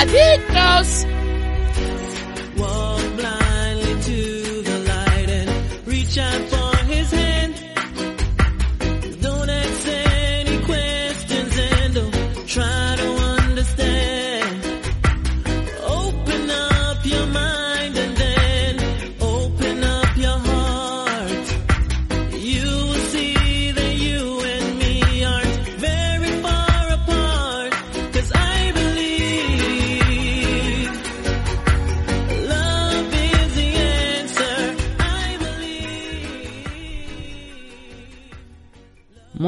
[0.00, 0.29] Adictos.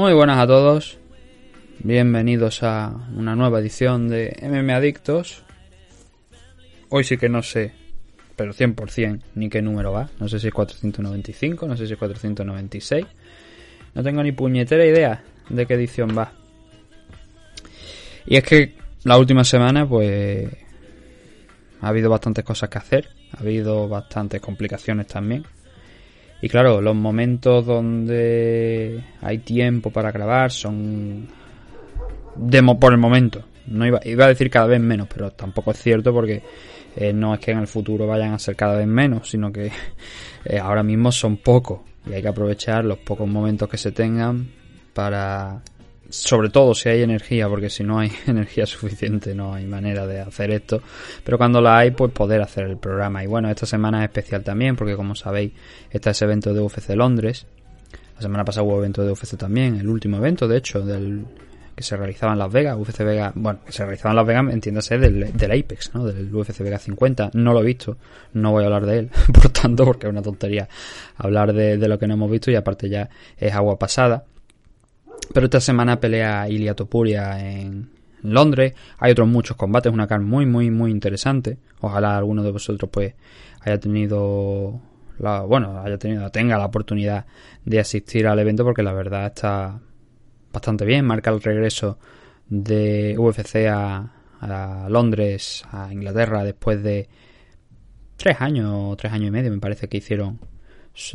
[0.03, 0.99] Muy buenas a todos.
[1.79, 5.45] Bienvenidos a una nueva edición de MM Adictos.
[6.89, 7.73] Hoy sí que no sé,
[8.35, 10.11] pero 100% ni qué número va.
[10.19, 13.07] No sé si es 495, no sé si es 496.
[13.95, 16.33] No tengo ni puñetera idea de qué edición va.
[18.27, 20.49] Y es que la última semana, pues.
[21.81, 23.09] Ha habido bastantes cosas que hacer.
[23.37, 25.45] Ha habido bastantes complicaciones también.
[26.43, 31.29] Y claro, los momentos donde hay tiempo para grabar son
[32.35, 33.45] demo por el momento.
[33.69, 36.43] No iba, iba a decir cada vez menos, pero tampoco es cierto porque
[36.97, 39.71] eh, no es que en el futuro vayan a ser cada vez menos, sino que
[40.45, 44.49] eh, ahora mismo son pocos y hay que aprovechar los pocos momentos que se tengan
[44.93, 45.63] para,
[46.13, 50.21] sobre todo si hay energía, porque si no hay energía suficiente no hay manera de
[50.21, 50.83] hacer esto,
[51.25, 53.25] pero cuando la hay pues poder hacer el programa.
[53.25, 55.53] Y bueno, esta semana es especial también porque como sabéis
[55.91, 57.47] está ese evento de UFC Londres.
[58.17, 61.25] La semana pasada hubo evento de UFC también, el último evento de hecho del
[61.75, 64.53] que se realizaba en Las Vegas, UFC Vega, bueno, que se realizaba en Las Vegas,
[64.53, 66.05] entiéndase, del, del Apex, ¿no?
[66.05, 67.31] Del UFC Vega 50.
[67.33, 67.97] No lo he visto,
[68.35, 70.69] no voy a hablar de él, por tanto, porque es una tontería
[71.17, 74.27] hablar de lo que no hemos visto y aparte ya es agua pasada.
[75.33, 77.91] Pero esta semana pelea Ilia Topuria en
[78.23, 78.75] Londres.
[78.99, 81.59] Hay otros muchos combates, una carne muy, muy, muy interesante.
[81.81, 83.15] Ojalá alguno de vosotros pues
[83.61, 84.81] haya tenido
[85.19, 87.27] la, bueno, haya tenido, tenga la oportunidad
[87.65, 89.81] de asistir al evento porque la verdad está
[90.53, 91.05] bastante bien.
[91.05, 91.99] Marca el regreso
[92.49, 97.09] de UFC a, a Londres, a Inglaterra, después de
[98.17, 100.39] tres años, tres años y medio, me parece que hicieron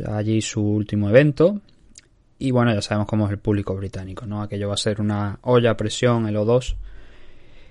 [0.06, 1.60] allí su último evento.
[2.38, 4.42] Y bueno, ya sabemos cómo es el público británico, ¿no?
[4.42, 6.76] Aquello va a ser una olla a presión, el O2.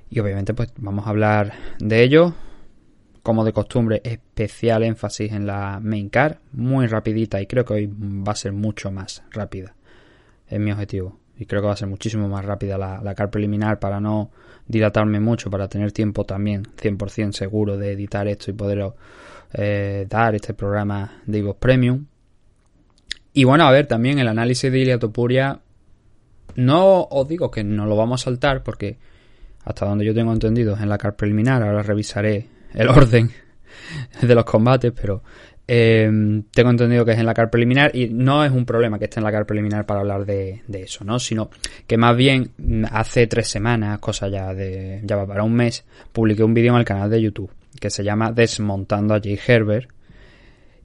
[0.10, 2.34] Y obviamente, pues vamos a hablar de ello.
[3.24, 7.88] Como de costumbre, especial énfasis en la main car, muy rapidita y creo que hoy
[7.88, 9.76] va a ser mucho más rápida.
[10.48, 11.20] Es mi objetivo.
[11.38, 14.32] Y creo que va a ser muchísimo más rápida la, la car preliminar para no
[14.68, 18.94] dilatarme mucho, para tener tiempo también 100% seguro de editar esto y poder
[19.54, 22.06] eh, dar este programa de Evox Premium.
[23.38, 25.60] Y bueno, a ver, también el análisis de Ilia Topuria.
[26.56, 28.98] No os digo que no lo vamos a saltar, porque
[29.64, 31.62] hasta donde yo tengo entendido es en la car preliminar.
[31.62, 33.30] Ahora revisaré el orden
[34.20, 35.22] de los combates, pero
[35.68, 36.10] eh,
[36.50, 39.20] tengo entendido que es en la car preliminar y no es un problema que esté
[39.20, 41.20] en la car preliminar para hablar de, de eso, ¿no?
[41.20, 41.52] Sino
[41.86, 42.54] que más bien
[42.92, 46.80] hace tres semanas, cosa ya de ya va para un mes, publiqué un vídeo en
[46.80, 49.92] el canal de YouTube que se llama Desmontando a Jay Herbert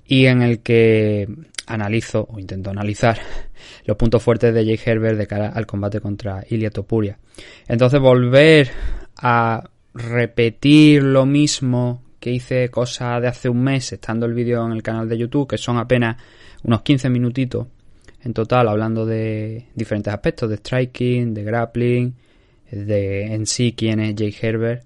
[0.05, 1.27] y en el que
[1.67, 3.19] analizo o intento analizar
[3.87, 7.19] los puntos fuertes de Jay Herbert de cara al combate contra Ilia Topuria.
[7.69, 8.71] Entonces volver
[9.17, 14.73] a repetir lo mismo que hice cosa de hace un mes estando el vídeo en
[14.73, 16.17] el canal de YouTube, que son apenas
[16.63, 17.67] unos 15 minutitos
[18.25, 22.15] en total hablando de diferentes aspectos, de striking, de grappling,
[22.71, 24.85] de en sí quién es Jay Herbert,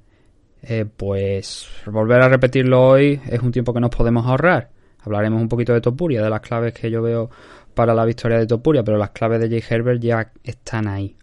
[0.63, 4.71] eh, pues volver a repetirlo hoy es un tiempo que nos podemos ahorrar.
[5.07, 7.31] Hablaremos un poquito de Topuria, de las claves que yo veo
[7.75, 11.15] para la victoria de Topuria, pero las claves de Jay Herbert ya están ahí.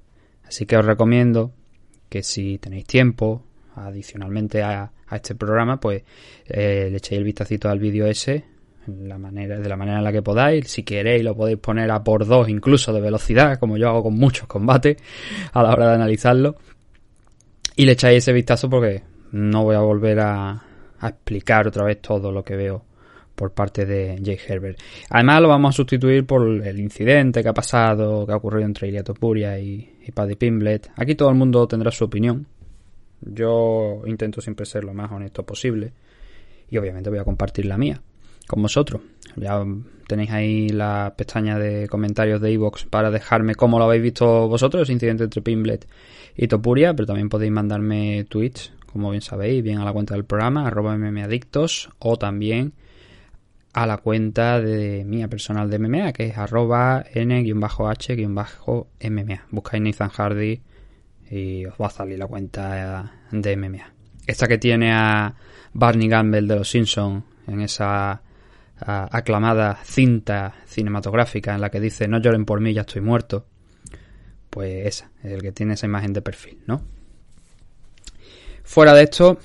[0.47, 1.51] Así que os recomiendo
[2.07, 3.43] que si tenéis tiempo,
[3.75, 6.01] adicionalmente a, este programa, pues
[6.47, 8.45] eh, le echéis el vistacito al vídeo ese
[8.87, 10.67] la manera, de la manera en la que podáis.
[10.71, 14.15] Si queréis, lo podéis poner a por dos incluso de velocidad, como yo hago con
[14.15, 14.97] muchos combates
[15.51, 16.55] a la hora de analizarlo.
[17.75, 19.03] Y le echáis ese vistazo porque
[19.33, 20.63] no voy a volver a
[21.01, 22.85] explicar otra vez todo lo que veo
[23.35, 24.79] por parte de Jay Herbert.
[25.09, 28.87] Además lo vamos a sustituir por el incidente que ha pasado, que ha ocurrido entre
[28.87, 30.91] Ilia Topuria y, Paddy Pimblet.
[30.95, 32.45] Aquí todo el mundo tendrá su opinión.
[33.21, 35.93] Yo intento siempre ser lo más honesto posible.
[36.69, 38.01] Y obviamente voy a compartir la mía
[38.47, 39.01] con vosotros.
[39.35, 39.63] Ya
[40.07, 44.83] tenéis ahí la pestaña de comentarios de iVoox para dejarme cómo lo habéis visto vosotros,
[44.83, 45.87] ese incidente entre Pimblet
[46.35, 50.25] y Topuria, pero también podéis mandarme tweets, como bien sabéis, bien a la cuenta del
[50.25, 52.73] programa, arroba mmadictos, o también
[53.73, 57.67] a la cuenta de mía personal de MMA, que es arroba n-h-mma.
[59.49, 60.61] Buscáis Nathan Hardy
[61.29, 63.93] y os va a salir la cuenta de MMA.
[64.27, 65.33] esta que tiene a
[65.73, 68.21] Barney Gamble de Los Simpsons en esa
[68.85, 73.47] aclamada cinta cinematográfica en la que dice no lloren por mí, ya estoy muerto.
[74.49, 76.83] Pues esa, el que tiene esa imagen de perfil, ¿no?
[78.63, 79.39] Fuera de esto,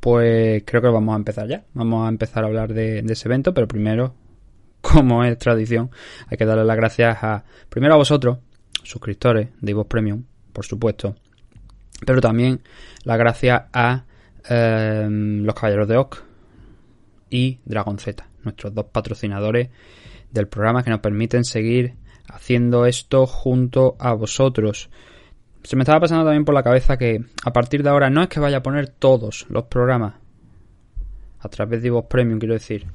[0.00, 1.64] pues creo que vamos a empezar ya.
[1.74, 4.14] Vamos a empezar a hablar de, ese evento, pero primero,
[4.80, 5.90] como es tradición,
[6.28, 8.38] hay que darle las gracias a, primero a vosotros,
[8.82, 11.16] suscriptores de Ivox Premium, por supuesto,
[12.06, 12.60] pero también
[13.04, 14.04] las gracias a
[14.48, 16.22] eh, los Caballeros de Oc
[17.30, 19.68] y Dragon Z, nuestros dos patrocinadores
[20.30, 21.94] del programa que nos permiten seguir
[22.28, 24.90] haciendo esto junto a vosotros.
[25.62, 28.28] Se me estaba pasando también por la cabeza que a partir de ahora no es
[28.28, 30.14] que vaya a poner todos los programas
[31.40, 32.86] a través de Ivox Premium, quiero decir,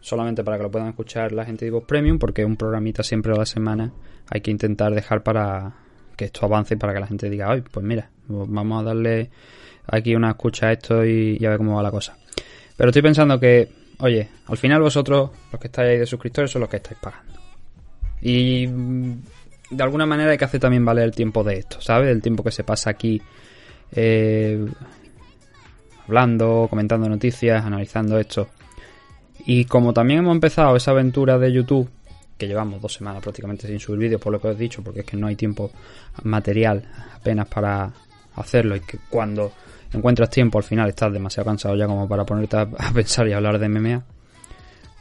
[0.00, 3.32] solamente para que lo puedan escuchar la gente de Ivox Premium, porque un programita siempre
[3.32, 3.92] a la semana
[4.28, 5.72] hay que intentar dejar para
[6.16, 9.30] que esto avance y para que la gente diga, ay, pues mira, vamos a darle
[9.86, 12.16] aquí una escucha a esto y, y a ver cómo va la cosa.
[12.76, 13.68] Pero estoy pensando que,
[14.00, 17.40] oye, al final vosotros, los que estáis ahí de suscriptores, son los que estáis pagando.
[18.20, 18.68] Y
[19.70, 22.10] de alguna manera hay que hacer también valer el tiempo de esto, ¿sabes?
[22.10, 23.20] El tiempo que se pasa aquí
[23.92, 24.66] eh,
[26.06, 28.48] hablando, comentando noticias, analizando esto.
[29.44, 31.88] Y como también hemos empezado esa aventura de YouTube,
[32.36, 35.00] que llevamos dos semanas prácticamente sin subir vídeos, por lo que os he dicho, porque
[35.00, 35.70] es que no hay tiempo
[36.22, 37.92] material apenas para
[38.36, 39.52] hacerlo y que cuando
[39.92, 43.58] encuentras tiempo al final estás demasiado cansado ya como para ponerte a, pensar y hablar
[43.58, 44.02] de MMA.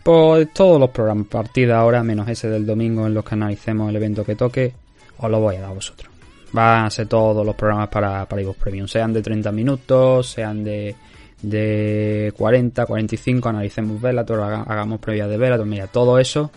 [0.08, 3.96] Pues todos los programas, partida ahora, menos ese del domingo en los que analicemos el
[3.98, 4.72] evento que toque,
[5.18, 6.10] os lo voy a dar a vosotros.
[6.54, 10.64] Van a ser todos los programas para, para Ivox Premium, sean de 30 minutos, sean
[10.64, 10.96] de,
[11.42, 16.52] de 40, 45, analicemos Velator, haga- hagamos previas de Velator, mira, todo eso,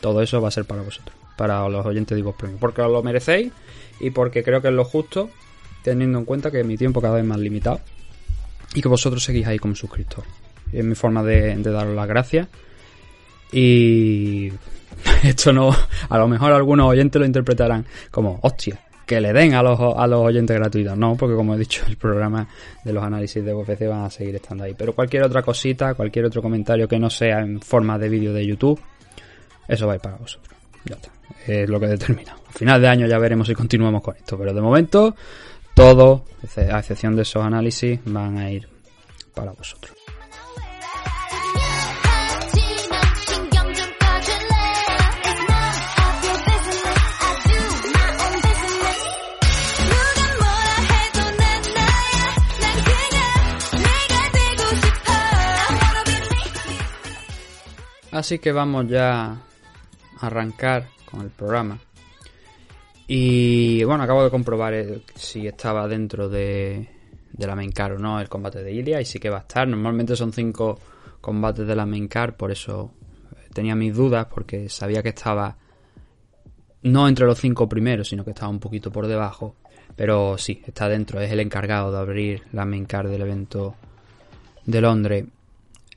[0.00, 2.92] todo eso va a ser para vosotros, para los oyentes de Ivox Premium, porque os
[2.92, 3.50] lo merecéis
[3.98, 5.30] y porque creo que es lo justo,
[5.82, 7.80] teniendo en cuenta que mi tiempo cada vez más limitado
[8.72, 10.22] y que vosotros seguís ahí como suscriptor.
[10.72, 12.46] Es mi forma de, de daros las gracias.
[13.52, 14.52] Y
[15.24, 15.74] esto no,
[16.08, 20.06] a lo mejor algunos oyentes lo interpretarán como, hostia, que le den a los, a
[20.06, 20.96] los oyentes gratuitos.
[20.96, 22.46] No, porque como he dicho, el programa
[22.84, 24.74] de los análisis de UFC van a seguir estando ahí.
[24.76, 28.46] Pero cualquier otra cosita, cualquier otro comentario que no sea en forma de vídeo de
[28.46, 28.78] YouTube,
[29.66, 30.54] eso va a ir para vosotros.
[30.84, 31.10] Ya está.
[31.46, 32.38] Es lo que he determinado.
[32.48, 34.36] A final de año ya veremos si continuamos con esto.
[34.36, 35.16] Pero de momento,
[35.74, 36.24] todo,
[36.70, 38.68] a excepción de esos análisis, van a ir
[39.34, 39.96] para vosotros.
[58.10, 59.38] Así que vamos ya a
[60.20, 61.78] arrancar con el programa.
[63.06, 64.74] Y bueno, acabo de comprobar
[65.14, 66.88] si estaba dentro de,
[67.38, 69.66] la main card o no el combate de Ilia y sí que va a estar.
[69.66, 70.78] Normalmente son cinco
[71.20, 72.92] combates de la main card, por eso
[73.32, 75.56] eh, tenía mis dudas porque sabía que estaba
[76.82, 79.56] no entre los cinco primeros, sino que estaba un poquito por debajo.
[79.96, 83.74] Pero sí, está dentro, es el encargado de abrir la main card del evento
[84.66, 85.24] de Londres.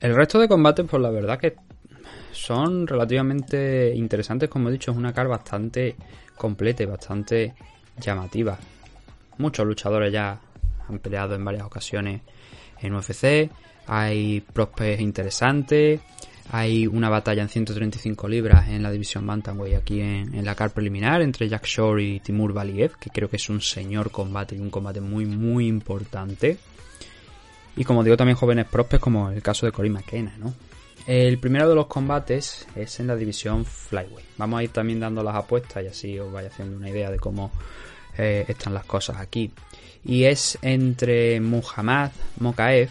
[0.00, 1.56] El resto de combates, pues la verdad que
[2.32, 5.96] son relativamente interesantes, como he dicho, es una car bastante
[6.36, 7.54] completa y bastante
[7.98, 8.58] llamativa.
[9.38, 10.40] Muchos luchadores ya
[10.88, 12.22] han peleado en varias ocasiones
[12.80, 13.50] en UFC,
[13.86, 16.00] hay prospects interesantes,
[16.50, 20.70] hay una batalla en 135 libras en la división Bantamweight aquí en, en la car
[20.70, 24.58] preliminar entre Jack Shore y Timur Valiev, que creo que es un señor combate y
[24.58, 26.58] un combate muy muy importante.
[27.76, 30.52] Y como digo, también jóvenes prospects como el caso de Cory McKenna, ¿no?
[31.06, 34.26] El primero de los combates es en la división Flyweight.
[34.38, 37.18] Vamos a ir también dando las apuestas y así os vais haciendo una idea de
[37.18, 37.50] cómo
[38.16, 39.50] eh, están las cosas aquí.
[40.04, 42.90] Y es entre Muhammad Mokaev,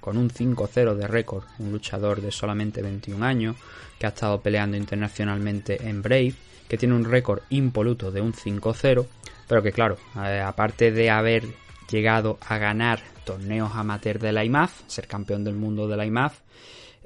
[0.00, 3.56] con un 5-0 de récord, un luchador de solamente 21 años,
[3.98, 6.34] que ha estado peleando internacionalmente en Brave,
[6.68, 9.06] que tiene un récord impoluto de un 5-0,
[9.48, 11.44] pero que claro, eh, aparte de haber
[11.90, 16.38] llegado a ganar torneos amateur de la IMAF, ser campeón del mundo de la IMAF,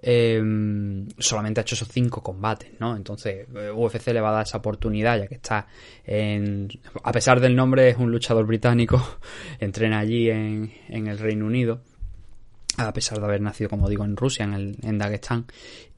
[0.07, 0.39] eh,
[1.19, 2.95] solamente ha hecho esos cinco combates, ¿no?
[2.95, 5.67] Entonces, eh, UFC le va a dar esa oportunidad, ya que está
[6.05, 6.69] en.
[7.03, 9.03] A pesar del nombre, es un luchador británico,
[9.61, 11.81] entrena allí en, el Reino Unido,
[12.77, 15.47] a pesar de haber nacido, como digo, en Rusia, en, el, en Dagestán,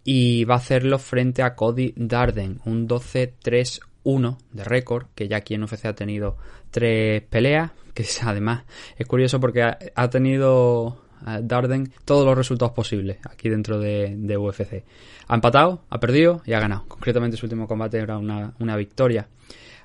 [0.05, 5.55] y va a hacerlo frente a Cody Darden, un 12-3-1 de récord, que ya aquí
[5.55, 6.37] en UFC ha tenido
[6.71, 8.67] tres peleas, que además
[8.99, 11.06] es curioso porque ha tenido
[11.43, 14.85] Darden todos los resultados posibles aquí dentro de, UFC.
[15.29, 16.85] Ha empatado, ha perdido y ha ganado.
[16.89, 19.29] Concretamente su último combate era una, una victoria.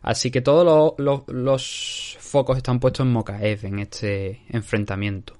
[0.02, 0.96] Así que todos
[1.28, 5.36] los focos están puestos en Mokaev en este enfrentamiento.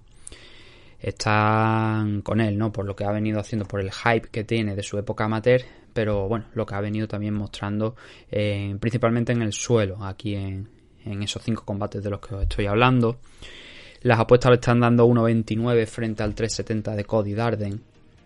[1.00, 2.72] están con él, ¿no?
[2.72, 5.62] Por lo que ha venido haciendo, por el hype que tiene de su época amateur,
[5.94, 7.96] pero bueno, lo que ha venido también mostrando
[8.30, 10.70] eh, principalmente en el suelo, aquí en,
[11.06, 13.20] en esos cinco combates de los que os estoy hablando.
[14.04, 17.82] Las apuestas le están dando 1.29 frente al 3.70 de Cody Darden.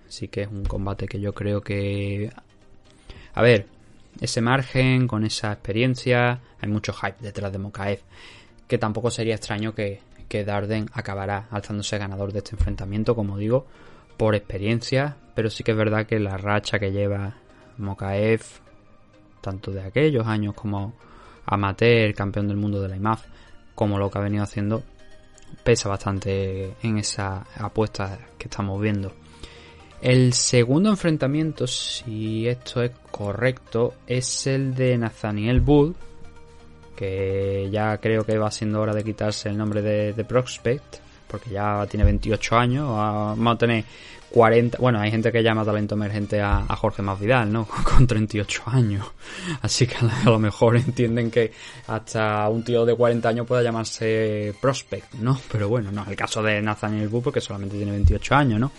[0.08, 2.32] Así que es un combate que yo creo que...
[3.34, 3.68] A ver,
[4.22, 8.00] ese margen, con esa experiencia, hay mucho hype detrás de Mokaev.
[8.70, 13.66] Que tampoco sería extraño que, que Darden acabará alzándose ganador de este enfrentamiento, como digo,
[14.16, 15.18] por experiencia.
[15.36, 17.36] Pero sí que es verdad que la racha que lleva
[17.78, 18.44] Mokaev,
[19.42, 20.94] tanto de aquellos años como
[21.46, 23.26] amateur, campeón del mundo de la IMAF,
[23.76, 24.82] como lo que ha venido haciendo,
[25.64, 29.12] pesa bastante en esa apuesta que estamos viendo.
[30.02, 35.96] El segundo enfrentamiento, si esto es correcto, es el de Nathaniel Bull,
[36.96, 40.98] que ya creo que va siendo hora de quitarse el nombre de, Prospect,
[41.28, 43.84] porque ya tiene 28 años, vamos a tener
[44.36, 47.66] 40, bueno, hay gente que llama talento emergente a, Jorge Masvidal, ¿no?
[47.86, 49.08] Con 38 años.
[49.62, 51.54] Así que a lo mejor entienden que
[51.88, 55.40] hasta un tío de 40 años pueda llamarse prospect, ¿no?
[55.50, 58.74] Pero bueno, no, el caso de Nathaniel Wu porque solamente tiene 28 años, ¿no?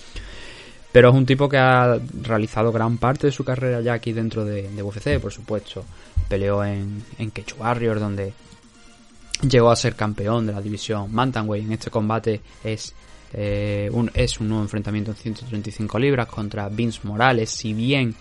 [0.93, 4.45] Pero es un tipo que ha realizado gran parte de su carrera ya aquí dentro
[4.45, 5.87] de, UFC, por supuesto.
[6.29, 7.33] Peleó en, en
[7.99, 8.35] donde
[9.41, 11.65] llegó a ser campeón de la división Bantamweight.
[11.65, 12.95] En este combate es
[13.33, 17.51] eh, es un nuevo enfrentamiento en 135 libras contra Vince Morales.
[17.51, 18.15] Si bien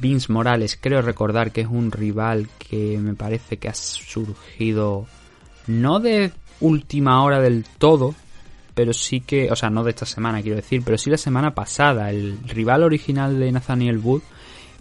[0.00, 5.06] Vince Morales creo recordar que es un rival que me parece que ha surgido
[5.66, 8.14] no de última hora del todo,
[8.74, 11.54] pero sí que, o sea, no de esta semana quiero decir, pero sí la semana
[11.54, 12.10] pasada.
[12.10, 14.22] El rival original de Nathaniel Wood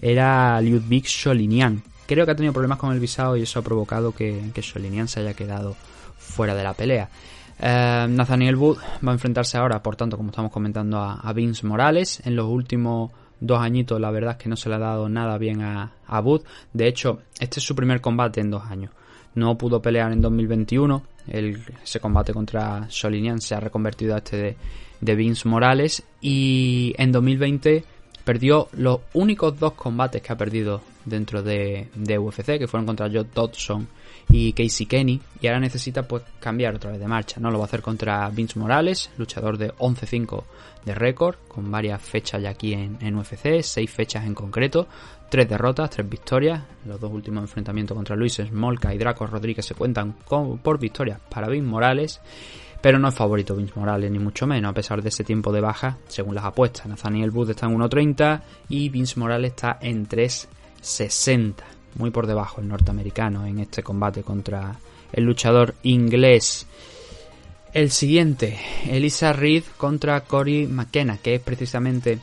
[0.01, 1.81] era Ludwig Solinian.
[2.05, 5.07] Creo que ha tenido problemas con el visado y eso ha provocado que, que Solinian
[5.07, 5.75] se haya quedado
[6.17, 7.09] fuera de la pelea.
[7.59, 12.21] Eh, Nathaniel Wood va a enfrentarse ahora, por tanto, como estamos comentando, a, Vince Morales.
[12.25, 15.37] En los últimos dos añitos, la verdad es que no se le ha dado nada
[15.37, 16.41] bien a, a Wood.
[16.73, 18.91] De hecho, este es su primer combate en dos años.
[19.35, 21.03] No pudo pelear en 2021.
[21.27, 24.57] El, ese combate contra Solinian se ha reconvertido a este de,
[25.01, 26.03] de Vince Morales.
[26.21, 27.83] Y en 2020
[28.23, 33.09] perdió los únicos dos combates que ha perdido dentro de, de UFC, que fueron contra
[33.09, 33.87] Joe Dodson
[34.29, 37.49] y Casey Kenny y ahora necesita pues cambiar otra vez de marcha, ¿no?
[37.49, 40.43] Lo va a hacer contra Vince Morales, luchador de 11-5
[40.85, 44.87] de récord, con varias fechas ya aquí en, en UFC, seis fechas en concreto,
[45.29, 49.75] tres derrotas, tres victorias, los dos últimos enfrentamientos contra Luis Smolka y Draco Rodríguez se
[49.75, 52.21] cuentan por victorias para Vince Morales,
[52.81, 55.61] pero no es favorito Vince Morales, ni mucho menos, a pesar de ese tiempo de
[55.61, 56.85] baja, según las apuestas.
[56.87, 62.67] Nathaniel Booth está en 1.30 y Vince Morales está en 3.60 muy por debajo el
[62.67, 64.75] norteamericano en este combate contra
[65.11, 66.67] el luchador inglés.
[67.73, 72.19] El siguiente, Elisa Reed contra Cory McKenna, que es precisamente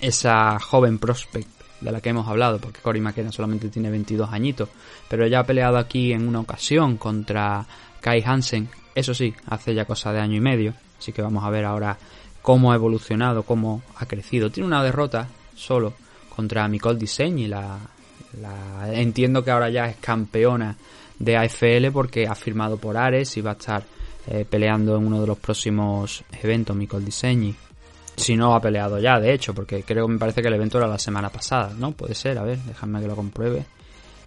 [0.00, 1.48] esa joven prospect
[1.80, 4.68] de la que hemos hablado, porque Cory McKenna solamente tiene 22 añitos,
[5.08, 7.66] pero ya ha peleado aquí en una ocasión contra
[8.00, 11.50] Kai Hansen, eso sí, hace ya cosa de año y medio, así que vamos a
[11.50, 11.98] ver ahora
[12.42, 14.50] cómo ha evolucionado, cómo ha crecido.
[14.50, 15.94] Tiene una derrota solo
[16.34, 17.78] contra Nicole Diseñi, la,
[18.40, 20.76] la, entiendo que ahora ya es campeona
[21.18, 23.84] de AFL porque ha firmado por Ares y va a estar
[24.26, 27.54] eh, peleando en uno de los próximos eventos, Micol Diseñi.
[28.16, 30.78] Si no ha peleado ya, de hecho, porque creo que me parece que el evento
[30.78, 31.92] era la semana pasada, ¿no?
[31.92, 33.66] Puede ser, a ver, déjame que lo compruebe.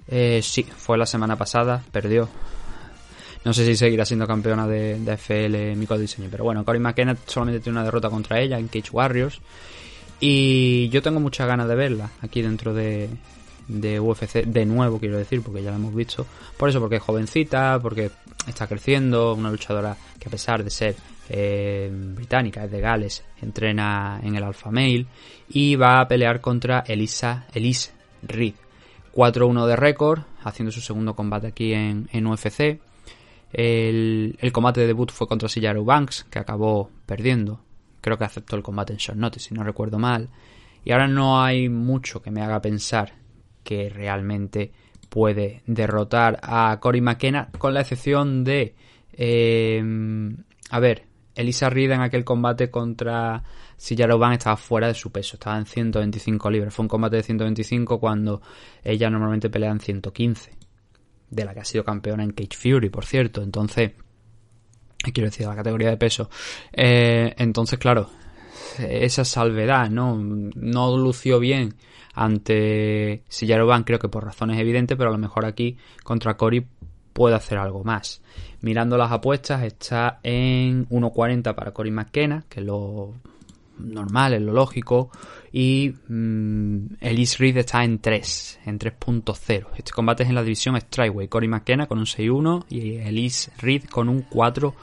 [0.09, 2.27] Eh, sí, fue la semana pasada, perdió.
[3.45, 7.61] No sé si seguirá siendo campeona de, de AFL Micol pero bueno, Cory McKenna solamente
[7.61, 9.39] tiene una derrota contra ella en Cage Warriors.
[10.19, 13.09] Y yo tengo muchas ganas de verla aquí dentro de,
[13.67, 16.25] de UFC de nuevo, quiero decir, porque ya la hemos visto.
[16.57, 18.11] Por eso, porque es jovencita, porque
[18.47, 20.95] está creciendo, una luchadora que a pesar de ser
[21.29, 25.05] eh, británica, es de Gales, entrena en el Alpha Male
[25.49, 27.91] y va a pelear contra Elisa, Elise
[28.23, 28.55] Reed.
[29.13, 32.79] 4-1 de récord, haciendo su segundo combate aquí en, en UFC.
[33.51, 37.59] El, el, combate de debut fue contra Sillaru Banks, que acabó perdiendo.
[37.99, 40.29] Creo que aceptó el combate en short notice, si no recuerdo mal.
[40.85, 43.13] Y ahora no hay mucho que me haga pensar
[43.67, 44.71] que realmente
[45.09, 48.75] puede derrotar a Cory McKenna, con la excepción de.
[49.11, 49.83] Eh,
[50.69, 51.03] a ver,
[51.35, 53.43] Elisa Reed en aquel combate contra
[53.75, 56.73] Sillarovan estaba fuera de su peso, estaba en 125 libras.
[56.73, 58.41] Fue un combate de 125 cuando
[58.81, 60.51] ella normalmente pelea en 115,
[61.29, 63.41] de la que ha sido campeona en Cage Fury, por cierto.
[63.41, 63.91] Entonces,
[65.13, 66.29] quiero decir, la categoría de peso.
[66.71, 68.09] Eh, entonces, claro,
[68.79, 70.17] esa salvedad, ¿no?
[70.17, 71.75] No lució bien
[72.17, 76.65] ante Sillarovan, creo que por razones evidentes, pero a lo mejor aquí contra Cory
[77.13, 78.21] puede hacer algo más.
[78.61, 83.13] Mirando las apuestas, está en 1.40 para Cory McKenna, que es lo
[83.77, 85.11] normal, es lo lógico.
[85.51, 89.67] Y mm, Elise Reed está en 3, en 3.0.
[89.77, 91.27] Este combate es en la división Strikeway.
[91.27, 94.73] Cory McKenna con un 6-1 y Elise Reed con un 4-1.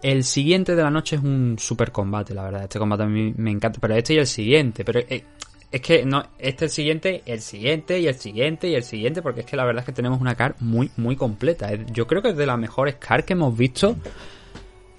[0.00, 2.62] El siguiente de la noche es un super combate, la verdad.
[2.62, 3.80] Este combate a mí me encanta.
[3.80, 4.84] Pero este y el siguiente.
[4.84, 5.24] Pero eh,
[5.70, 9.22] es que no, este el siguiente, el siguiente y el siguiente y el siguiente.
[9.22, 11.70] Porque es que la verdad es que tenemos una car muy, muy completa.
[11.92, 13.96] Yo creo que es de las mejores car que hemos visto.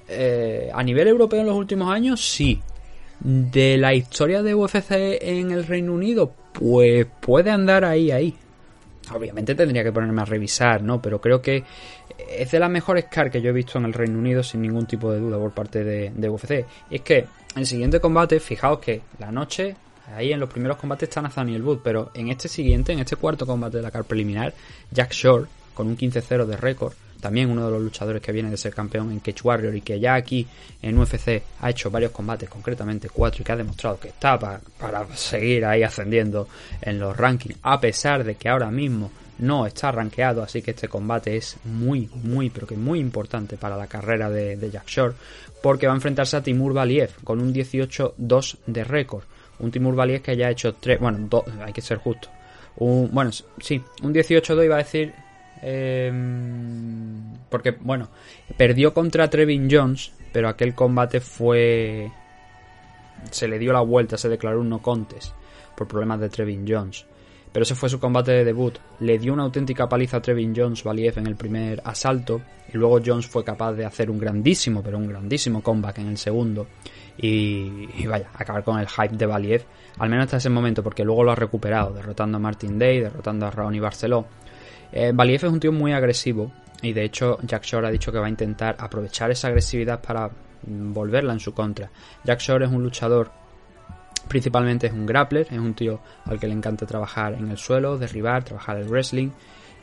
[0.08, 2.62] eh, a nivel europeo en los últimos años, sí.
[3.20, 8.36] De la historia de UFC en el Reino Unido, pues puede andar ahí, ahí.
[9.14, 11.02] Obviamente tendría que ponerme a revisar, ¿no?
[11.02, 11.64] Pero creo que
[12.30, 14.86] es de las mejores car que yo he visto en el Reino Unido sin ningún
[14.86, 16.66] tipo de duda por parte de, de UFC.
[16.90, 19.76] Y es que el siguiente combate, fijaos que la noche,
[20.16, 23.46] ahí en los primeros combates está Nathaniel Wood, pero en este siguiente, en este cuarto
[23.46, 24.54] combate de la car preliminar,
[24.92, 28.56] Jack Shore, con un 15-0 de récord, también uno de los luchadores que viene de
[28.58, 30.48] ser campeón en Cage Warrior y que ya aquí
[30.82, 34.62] en UFC ha hecho varios combates, concretamente cuatro, y que ha demostrado que está pa-
[34.80, 36.48] para seguir ahí ascendiendo
[36.82, 40.88] en los rankings, a pesar de que ahora mismo no está rankeado, así que este
[40.90, 45.16] combate es muy, muy, pero que muy importante para la carrera de, de Jack Shore,
[45.62, 49.24] porque va a enfrentarse a Timur Valiev con un 18-2 de récord.
[49.60, 52.30] Un Timur Valiev que ya ha hecho tres, bueno, dos, hay que ser justo.
[52.78, 55.14] Un, bueno, sí, un 18-2 iba a decir
[55.62, 56.12] eh,
[57.50, 58.10] porque, bueno,
[58.58, 62.12] perdió contra Trevin Jones, pero aquel combate fue.
[63.32, 65.34] Se le dio la vuelta, se declaró un no contest
[65.76, 67.06] por problemas de Trevin Jones.
[67.52, 68.78] Pero ese fue su combate de debut.
[69.00, 72.42] Le dio una auténtica paliza a Trevin Jones Valiev en el primer asalto.
[72.72, 76.18] Y luego Jones fue capaz de hacer un grandísimo, pero un grandísimo comeback en el
[76.18, 76.68] segundo.
[77.18, 79.66] Y, y vaya, acabar con el hype de Valiev.
[79.98, 83.48] Al menos hasta ese momento, porque luego lo ha recuperado, derrotando a Martin Day, derrotando
[83.48, 84.28] a Ronnie Barceló.
[84.92, 88.20] Eh, Valiev es un tío muy agresivo y de hecho Jack Shore ha dicho que
[88.20, 90.30] va a intentar aprovechar esa agresividad para
[90.64, 91.92] volverla en su contra.
[92.24, 93.32] Jack Shore es un luchador,
[94.30, 97.98] principalmente es un grappler, es un tío al que le encanta trabajar en el suelo,
[97.98, 99.30] derribar, trabajar el wrestling.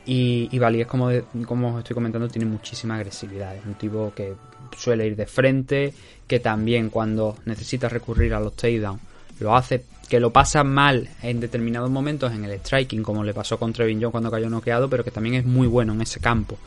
[0.05, 1.09] Y, y Valiev, como,
[1.45, 3.55] como os estoy comentando, tiene muchísima agresividad.
[3.55, 4.33] Es un tipo que
[4.75, 5.93] suele ir de frente,
[6.25, 9.01] que también cuando necesita recurrir a los takedowns
[9.39, 13.59] lo hace, que lo pasa mal en determinados momentos en el striking, como le pasó
[13.59, 16.57] con Trevin Jones cuando cayó noqueado, pero que también es muy bueno en ese campo.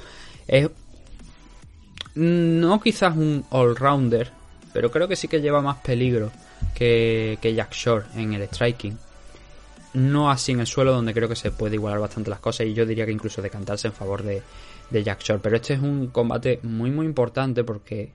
[0.47, 0.71] Es
[2.15, 4.31] no quizás un all-rounder,
[4.73, 6.31] pero creo que sí que lleva más peligro
[6.75, 8.99] que, que Jack Shore en el striking.
[9.95, 12.75] No así en el suelo, donde creo que se puede igualar bastante las cosas, y
[12.75, 14.43] yo diría que incluso decantarse en favor de,
[14.91, 15.41] de Jack Shore.
[15.43, 18.13] Pero este es un combate muy, muy importante porque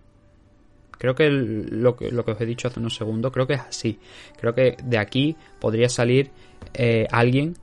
[0.98, 3.62] Creo que lo, que lo que os he dicho hace unos segundos, creo que es
[3.62, 4.00] así.
[4.40, 6.32] Creo que de aquí podría salir
[6.74, 7.56] eh, alguien,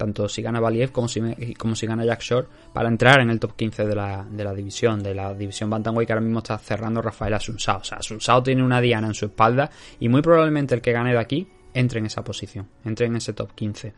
[0.00, 1.20] tanto si gana Valiev como si,
[1.58, 4.54] como si gana Jack Shore, para entrar en el top 15 de la, de la
[4.54, 7.80] división, de la división Bantamweight que ahora mismo está cerrando Rafael Asunsao.
[7.80, 11.12] O sea, Asunsao tiene una diana en su espalda y muy probablemente el que gane
[11.12, 13.92] de aquí entre en esa posición, entre en ese top 15.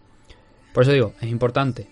[0.75, 1.87] Por eso digo, es importante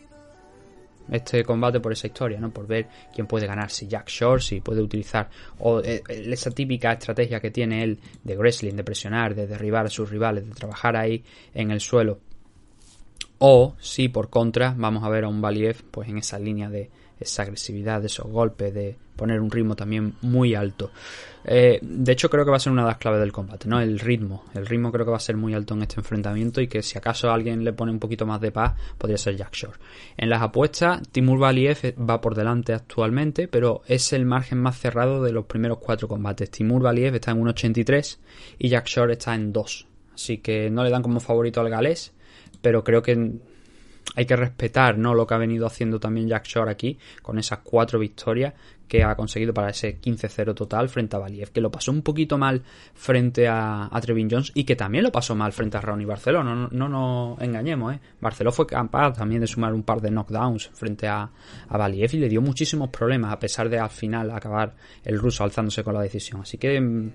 [1.09, 2.51] este combate por esa historia, ¿no?
[2.51, 6.93] Por ver quién puede ganar, si Jack Shore, si puede utilizar o eh, esa típica
[6.93, 10.97] estrategia que tiene él de wrestling, de presionar, de derribar a sus rivales, de trabajar
[10.97, 11.23] ahí
[11.55, 12.19] en el suelo.
[13.43, 16.91] O si por contra vamos a ver a un Valiev pues en esa línea de
[17.19, 20.91] esa agresividad, de esos golpes, de poner un ritmo también muy alto.
[21.45, 23.81] Eh, de hecho creo que va a ser una de las claves del combate, ¿no?
[23.81, 24.45] El ritmo.
[24.55, 26.99] El ritmo creo que va a ser muy alto en este enfrentamiento y que si
[26.99, 29.79] acaso alguien le pone un poquito más de paz podría ser Jack Shore.
[30.19, 35.23] En las apuestas Timur Valiev va por delante actualmente, pero es el margen más cerrado
[35.23, 36.51] de los primeros cuatro combates.
[36.51, 38.19] Timur Valiev está en 1.83
[38.59, 39.87] y Jack Shore está en 2.
[40.15, 42.13] Así que no le dan como favorito al galés,
[42.61, 43.41] pero creo que
[44.17, 45.15] hay que respetar ¿no?
[45.15, 48.55] lo que ha venido haciendo también Jack Shore aquí, con esas cuatro victorias
[48.89, 52.39] que ha conseguido para ese 15-0 total frente a Valiev, que lo pasó un poquito
[52.39, 56.07] mal frente a, a Trevin Jones y que también lo pasó mal frente a Ronnie
[56.07, 58.01] Barceló, no, no, no nos engañemos, ¿eh?
[58.21, 61.31] Barceló fue capaz también de sumar un par de knockdowns frente a,
[61.69, 65.45] a Valiev y le dio muchísimos problemas, a pesar de al final acabar el ruso
[65.45, 66.41] alzándose con la decisión.
[66.41, 67.13] Así que, mm,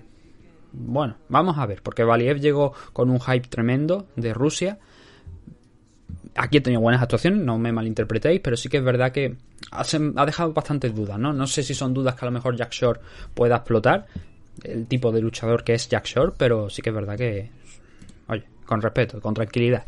[0.72, 4.78] bueno, vamos a ver, porque Valiev llegó con un hype tremendo de Rusia,
[6.36, 9.36] aquí he tenido buenas actuaciones, no me malinterpretéis, pero sí que es verdad que
[9.70, 11.32] ha, dejado bastantes dudas, ¿no?
[11.32, 13.00] No sé si son dudas que a lo mejor Jack Shore
[13.34, 14.06] pueda explotar,
[14.62, 17.50] el tipo de luchador que es Jack Shore, pero sí que es verdad que,
[18.28, 19.84] oye, con respeto, con tranquilidad.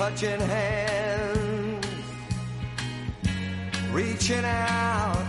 [0.00, 1.86] touching hands,
[3.92, 5.19] reaching out.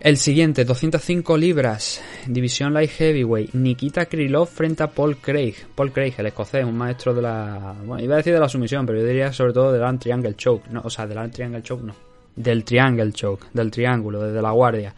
[0.00, 5.54] El siguiente, 205 libras, división light heavyweight, Nikita Krylov frente a Paul Craig.
[5.74, 7.74] Paul Craig, el escocés, un maestro de la...
[7.84, 10.68] Bueno, iba a decir de la sumisión, pero yo diría sobre todo del triangle choke.
[10.70, 11.94] No, o sea, del triangle choke no.
[12.34, 14.94] Del triangle choke, del triángulo, desde la guardia.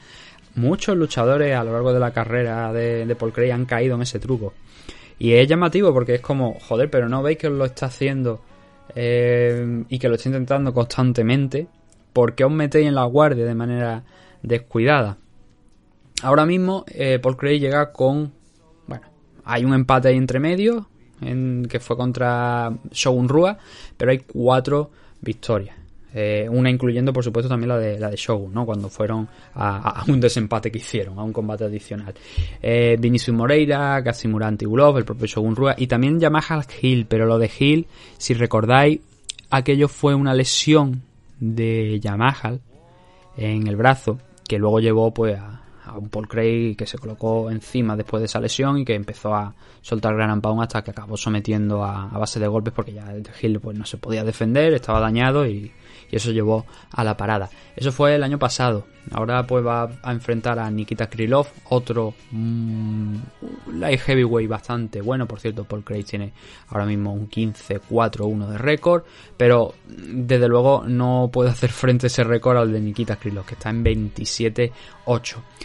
[0.55, 4.03] Muchos luchadores a lo largo de la carrera de, de Paul Craig han caído en
[4.03, 4.55] ese truco.
[5.19, 8.41] Y es llamativo porque es como, joder, pero no veis que lo está haciendo
[8.95, 11.67] eh, y que lo está intentando constantemente.
[12.13, 14.05] ¿Por qué os metéis en la guardia de manera
[14.43, 15.19] descuidada?
[16.23, 18.33] Ahora mismo eh, Paul Craig llega con,
[18.87, 19.07] bueno,
[19.45, 20.89] hay un empate ahí entre medio,
[21.21, 23.59] en, que fue contra Shogun Rua,
[23.97, 25.77] pero hay cuatro victorias.
[26.15, 28.67] Eh, una incluyendo, por supuesto, también la de, la de Shogun, ¿no?
[28.67, 32.15] Cuando fueron a, a un desempate que hicieron, a un combate adicional.
[32.61, 37.39] Eh, Vinicius Moreira, Kazimura Antigulov, el propio Shogun Rua y también Yamaha Hill, pero lo
[37.39, 37.87] de Hill,
[38.19, 39.01] si recordáis,
[39.49, 41.03] aquello fue una lesión
[41.43, 42.59] de Yamaha
[43.37, 47.51] en el brazo que luego llevó pues a, a un Paul Craig que se colocó
[47.51, 51.17] encima después de esa lesión y que empezó a soltar gran pound hasta que acabó
[51.17, 54.73] sometiendo a, a base de golpes porque ya el Hill pues no se podía defender,
[54.75, 55.73] estaba dañado y,
[56.13, 57.49] y eso llevó a la parada.
[57.75, 58.87] Eso fue el año pasado.
[59.11, 63.17] Ahora pues va a enfrentar a Nikita Krylov, otro mmm,
[63.73, 65.27] light heavyweight bastante bueno.
[65.27, 66.33] Por cierto, Paul Craig tiene
[66.69, 69.03] ahora mismo un 15-4-1 de récord,
[69.37, 73.71] pero desde luego no puede hacer frente ese récord al de Nikita Krylov, que está
[73.71, 74.73] en 27-8.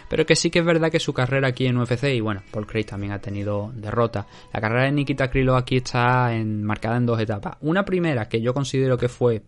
[0.09, 2.65] Pero que sí que es verdad que su carrera aquí en UFC, y bueno, Paul
[2.65, 4.25] Craig también ha tenido derrota.
[4.53, 7.57] La carrera de Nikita Krylov aquí está en, marcada en dos etapas.
[7.61, 9.43] Una primera que yo considero que fue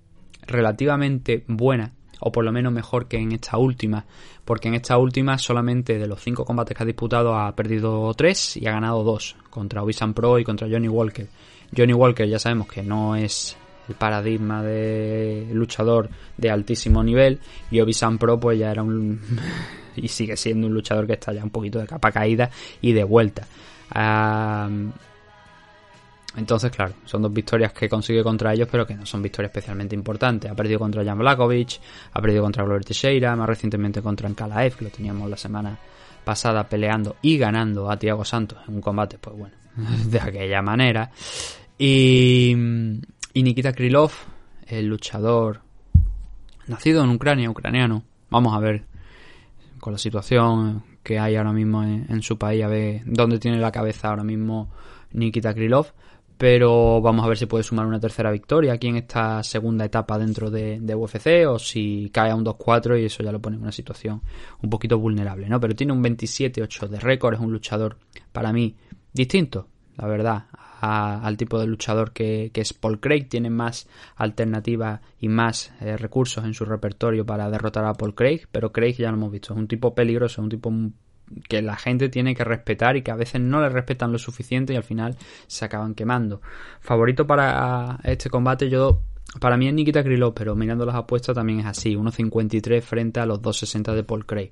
[0.49, 4.05] relativamente buena, o por lo menos mejor que en esta última,
[4.43, 8.57] porque en esta última solamente de los cinco combates que ha disputado ha perdido tres
[8.57, 11.27] y ha ganado dos, contra Obisan Pro y contra Johnny Walker.
[11.75, 13.55] Johnny Walker ya sabemos que no es
[13.88, 17.39] el paradigma de luchador de altísimo nivel
[17.71, 19.19] y Obisan Pro pues ya era un
[19.95, 22.49] y sigue siendo un luchador que está ya un poquito de capa caída
[22.81, 23.47] y de vuelta.
[23.93, 24.91] Uh,
[26.39, 29.93] entonces, claro, son dos victorias que consigue contra ellos, pero que no son victorias especialmente
[29.93, 30.49] importantes.
[30.49, 31.82] Ha perdido contra Jan Blakovic,
[32.13, 35.78] ha perdido contra Glover Teixeira, más recientemente contra Ankalaev, que lo teníamos la semana
[36.23, 39.56] pasada peleando y ganando a Thiago Santos en un combate, pues bueno,
[40.06, 41.12] de aquella manera.
[41.78, 42.56] Y,
[43.36, 44.12] Nikita Krylov,
[44.65, 45.62] el luchador
[46.67, 48.04] nacido en Ucrania, ucraniano.
[48.30, 48.84] Vamos a ver
[49.80, 53.71] con la situación que hay ahora mismo en su país, a ver dónde tiene la
[53.71, 54.69] cabeza ahora mismo
[55.12, 55.88] Nikita Krylov
[56.39, 60.17] pero vamos a ver si puede sumar una tercera victoria aquí en esta segunda etapa
[60.17, 63.63] dentro de, UFC o si cae a un 2-4 y eso ya lo pone en
[63.63, 64.21] una situación
[64.63, 65.60] un poquito vulnerable, ¿no?
[65.60, 67.97] Pero tiene un 27-8 de récord, es un luchador
[68.32, 68.78] para mí
[69.12, 70.45] distinto, la verdad,
[70.80, 76.45] al tipo de luchador que, es Paul Craig, tiene más alternativas y más eh, recursos
[76.45, 79.60] en su repertorio para derrotar a Paul Craig, pero Craig ya lo hemos visto, es
[79.60, 80.71] un tipo peligroso, un tipo
[81.47, 84.73] que la gente tiene que respetar y que a veces no le respetan lo suficiente
[84.73, 86.41] y al final se acaban quemando.
[86.79, 89.01] Favorito para este combate yo
[89.39, 93.25] para mí es Nikita Krylov, pero mirando las apuestas también es así, 1.53 frente a
[93.25, 94.51] los 2.60 de Paul Craig.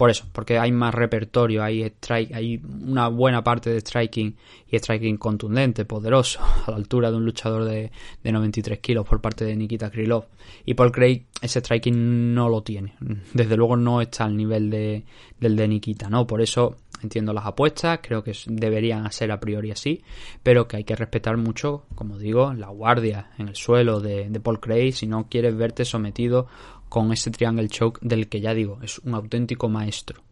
[0.00, 4.34] Por eso, porque hay más repertorio, hay strike, hay una buena parte de striking
[4.66, 7.92] y striking contundente, poderoso, a la altura de un luchador de,
[8.24, 10.24] de 93 kilos por parte de Nikita Krylov.
[10.64, 12.94] Y Paul Craig ese striking no lo tiene.
[13.34, 15.04] Desde luego no está al nivel de,
[15.38, 16.26] del de Nikita, ¿no?
[16.26, 20.02] Por eso entiendo las apuestas, creo que deberían ser a priori así,
[20.42, 24.40] pero que hay que respetar mucho, como digo, la guardia en el suelo de, de
[24.40, 26.46] Paul Craig si no quieres verte sometido
[26.90, 30.22] con ese triangle choke del que ya digo, es un auténtico maestro.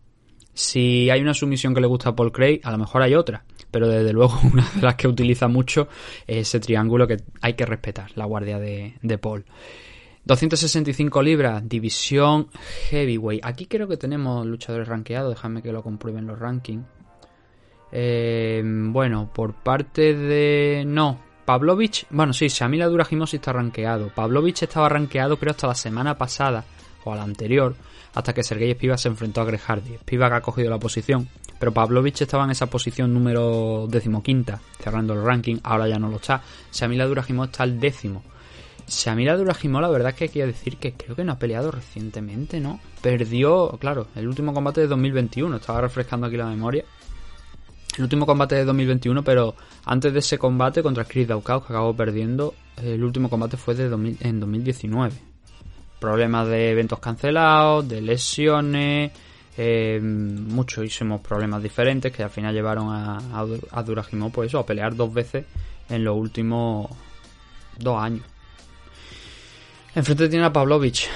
[0.52, 3.44] Si hay una sumisión que le gusta a Paul Craig, a lo mejor hay otra,
[3.70, 5.88] pero desde luego una de las que utiliza mucho
[6.26, 9.46] es ese triángulo que hay que respetar, la guardia de, de Paul.
[10.24, 12.48] 265 libras, división
[12.90, 13.44] heavyweight.
[13.46, 16.84] Aquí creo que tenemos luchadores rankeados, déjame que lo comprueben los rankings.
[17.92, 20.84] Eh, bueno, por parte de...
[20.86, 24.10] No, Pavlovich, bueno, sí, Shamila Durajimosi está rankeado.
[24.14, 26.62] Pavlovich estaba rankeado creo hasta la semana pasada
[27.04, 27.74] o a la anterior,
[28.12, 29.96] hasta que Sergei Spivak se enfrentó a Greg Hardy.
[29.96, 31.26] Spivak ha cogido la posición,
[31.58, 36.16] pero Pavlovich estaba en esa posición número decimoquinta, cerrando el ranking, ahora ya no lo
[36.16, 36.42] está.
[36.70, 38.22] Shamila Durajimov está al décimo.
[38.86, 42.60] Shamila Durajimov, la verdad es que quiero decir que creo que no ha peleado recientemente,
[42.60, 42.78] ¿no?
[43.00, 46.84] Perdió, claro, el último combate de 2021, estaba refrescando aquí la memoria
[47.98, 51.94] el último combate de 2021, pero antes de ese combate contra Chris Daukaus, que acabó
[51.94, 55.14] perdiendo, el último combate fue de 2000, en 2019.
[55.98, 59.10] Problemas de eventos cancelados, de lesiones,
[59.56, 64.94] eh, muchísimos problemas diferentes que al final llevaron a, a, a Durajimov pues a pelear
[64.94, 65.44] dos veces
[65.88, 66.88] en los últimos
[67.78, 68.24] dos años.
[69.92, 71.08] Enfrente tiene a Pavlovich,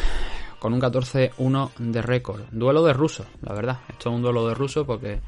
[0.59, 2.43] con un 14-1 de récord.
[2.51, 3.79] Duelo de rusos, la verdad.
[3.89, 5.21] Esto es un duelo de rusos porque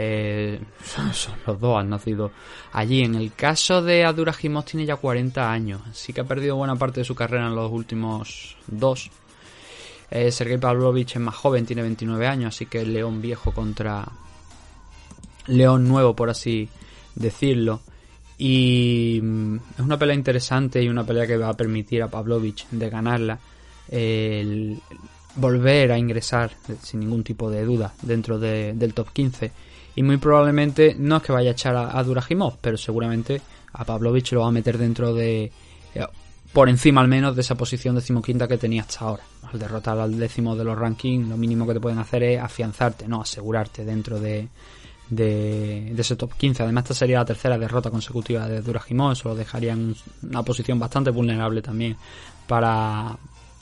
[0.00, 1.10] eh, son,
[1.44, 2.30] los dos han nacido
[2.72, 3.02] allí.
[3.02, 7.00] En el caso de Aduragimov tiene ya 40 años, así que ha perdido buena parte
[7.00, 9.10] de su carrera en los últimos dos.
[10.10, 14.06] Eh, Sergei Pavlovich es más joven, tiene 29 años, así que León viejo contra
[15.48, 16.68] León nuevo, por así
[17.16, 17.80] decirlo.
[18.38, 22.68] Y mm, es una pelea interesante y una pelea que va a permitir a Pavlovich
[22.70, 23.40] de ganarla
[23.90, 24.80] el
[25.38, 29.50] volver a ingresar eh, sin ningún tipo de duda dentro de- del top 15
[29.96, 33.40] y muy probablemente no es que vaya a echar a, a Duragimov pero seguramente
[33.72, 35.50] a Pavlovich lo va a meter dentro de
[35.94, 36.06] eh,
[36.52, 39.22] por encima al menos de esa posición decimoquinta que tenía hasta ahora
[39.52, 43.06] al derrotar al décimo de los rankings lo mínimo que te pueden hacer es afianzarte
[43.08, 44.48] no asegurarte dentro de
[45.10, 46.64] de, de ese top 15.
[46.64, 49.12] Además, esta sería la tercera derrota consecutiva de Duragimov.
[49.12, 49.96] Eso lo dejaría en un-
[50.28, 51.96] una posición bastante vulnerable también
[52.46, 53.16] para,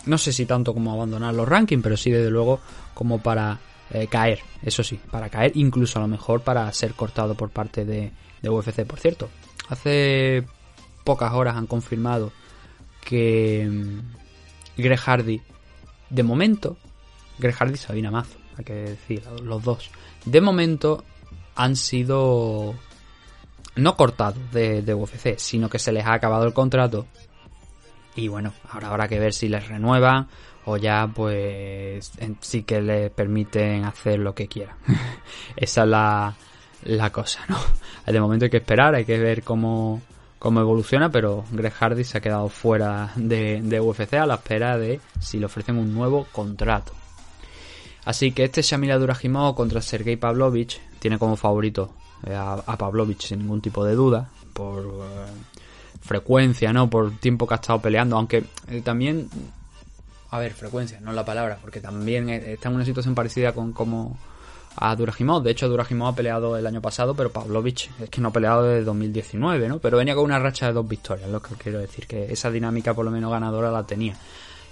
[0.07, 2.61] no sé si tanto como abandonar los rankings, pero sí desde luego
[2.95, 3.59] como para
[3.91, 4.41] eh, caer.
[4.63, 8.85] Eso sí, para caer, incluso a lo mejor para ser cortado por parte de, UFC.
[8.87, 9.29] Por cierto,
[9.69, 10.45] hace
[11.05, 12.33] pocas horas han confirmado
[13.05, 15.01] que mm, Greg
[16.11, 16.77] de momento,
[17.39, 19.91] Greg y Sabina Mazo, hay que decir, los dos,
[20.25, 21.05] de momento
[21.57, 22.75] han sido
[23.75, 27.07] no cortados de, de UFC, sino que se les ha acabado el contrato.
[28.17, 30.27] Y bueno, ahora habrá que ver si les renuevan
[30.65, 34.77] o ya pues sí que les permiten hacer lo que quieran.
[35.57, 36.35] Esa es la,
[36.85, 37.59] la cosa, ¿no?
[38.13, 40.01] De momento hay que esperar, hay que ver cómo,
[40.39, 44.79] cómo evoluciona, pero Greg Hardy se ha quedado fuera de, de UFC a la espera
[44.79, 46.93] de si le ofrecen un nuevo contrato.
[48.05, 51.93] Así que este Shamila Duragimov contra Sergei Pavlovich tiene como favorito
[52.25, 55.56] a, a Pavlovich sin ningún tipo de duda por eh,
[56.01, 56.89] frecuencia, ¿no?
[56.89, 59.29] Por tiempo que ha estado peleando, aunque eh, también
[60.31, 63.73] a ver, frecuencia, no la palabra, porque también eh, está en una situación parecida con
[63.73, 64.19] como
[64.77, 65.43] a Duragimov.
[65.43, 68.65] De hecho, Duragimov ha peleado el año pasado, pero Pavlovich es que no ha peleado
[68.65, 69.79] desde 2019, ¿no?
[69.79, 72.93] Pero venía con una racha de dos victorias, lo que quiero decir, que esa dinámica
[72.93, 74.17] por lo menos ganadora la tenía.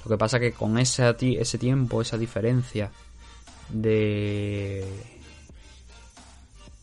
[0.05, 2.91] Lo que pasa que con ese, ese tiempo, esa diferencia
[3.71, 4.85] de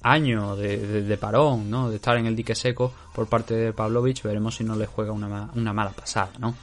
[0.04, 1.90] año de, parón, ¿no?
[1.90, 5.12] De estar en el dique seco por parte de Pavlovich, veremos si no le juega
[5.12, 6.56] una, una mala pasada, ¿no?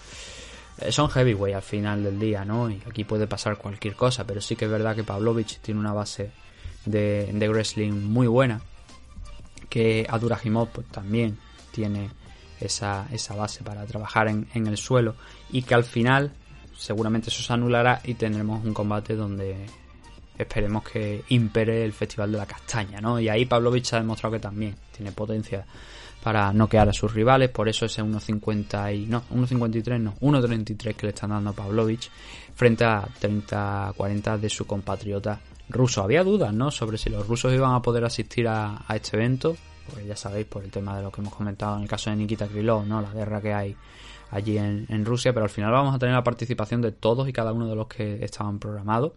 [0.79, 2.70] Eh, Son heavyweight al final del día, ¿no?
[2.70, 5.92] Y aquí puede pasar cualquier cosa, pero sí que es verdad que Pavlovich tiene una
[5.92, 6.31] base
[6.85, 8.61] de, de wrestling muy buena,
[9.68, 11.38] que Aduragimov pues, también
[11.70, 12.11] tiene
[12.61, 15.14] esa, esa base para trabajar en, en el suelo
[15.51, 16.33] y que al final
[16.77, 19.66] seguramente eso se anulará y tendremos un combate donde
[20.38, 23.18] esperemos que impere el Festival de la Castaña, ¿no?
[23.18, 25.66] Y ahí Pavlovich ha demostrado que también tiene potencia
[26.22, 31.07] para noquear a sus rivales, por eso ese 1.50 y no, 1.53 no, 1.33 que
[31.07, 32.11] le están dando a Pavlovich
[32.55, 36.03] frente a 30-40 de su compatriota ruso.
[36.03, 36.70] Había dudas, ¿no?
[36.70, 39.57] Sobre si los rusos iban a poder asistir a, este evento,
[39.92, 42.16] pues ya sabéis por el tema de lo que hemos comentado en el caso de
[42.16, 43.01] Nikita Krylov, ¿no?
[43.01, 43.77] La guerra que hay
[44.31, 47.53] allí en Rusia, pero al final vamos a tener la participación de todos y cada
[47.53, 49.12] uno de los que estaban programados.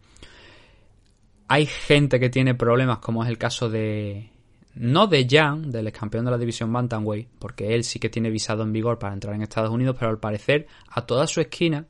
[1.51, 4.29] Hay gente que tiene problemas, como es el caso de.
[4.73, 8.29] No de Jan, del ex campeón de la división Bantamweight, porque él sí que tiene
[8.29, 11.87] visado en vigor para entrar en Estados Unidos, pero al parecer a toda su esquina,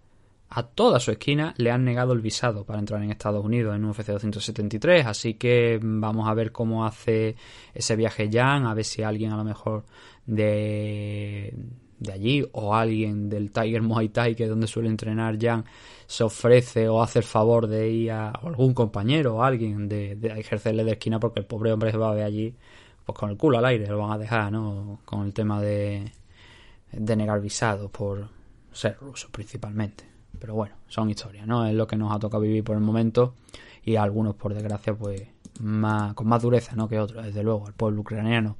[0.50, 3.86] a toda su esquina le han negado el visado para entrar en Estados Unidos en
[3.86, 7.36] UFC 273, así que vamos a ver cómo hace
[7.76, 9.86] ese viaje Jan, a ver si alguien a lo mejor
[10.26, 11.54] de,
[12.02, 15.64] de allí o alguien del Tiger Muay Thai, que es donde suele entrenar Jan,
[16.08, 20.40] se ofrece o hace el favor de ir a algún compañero o alguien de, de
[20.40, 22.56] ejercerle de esquina porque el pobre hombre se va ver allí
[23.06, 25.00] pues con el culo al aire, lo van a dejar, ¿no?
[25.06, 26.12] Con el tema de,
[26.92, 28.28] de negar visados por
[28.72, 30.04] ser ruso principalmente.
[30.40, 31.66] Pero bueno, son historias, ¿no?
[31.68, 33.36] Es lo que nos ha tocado vivir por el momento
[33.84, 35.22] y a algunos, por desgracia, pues
[35.60, 36.88] más, con más dureza, ¿no?
[36.88, 38.58] Que otros, desde luego, el pueblo ucraniano.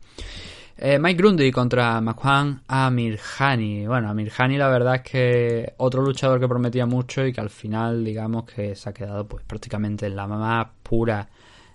[0.84, 3.86] Eh, Mike Grundy contra Makwan Amirhani.
[3.86, 8.04] Bueno, Amirhani la verdad es que otro luchador que prometía mucho y que al final
[8.04, 11.30] digamos que se ha quedado pues prácticamente en la más pura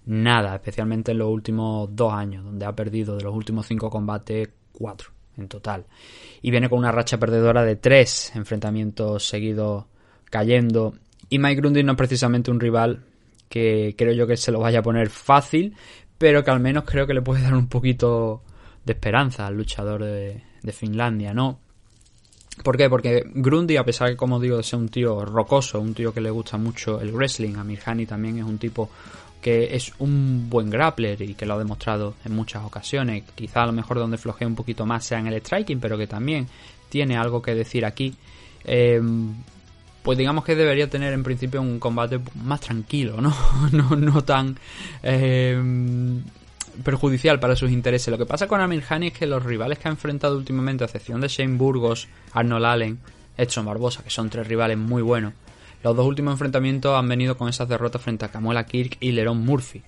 [0.07, 4.49] nada, especialmente en los últimos dos años, donde ha perdido de los últimos cinco combates
[4.73, 5.87] cuatro en total.
[6.43, 9.85] Y viene con una racha perdedora de tres enfrentamientos seguidos
[10.25, 10.95] cayendo.
[11.29, 13.05] Y Mike Grundy no es precisamente un rival
[13.49, 15.77] que creo yo que se lo vaya a poner fácil,
[16.19, 18.43] pero que al menos creo que le puede dar un poquito
[18.87, 21.59] de esperanza al luchador de, de Finlandia, ¿no?
[22.63, 22.89] ¿Por qué?
[22.89, 26.21] Porque Grundy, a pesar de, como digo, de ser un tío rocoso, un tío que
[26.21, 28.89] le gusta mucho el wrestling, Amir Hani también es un tipo
[29.43, 33.25] que es un buen grappler y que lo ha demostrado en muchas ocasiones.
[33.35, 36.07] Quizá a lo mejor donde flojea un poquito más sea en el striking, pero que
[36.07, 36.49] también
[36.89, 38.15] tiene algo que decir aquí.
[38.65, 39.01] Eh,
[40.03, 43.35] pues digamos que debería tener en principio un combate más tranquilo, ¿no?
[43.73, 44.57] no, no tan
[45.03, 45.61] eh,
[46.85, 48.09] perjudicial para sus intereses.
[48.09, 50.87] Lo que pasa con Amir Hani es que los rivales que ha enfrentado últimamente, a
[50.87, 52.99] excepción de Shane Burgos, Arnold Allen,
[53.37, 55.35] Edson Barbosa, que son tres rivales muy buenos,
[55.83, 59.39] los dos últimos enfrentamientos han venido con esas derrotas frente a Camuela Kirk y Leron
[59.45, 59.83] Murphy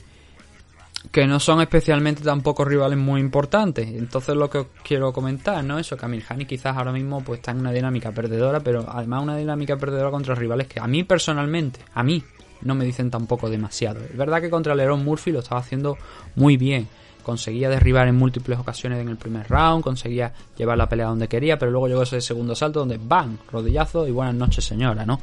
[1.12, 3.88] que no son especialmente tampoco rivales muy importantes.
[3.88, 5.78] Entonces lo que os quiero comentar, ¿no?
[5.78, 9.22] Eso, que Amir Hani quizás ahora mismo pues está en una dinámica perdedora, pero además
[9.22, 12.22] una dinámica perdedora contra rivales que a mí personalmente, a mí,
[12.62, 14.00] no me dicen tampoco demasiado.
[14.00, 15.96] Es verdad que contra Leron Murphy lo estaba haciendo
[16.34, 16.88] muy bien.
[17.22, 21.58] Conseguía derribar en múltiples ocasiones en el primer round, conseguía llevar la pelea donde quería,
[21.58, 23.36] pero luego llegó ese segundo salto donde ¡bam!
[23.52, 25.20] Rodillazo y buenas noches señora, ¿no?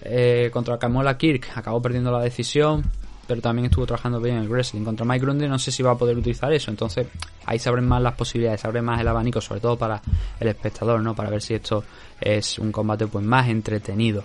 [0.00, 2.82] Eh, contra Camola Kirk acabó perdiendo la decisión,
[3.26, 4.82] pero también estuvo trabajando bien en el wrestling.
[4.82, 7.06] Contra Mike Grundy no sé si va a poder utilizar eso, entonces
[7.44, 10.00] ahí se abren más las posibilidades, se abre más el abanico, sobre todo para
[10.40, 11.14] el espectador, ¿no?
[11.14, 11.84] Para ver si esto
[12.20, 14.24] es un combate pues más entretenido.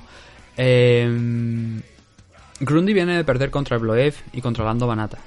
[0.55, 1.81] Eh,
[2.59, 5.19] Grundy viene de perder contra Bloev y contra Lando Banata.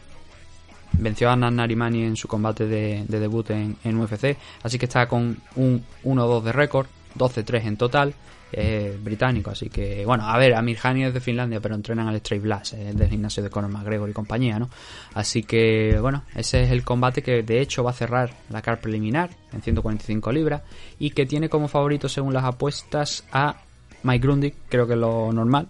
[0.93, 5.07] Venció a Nan Narimani en su combate de, de debut en, UFC, así que está
[5.07, 8.15] con un 1-2 de récord, 12-3 en total
[8.53, 12.17] eh, británico, así que bueno, a ver, Amir Hani es de Finlandia, pero entrenan al
[12.17, 14.69] Straight Blast, es del gimnasio de Conor McGregor y compañía, ¿no?
[15.15, 18.81] Así que bueno, ese es el combate que de hecho va a cerrar la car
[18.81, 20.63] preliminar en 145 libras
[20.99, 23.63] y que tiene como favorito según las apuestas a
[24.03, 25.69] Mike Grundy, creo que es lo normal.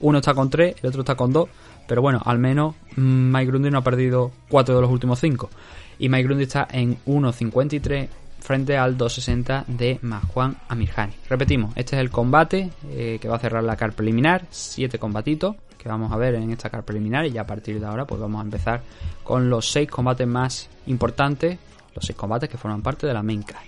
[0.00, 1.48] Uno está con 3, el otro está con 2,
[1.86, 5.50] pero bueno, al menos mm, Mike Grundy no ha perdido 4 de los últimos 5
[5.98, 8.08] y Mike Grundy está en 1.53
[8.40, 11.12] frente al 260 de Majuan Amirhani.
[11.28, 15.56] Repetimos, este es el combate eh, que va a cerrar la car preliminar, siete combatitos
[15.78, 18.20] que vamos a ver en esta car preliminar y ya a partir de ahora pues
[18.20, 18.82] vamos a empezar
[19.24, 21.58] con los seis combates más importantes,
[21.94, 23.64] los seis combates que forman parte de la main card.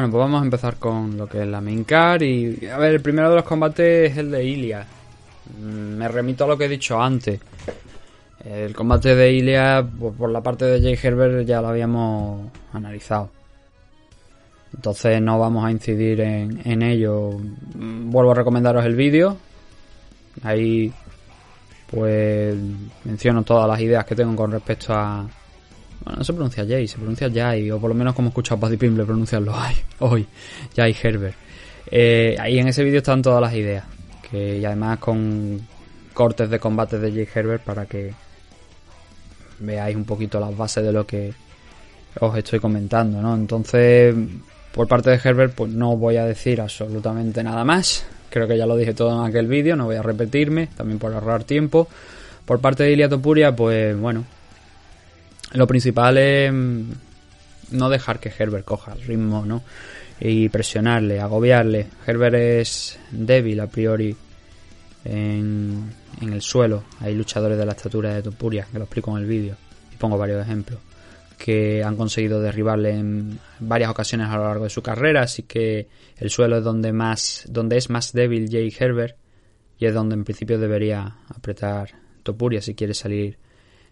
[0.00, 1.84] Bueno, pues vamos a empezar con lo que es la main
[2.22, 4.86] y a ver, el primero de los combates es el de Ilia.
[5.58, 7.38] Mm, Me remito a lo que he dicho antes.
[8.42, 13.28] El combate de Ilia pues, por la parte de Jay Herbert ya lo habíamos analizado.
[14.74, 17.32] Entonces no vamos a incidir en, en ello.
[17.74, 19.36] Mm, Vuelvo a recomendaros el vídeo.
[20.42, 20.90] Ahí
[21.90, 22.56] pues
[23.04, 25.28] menciono todas las ideas que tengo con respecto a,
[26.04, 28.56] bueno, no se pronuncia Jay, se pronuncia Jay, o por lo menos como he escuchado
[28.56, 30.26] a Paddy Pimble pronunciarlo hoy, hoy
[30.74, 31.36] Jay Herbert.
[31.90, 33.84] Eh, ahí en ese vídeo están todas las ideas,
[34.30, 35.60] que y además con
[36.12, 38.12] cortes de combate de Jay Herbert para que
[39.60, 41.32] veáis un poquito las bases de lo que
[42.18, 43.34] os estoy comentando, ¿no?
[43.34, 44.14] Entonces,
[44.72, 48.04] por parte de Herbert, pues no voy a decir absolutamente nada más.
[48.30, 51.12] Creo que ya lo dije todo en aquel vídeo, no voy a repetirme, también por
[51.12, 51.88] ahorrar tiempo.
[52.44, 54.24] Por parte de Ilia Topuria, pues bueno,
[55.52, 56.90] lo principal es mm,
[57.72, 59.62] no dejar que Herbert coja el ritmo, ¿no?
[60.20, 61.86] Y presionarle, agobiarle.
[62.06, 64.14] Herbert es débil a priori
[65.04, 66.84] en, en el suelo.
[67.00, 69.56] Hay luchadores de la estatura de Topuria, que lo explico en el vídeo.
[69.92, 70.78] Y pongo varios ejemplos.
[71.38, 75.22] Que han conseguido derribarle en varias ocasiones a lo largo de su carrera.
[75.22, 79.16] Así que el suelo es donde más, donde es más débil Jay Herbert.
[79.78, 83.38] Y es donde en principio debería apretar Topuria si quiere salir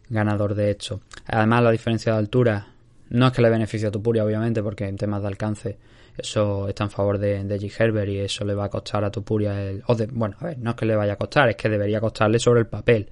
[0.08, 1.00] ganador de hecho.
[1.26, 2.66] Además, la diferencia de altura
[3.10, 5.78] no es que le beneficie a Tupuria, obviamente, porque en temas de alcance
[6.16, 7.72] eso está en favor de, de G.
[7.78, 9.82] Herbert y eso le va a costar a Tupuria el.
[9.86, 12.00] O de, bueno, a ver, no es que le vaya a costar, es que debería
[12.00, 13.08] costarle sobre el papel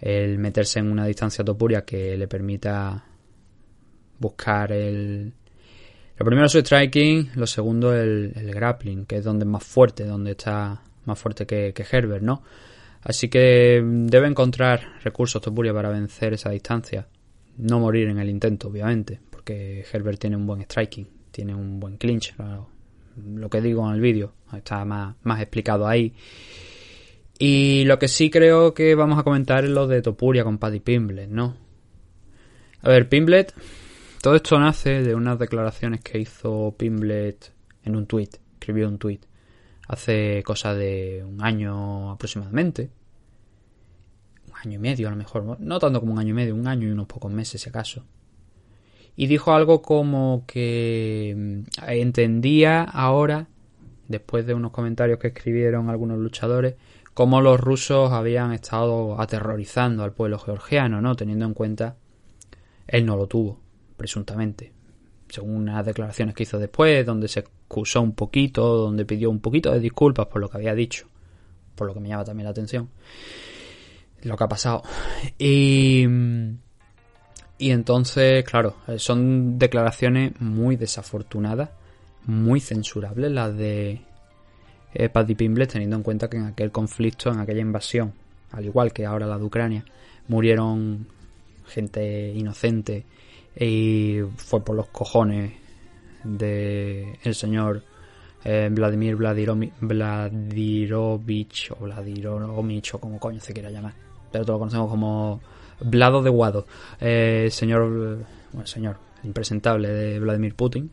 [0.00, 3.04] el meterse en una distancia a Tupuria que le permita
[4.18, 5.32] buscar el.
[6.16, 9.64] Lo primero es su striking, lo segundo el, el grappling, que es donde es más
[9.64, 12.42] fuerte, donde está más fuerte que, que Herbert, ¿no?
[13.02, 17.08] Así que debe encontrar recursos Topuria para vencer esa distancia.
[17.56, 21.96] No morir en el intento, obviamente, porque Herbert tiene un buen striking, tiene un buen
[21.96, 22.34] clinch.
[22.34, 22.68] Claro.
[23.34, 26.14] Lo que digo en el vídeo está más, explicado ahí.
[27.38, 30.80] Y lo que sí creo que vamos a comentar es lo de Topuria con Paddy
[30.80, 31.56] Pimblet, ¿no?
[32.82, 33.54] A ver, Pimblet,
[34.22, 37.52] todo esto nace de unas declaraciones que hizo Pimblet
[37.82, 39.20] en un tweet, escribió un tweet
[39.90, 42.90] hace cosa de un año aproximadamente.
[44.46, 46.68] Un año y medio a lo mejor, no tanto como un año y medio, un
[46.68, 48.04] año y unos pocos meses si acaso.
[49.16, 53.48] Y dijo algo como que mm, entendía ahora,
[54.06, 56.76] después de unos comentarios que escribieron algunos luchadores,
[57.12, 61.16] cómo los rusos habían estado aterrorizando al pueblo georgiano, ¿no?
[61.16, 61.96] Teniendo en cuenta,
[62.86, 63.60] él no lo tuvo,
[63.96, 64.72] presuntamente.
[65.28, 69.70] según unas declaraciones que hizo después, donde se excusó un poquito, donde pidió un poquito
[69.70, 71.06] de disculpas por lo que había dicho,
[71.76, 72.88] por lo que me llama también la atención,
[74.24, 74.82] lo que ha pasado.
[75.38, 76.04] Y,
[77.58, 81.70] y entonces, claro, eh, son declaraciones muy desafortunadas,
[82.26, 84.00] muy censurables las de
[84.92, 88.12] eh, Paddy Pimble, teniendo en cuenta que en aquel conflicto, en aquella invasión,
[88.50, 89.84] al igual que ahora la de Ucrania,
[90.26, 91.06] murieron
[91.68, 93.04] gente inocente
[93.56, 95.52] y fue por los cojones
[96.24, 97.82] de el señor
[98.44, 99.70] eh, Vladimir Vladirovich
[101.72, 103.94] o Vladirovich o como coño se quiera llamar
[104.30, 105.40] pero todos lo conocemos como
[105.80, 106.66] Vlado de Guado.
[107.00, 110.90] Eh, señor bueno señor impresentable de Vladimir Putin.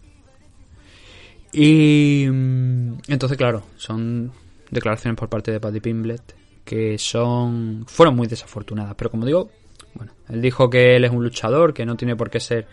[1.53, 4.31] Y mm, entonces claro son
[4.69, 9.49] declaraciones por parte de Paddy Pimblet que son fueron muy desafortunadas pero como digo
[9.93, 12.67] bueno, él dijo que él es un luchador, que no tiene por qué ser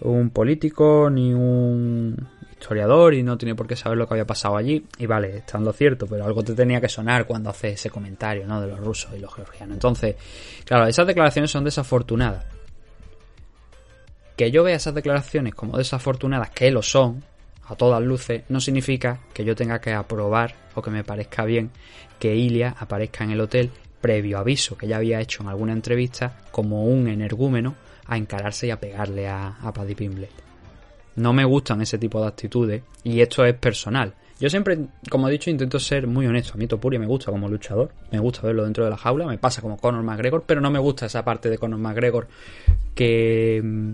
[0.00, 2.16] un político ni un
[2.52, 4.84] historiador y no tiene por qué saber lo que había pasado allí.
[4.98, 8.46] Y vale, está lo cierto, pero algo te tenía que sonar cuando hace ese comentario,
[8.46, 8.60] ¿no?
[8.60, 9.74] De los rusos y los georgianos.
[9.74, 10.16] Entonces,
[10.64, 12.44] claro, esas declaraciones son desafortunadas.
[14.36, 17.24] Que yo vea esas declaraciones como desafortunadas, que lo son,
[17.66, 21.70] a todas luces, no significa que yo tenga que aprobar o que me parezca bien
[22.18, 23.70] que Ilia aparezca en el hotel
[24.00, 27.74] previo aviso que ya había hecho en alguna entrevista como un energúmeno
[28.08, 30.30] a encararse y a pegarle a, a Paddy Pimblett.
[31.16, 34.14] No me gustan ese tipo de actitudes y esto es personal.
[34.40, 34.78] Yo siempre,
[35.10, 36.52] como he dicho, intento ser muy honesto.
[36.54, 39.36] A mí Topuria me gusta como luchador, me gusta verlo dentro de la jaula, me
[39.36, 42.28] pasa como Conor McGregor, pero no me gusta esa parte de Conor McGregor
[42.94, 43.92] que mm,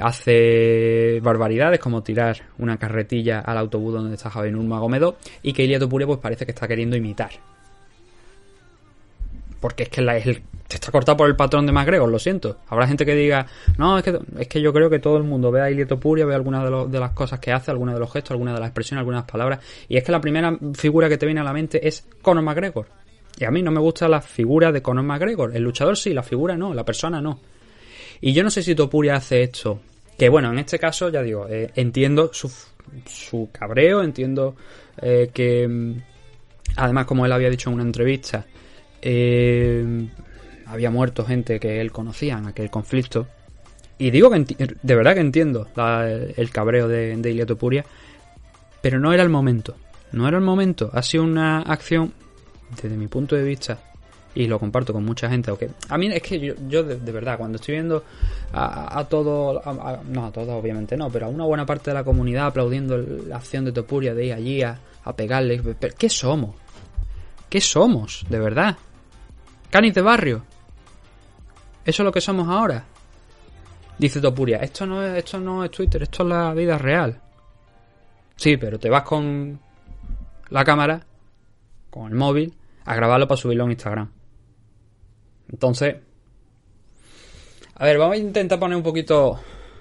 [0.00, 5.80] hace barbaridades como tirar una carretilla al autobús donde está Javier Nurmagomedov y que Ilia
[5.80, 7.30] Topuria pues parece que está queriendo imitar.
[9.60, 12.58] Porque es que la, está cortado por el patrón de McGregor, lo siento.
[12.68, 13.46] Habrá gente que diga,
[13.78, 16.26] no, es que, es que yo creo que todo el mundo ve a Ilia Topuria,
[16.26, 19.00] ve algunas de las cosas que hace, algunas de los gestos, algunas de las expresiones,
[19.00, 19.60] algunas palabras.
[19.88, 22.86] Y es que la primera figura que te viene a la mente es Conor McGregor.
[23.38, 25.54] Y a mí no me gusta la figura de Conor McGregor.
[25.54, 27.40] El luchador sí, la figura no, la persona no.
[28.20, 29.80] Y yo no sé si Topuria hace esto.
[30.18, 32.50] Que bueno, en este caso, ya digo, eh, entiendo su,
[33.04, 34.56] su cabreo, entiendo
[35.02, 35.94] eh, que, mm,
[36.76, 38.46] además, como él había dicho en una entrevista,
[39.08, 40.08] eh,
[40.66, 43.28] había muerto gente que él conocía en aquel conflicto.
[43.98, 44.44] Y digo que
[44.82, 47.84] de verdad que entiendo el cabreo de, de
[48.82, 49.76] pero no era el momento.
[50.10, 50.90] No era el momento.
[50.92, 52.12] Ha sido una acción,
[52.82, 53.78] desde mi punto de vista,
[54.34, 55.50] y lo comparto con mucha gente.
[55.50, 58.02] aunque a mí es que yo, yo de, verdad, cuando estoy viendo
[58.52, 59.62] a, a todo,
[60.08, 63.36] no a todo obviamente no, pero a una buena parte de la comunidad aplaudiendo la
[63.36, 66.56] acción de Topuria de ir allí a, a pegarle, pero ¿qué somos?
[67.48, 68.26] ¿Qué somos?
[68.28, 68.76] De verdad.
[69.70, 70.44] Canis de barrio.
[71.84, 72.84] Eso es lo que somos ahora.
[73.98, 77.20] Dice Topuria, esto no es, esto no es Twitter, esto es la vida real.
[78.36, 79.58] Sí, pero te vas con
[80.50, 81.06] la cámara,
[81.90, 82.54] con el móvil,
[82.84, 84.10] a grabarlo para subirlo a Instagram.
[85.50, 85.96] Entonces,
[87.74, 89.40] a ver, vamos a intentar poner un poquito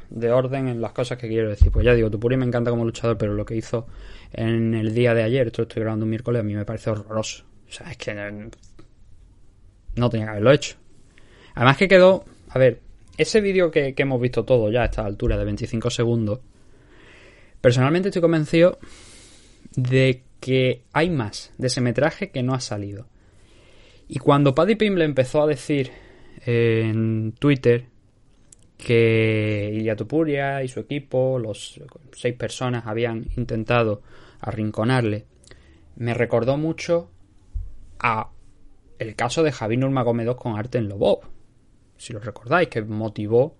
[0.09, 1.71] de orden en las cosas que quiero decir.
[1.71, 3.87] Pues ya digo, Tupuri me encanta como luchador, pero lo que hizo
[4.31, 6.89] en el día de ayer, esto lo estoy grabando un miércoles, a mí me parece
[6.89, 7.43] horroroso.
[7.67, 8.11] O sea, es que
[9.95, 10.75] no, tenía que haberlo hecho.
[11.53, 12.81] Además que quedó, a ver,
[13.17, 16.39] ese vídeo que, que hemos visto todo ya a esta altura de 25 segundos,
[17.61, 18.77] personalmente estoy convencido
[19.75, 23.07] de que hay más de ese metraje que no ha salido.
[24.07, 25.91] Y cuando Paddy Pimble empezó a decir
[26.45, 27.85] en Twitter
[28.77, 31.81] que Ilya Topuria y su equipo, los
[32.11, 34.01] seis personas, habían intentado
[34.41, 35.25] arrinconarle,
[35.95, 37.09] me recordó mucho
[37.99, 38.29] a
[38.99, 41.21] el caso de Javi Nurmagomedov con Arten Lobov.
[41.97, 43.55] Si lo recordáis, que motivó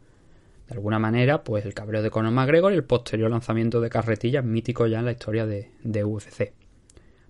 [0.68, 4.44] de alguna manera pues el cabreo de Conor McGregor y el posterior lanzamiento de carretillas
[4.44, 6.54] mítico ya en la historia de, de UFC.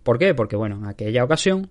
[0.04, 0.34] ¿Por qué?
[0.34, 1.70] Porque bueno, en aquella ocasión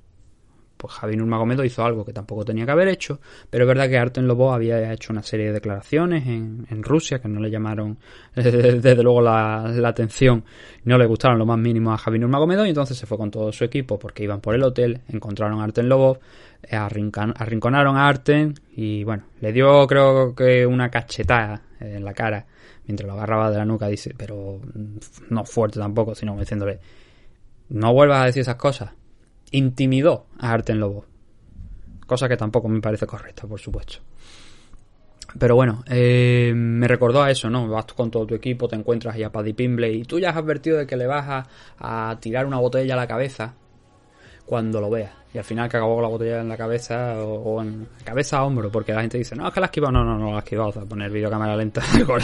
[0.77, 3.21] pues Javi Nurmagomedov hizo algo que tampoco tenía que haber hecho,
[3.51, 7.21] pero es verdad que Arten Lobov había hecho una serie de declaraciones en, en Rusia
[7.21, 7.99] que no le llamaron
[8.35, 10.45] desde luego la, atención,
[10.85, 13.53] no le gustaron lo más mínimo a Javi Nurmagomedov y entonces se fue con todo
[13.53, 16.19] su equipo porque iban por el hotel, encontraron a Arten Lobov,
[16.63, 22.47] eh, arrinconaron a Arten y bueno, le dio creo que una cachetada en la cara
[22.87, 24.97] mientras lo agarraba de la nuca, dice, pero mm,
[25.31, 26.81] no fuerte tampoco, sino diciéndole,
[27.71, 28.91] no vuelvas a decir esas cosas.
[29.55, 31.05] Intimidó a Arten Lobo.
[32.09, 33.99] Cosa que tampoco me parece correcta, por supuesto.
[35.39, 37.69] Pero bueno, eh, me recordó a eso, ¿no?
[37.69, 40.37] Vas con todo tu equipo, te encuentras ahí a Paddy Pimble y tú ya has
[40.37, 41.47] advertido de que le vas
[41.79, 43.55] a, a tirar una botella a la cabeza
[44.45, 45.13] cuando lo veas.
[45.35, 48.45] Y al final que acabó con la botella en la cabeza o, en cabeza a
[48.45, 49.91] hombro, porque la gente dice, no, es que la ha esquivado.
[49.93, 50.69] No, no, no la ha esquivado.
[50.69, 52.21] O sea, poner videocámara lenta con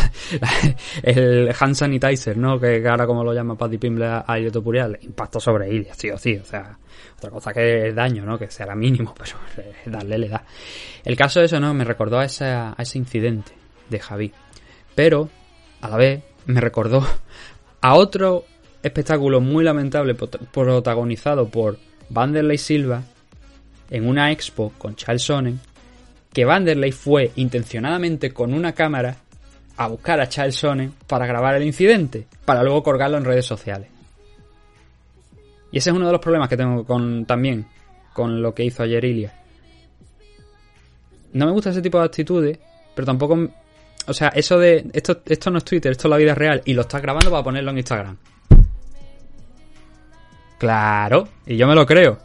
[1.02, 2.58] el hand sanitizer, ¿no?
[2.60, 6.16] Que ahora como lo llama Paddy Pimble a, Topuria, le impactó sobre Ilya, sí o
[6.18, 6.36] sí.
[6.36, 6.78] O sea,
[7.16, 8.38] otra cosa que es daño, ¿no?
[8.38, 9.32] Que será mínimo, pero
[9.86, 10.44] darle le da.
[11.04, 11.74] El caso de eso, ¿no?
[11.74, 13.50] Me recordó a, esa- a ese incidente
[13.88, 14.32] de Javi.
[14.94, 15.28] Pero,
[15.80, 17.04] a la vez, me recordó
[17.80, 18.44] a otro
[18.84, 21.78] espectáculo muy lamentable protagonizado por
[22.10, 23.02] Vanderlei Silva
[23.88, 25.60] en una expo con Charles Sonnen
[26.32, 29.16] que Vanderlei fue intencionadamente con una cámara
[29.76, 33.88] a buscar a Charles Sonnen para grabar el incidente, para luego colgarlo en redes sociales.
[35.72, 37.66] Y ese es uno de los problemas que tengo con también
[38.12, 39.34] con lo que hizo ayer Ilya.
[41.32, 42.58] No me gusta ese tipo de actitudes,
[42.94, 43.48] pero tampoco
[44.06, 46.74] o sea, eso de esto esto no es Twitter, esto es la vida real y
[46.74, 48.16] lo estás grabando para ponerlo en Instagram.
[50.60, 52.18] Claro, y yo me lo creo.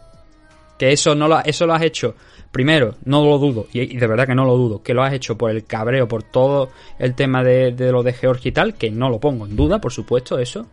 [0.78, 2.16] Que eso no lo, eso lo has hecho.
[2.52, 5.38] Primero, no lo dudo, y, de verdad que no lo dudo, que lo has hecho
[5.38, 6.70] por el cabreo, por todo
[7.00, 9.94] el tema de, lo de Georgia y tal, que no lo pongo en duda, por
[9.94, 10.66] supuesto, eso.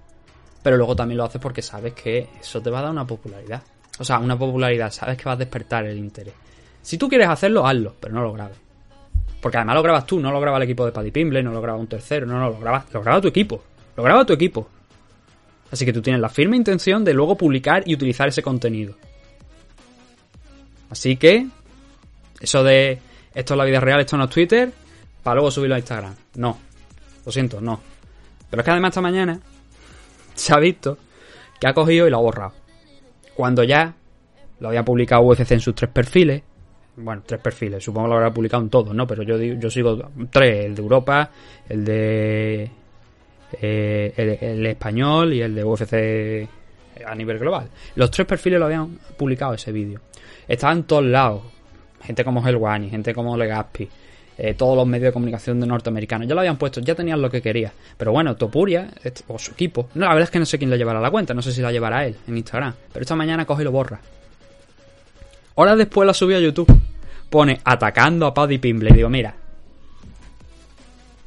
[0.60, 3.62] Pero luego también lo haces porque sabes que eso te va a dar una popularidad.
[4.00, 6.34] O sea, una popularidad, sabes que va a despertar el interés.
[6.82, 8.58] Si tú quieres hacerlo, hazlo, pero no lo grabes.
[9.40, 11.60] Porque además lo grabas tú, no lo graba el equipo de Paddy Pimble, no lo
[11.60, 13.62] graba un tercero, no, no, lo graba, lo graba tu equipo.
[13.96, 14.68] Lo graba tu equipo.
[15.72, 18.94] Así que tú tienes la firme intención de luego publicar y utilizar ese contenido.
[20.90, 21.46] Así que,
[22.38, 22.98] eso de
[23.34, 24.70] esto es la vida real, esto no es Twitter,
[25.22, 26.14] para luego subirlo a Instagram.
[26.34, 26.58] No.
[27.24, 27.80] Lo siento, no.
[28.50, 29.40] Pero es que además esta mañana
[30.34, 30.98] se ha visto
[31.58, 32.52] que ha cogido y lo ha borrado.
[33.34, 33.94] Cuando ya
[34.60, 36.42] lo había publicado UFC en sus tres perfiles.
[36.96, 39.06] Bueno, tres perfiles, supongo que lo habrá publicado en todos, ¿no?
[39.06, 39.96] Pero yo, yo sigo
[40.30, 41.30] tres, el de Europa,
[41.66, 42.70] el de
[43.60, 46.48] eh, el, español y el de UFC
[47.06, 47.68] a nivel global.
[47.96, 50.00] Los tres perfiles lo habían publicado ese vídeo.
[50.46, 51.42] Estaba en todos lados.
[52.04, 53.88] Gente como Helwani, gente como Legaspi,
[54.38, 56.26] eh, todos los medios de comunicación de norteamericanos.
[56.26, 57.72] Ya lo habían puesto, ya tenían lo que quería.
[57.96, 60.68] Pero bueno, Topuria, est- o su equipo, no, la verdad es que no sé quién
[60.70, 62.74] le llevará la cuenta, no sé si la llevará él en Instagram.
[62.92, 64.00] Pero esta mañana coge y lo borra.
[65.54, 66.66] Horas después la subió a YouTube.
[67.30, 68.90] Pone atacando a Paddy Pimble.
[68.90, 69.34] Y digo, mira.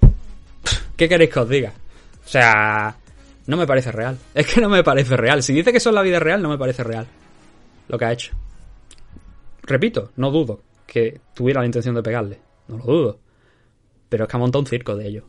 [0.98, 1.72] ¿Qué queréis que os diga?
[2.26, 2.96] O sea,
[3.48, 4.18] no me parece real.
[4.34, 5.44] Es que no me parece real.
[5.44, 7.06] Si dice que eso es la vida real, no me parece real.
[7.88, 8.34] Lo que ha hecho.
[9.64, 12.40] Repito, no dudo que tuviera la intención de pegarle.
[12.68, 13.20] No lo dudo.
[14.10, 15.26] Pero es que ha montado un circo de ello.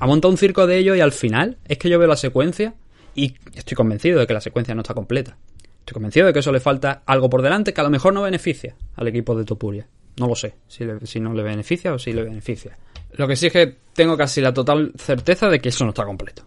[0.00, 2.74] Ha montado un circo de ello y al final es que yo veo la secuencia
[3.14, 5.36] y estoy convencido de que la secuencia no está completa.
[5.80, 8.22] Estoy convencido de que eso le falta algo por delante que a lo mejor no
[8.22, 9.86] beneficia al equipo de Topuria.
[10.18, 12.76] No lo sé si, le- si no le beneficia o si le beneficia.
[13.12, 16.04] Lo que sí es que tengo casi la total certeza de que eso no está
[16.04, 16.44] completo.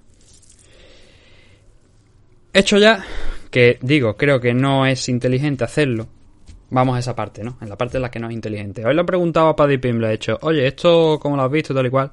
[2.53, 3.03] Hecho ya,
[3.51, 6.07] que digo, creo que no es inteligente hacerlo.
[6.72, 7.57] Vamos a esa parte, ¿no?
[7.62, 8.86] En la parte en la que no es inteligente.
[8.86, 11.51] Hoy le he preguntado a Paddy Pim, le he dicho, oye, ¿esto cómo lo has
[11.51, 11.74] visto?
[11.74, 12.12] Tal y cual.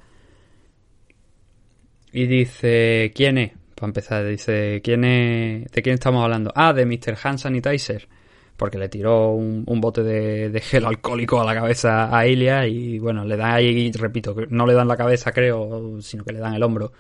[2.13, 3.53] Y dice, ¿quién es?
[3.75, 5.71] Para empezar, dice, ¿quién es?
[5.71, 6.51] ¿De quién estamos hablando?
[6.55, 7.17] Ah, de Mr.
[7.23, 8.09] Hand Sanitizer.
[8.57, 13.25] Porque le tiró un, bote de, gel alcohólico a la cabeza a Ilia y bueno,
[13.25, 16.63] le da ahí, repito, no le dan la cabeza creo, sino que le dan el
[16.63, 16.93] hombro.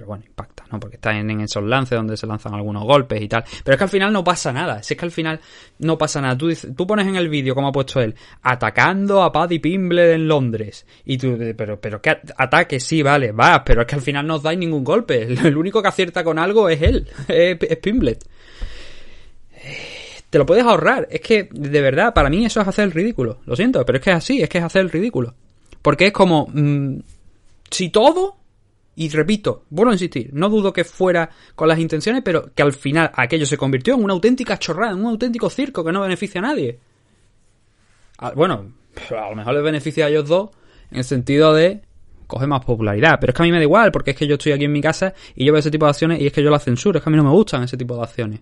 [0.00, 0.78] Pero bueno, impacta, ¿no?
[0.78, 3.44] Porque está en, esos lances donde se lanzan algunos golpes y tal.
[3.64, 4.82] Pero es que al final no pasa nada.
[4.82, 5.40] Si es que al final
[5.80, 6.38] no pasa nada.
[6.38, 10.14] Tú, dices- tú pones en el vídeo, como ha puesto él, atacando a Paddy Pimble
[10.14, 10.86] en Londres.
[11.04, 14.36] Y tú, pero, pero que ataque, sí, vale, va, pero es que al final no
[14.36, 15.22] os dais ningún golpe.
[15.44, 18.24] El único que acierta con algo es él, es Pimblet.
[20.30, 21.08] Te lo puedes ahorrar.
[21.10, 23.40] Es que, de verdad, para mí eso es hacer el ridículo.
[23.46, 25.34] Lo siento, pero es que es así, es que es hacer el ridículo.
[25.82, 27.00] Porque es como, mm,
[27.70, 28.36] si todo,
[28.94, 32.72] y repito, vuelvo a insistir, no dudo que fuera con las intenciones, pero que al
[32.72, 36.40] final aquello se convirtió en una auténtica chorrada, en un auténtico circo que no beneficia
[36.40, 36.78] a nadie.
[38.18, 38.72] Ah, Bueno,
[39.10, 40.50] a lo mejor les beneficia a ellos dos
[40.90, 41.82] en el sentido de
[42.26, 44.34] coger más popularidad, pero es que a mí me da igual, porque es que yo
[44.34, 46.42] estoy aquí en mi casa y yo veo ese tipo de acciones y es que
[46.42, 48.40] yo las censuro, es que a mí no me gustan ese tipo de acciones.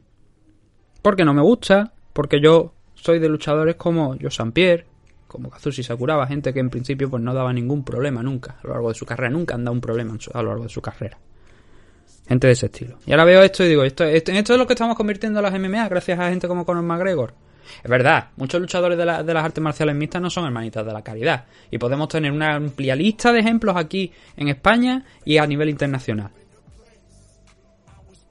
[1.02, 4.52] Porque no me gusta, porque yo soy de luchadores como Joe.
[4.52, 4.86] Pierre,
[5.26, 8.72] como Kazushi Sakuraba, gente que en principio pues no daba ningún problema nunca a lo
[8.72, 11.18] largo de su carrera, nunca han dado un problema a lo largo de su carrera.
[12.26, 12.98] Gente de ese estilo.
[13.06, 15.52] Y ahora veo esto y digo, esto, esto, es lo que estamos convirtiendo a las
[15.52, 17.34] MMA gracias a gente como Conor McGregor.
[17.82, 21.02] Es verdad, muchos luchadores de, de las artes marciales mixtas no son hermanitas de la
[21.02, 21.44] caridad.
[21.70, 26.30] Y podemos tener una amplia lista de ejemplos aquí en España y a nivel internacional.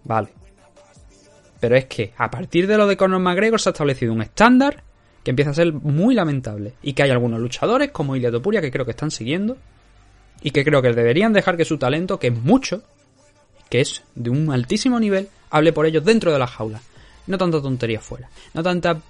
[0.03, 0.29] Vale.
[1.59, 4.83] Pero es que a partir de lo de Conor McGregor se ha establecido un estándar
[5.23, 6.73] que empieza a ser muy lamentable.
[6.81, 9.57] Y que hay algunos luchadores como Ilia Topuria que creo que están siguiendo.
[10.41, 12.83] Y que creo que deberían dejar que su talento, que es mucho,
[13.69, 16.81] que es de un altísimo nivel, hable por ellos dentro de la jaula.
[17.25, 18.29] No tanta tontería fuera.
[18.53, 19.01] No tanta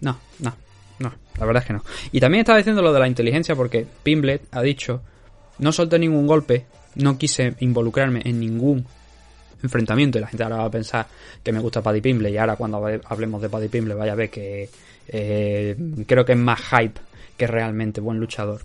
[0.00, 0.54] No, no,
[0.98, 1.84] no, la verdad es que no.
[2.12, 5.02] Y también estaba diciendo lo de la inteligencia porque Pimblet ha dicho,
[5.58, 6.66] no solté ningún golpe,
[6.96, 8.86] no quise involucrarme en ningún
[9.62, 11.06] enfrentamiento y la gente ahora va a pensar
[11.42, 14.16] que me gusta Paddy Pimble y ahora cuando hable- hablemos de Paddy Pimble vaya a
[14.16, 14.68] ver que
[15.08, 15.76] eh,
[16.06, 17.00] creo que es más hype
[17.36, 18.60] que realmente buen luchador.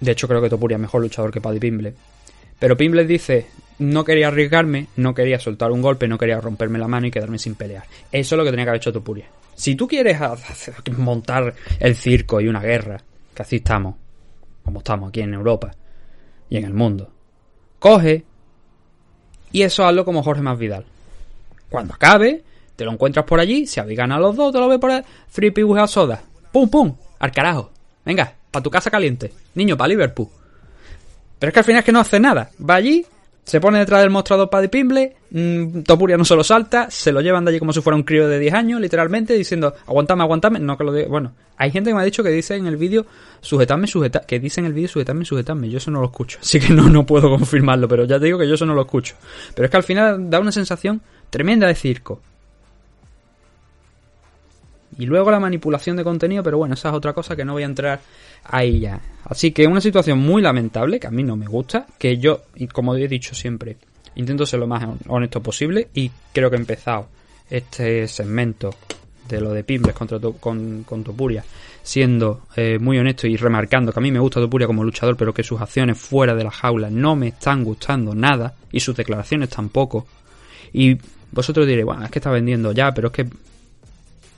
[0.00, 1.94] De hecho creo que Topuria es mejor luchador que Paddy Pimble.
[2.58, 3.46] Pero Pimble dice,
[3.78, 7.38] no quería arriesgarme, no quería soltar un golpe, no quería romperme la mano y quedarme
[7.38, 7.84] sin pelear.
[8.12, 9.26] Eso es lo que tenía que haber hecho Topuria.
[9.54, 13.00] Si tú quieres hacer- montar el circo y una guerra,
[13.34, 13.96] que así estamos,
[14.64, 15.70] como estamos aquí en Europa
[16.48, 17.12] y en el mundo,
[17.84, 18.24] coge
[19.52, 20.86] y eso hazlo como Jorge Masvidal.
[21.68, 22.42] Cuando acabe,
[22.76, 25.02] te lo encuentras por allí, si habéis ganado los dos, te lo ves por ahí,
[25.28, 26.22] free pee with a soda.
[26.50, 27.70] Pum, pum, al carajo.
[28.02, 29.34] Venga, para tu casa caliente.
[29.54, 30.28] Niño, para Liverpool.
[31.38, 32.50] Pero es que al final es que no hace nada.
[32.58, 33.04] Va allí,
[33.44, 37.20] se pone detrás del mostrador Paddy Pimble, mm, Topuria no se lo salta, se lo
[37.20, 40.58] llevan de allí como si fuera un crío de 10 años, literalmente, diciendo, aguantame, aguantame,
[40.58, 41.08] no que lo diga.
[41.08, 43.04] Bueno, hay gente que me ha dicho que dice en el vídeo,
[43.40, 46.58] sujetadme, sujeta que dice en el vídeo, sujetadme, sujetadme, yo eso no lo escucho, así
[46.58, 49.14] que no, no puedo confirmarlo, pero ya te digo que yo eso no lo escucho.
[49.54, 52.22] Pero es que al final da una sensación tremenda de circo.
[54.98, 57.62] Y luego la manipulación de contenido, pero bueno, esa es otra cosa que no voy
[57.62, 58.00] a entrar
[58.44, 59.00] ahí ya.
[59.24, 62.66] Así que una situación muy lamentable, que a mí no me gusta, que yo, y
[62.68, 63.76] como he dicho siempre,
[64.16, 67.08] intento ser lo más honesto posible y creo que he empezado
[67.50, 68.74] este segmento
[69.28, 71.44] de lo de Pimbles contra con, con Topuria
[71.84, 75.34] siendo eh, muy honesto y remarcando que a mí me gusta Topuria como luchador, pero
[75.34, 79.50] que sus acciones fuera de la jaula no me están gustando nada y sus declaraciones
[79.50, 80.06] tampoco.
[80.72, 80.96] Y
[81.30, 83.26] vosotros diréis, bueno, es que está vendiendo ya, pero es que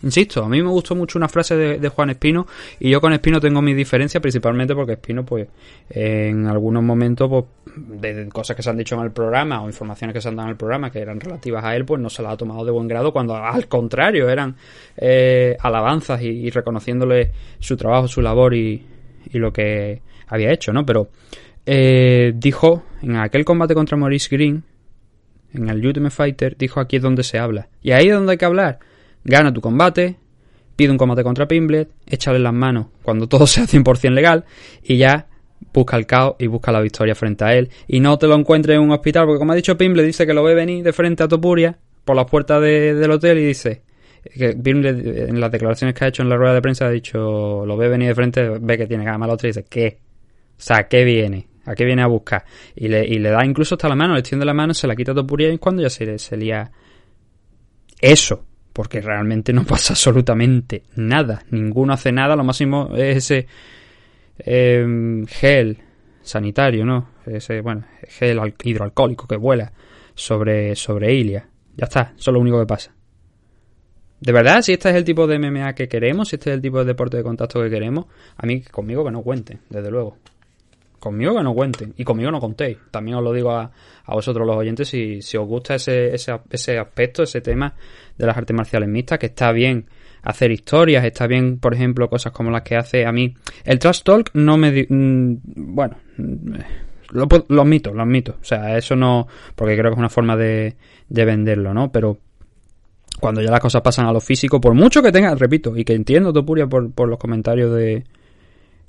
[0.07, 2.47] Insisto, a mí me gustó mucho una frase de, Juan Espino
[2.79, 5.49] y yo con Espino tengo mis diferencias principalmente porque Espino pues
[5.91, 7.45] en algunos momentos pues
[7.75, 10.47] de, cosas que se han dicho en el programa o informaciones que se han dado
[10.47, 12.71] en el programa que eran relativas a él pues no se las ha tomado de
[12.71, 14.55] buen grado cuando al contrario eran
[14.97, 18.87] eh, alabanzas y, reconociéndole su trabajo, su labor y,
[19.33, 20.87] y lo que había hecho, ¿no?
[20.87, 21.09] Pero
[21.67, 24.63] eh, dijo en aquel combate contra Maurice Green
[25.53, 28.39] en el Ultimate Fighter dijo aquí es donde se habla y ahí es donde hay
[28.39, 28.79] que hablar
[29.27, 30.17] gana tu combate,
[30.77, 34.45] pide un combate contra Pimblet, échale las manos cuando todo sea 100% legal
[34.83, 35.27] y ya
[35.73, 37.71] busca el caos y busca la victoria frente a él.
[37.89, 40.35] Y no te lo encuentres en un hospital, porque como ha dicho Pimblet, dice que
[40.35, 43.83] lo ve venir de frente a Topuria por las puertas de- del hotel y dice
[44.37, 47.65] que Pimblet en las declaraciones que ha hecho en la rueda de prensa ha dicho,
[47.67, 49.99] lo ve venir de frente, ve que tiene gama al otro y dice, ¿qué?
[50.59, 51.47] O sea, ¿qué viene?
[51.65, 52.45] ¿A qué viene a buscar?
[52.77, 54.95] Y le, y le da incluso hasta la mano, le extiende la mano, se la
[54.97, 56.71] quita a Topuria y cuando ya se, se lía
[58.01, 58.45] eso,
[58.77, 61.43] porque realmente no pasa absolutamente nada.
[61.51, 63.47] Ninguno hace nada, lo máximo es ese
[64.39, 65.79] eh, gel
[66.21, 67.09] sanitario, ¿no?
[67.25, 69.73] Ese, bueno, gel al- hidroalcohólico que vuela
[70.15, 71.49] sobre, sobre Ilia.
[71.75, 72.93] Ya está, eso es lo único que pasa.
[74.21, 76.63] De verdad, si este es el tipo de MMA que queremos, si este es el
[76.63, 78.07] tipo de deporte de contacto que queremos,
[78.37, 80.19] a mí conmigo que no cuenten, desde luego.
[80.99, 81.95] Conmigo que no cuenten.
[81.97, 82.79] Y conmigo no contéis.
[82.91, 83.71] También os lo digo a,
[84.05, 87.75] a vosotros los oyentes si, si os gusta ese, ese, ese aspecto, ese tema
[88.17, 89.87] de las artes marciales mixtas, que está bien
[90.23, 93.35] hacer historias, está bien, por ejemplo, cosas como las que hace a mí.
[93.65, 94.87] El trash talk no me...
[94.89, 96.55] mm, bueno, mm,
[97.11, 98.37] lo, lo admito, lo admito.
[98.41, 99.29] O sea, eso no...
[99.55, 100.77] Porque creo que es una forma de,
[101.09, 101.93] de venderlo, ¿no?
[101.93, 102.19] Pero
[103.21, 105.95] cuando ya las cosas pasan a lo físico, por mucho que tenga, repito, y que
[105.95, 108.05] entiendo Topuria por, por los comentarios de,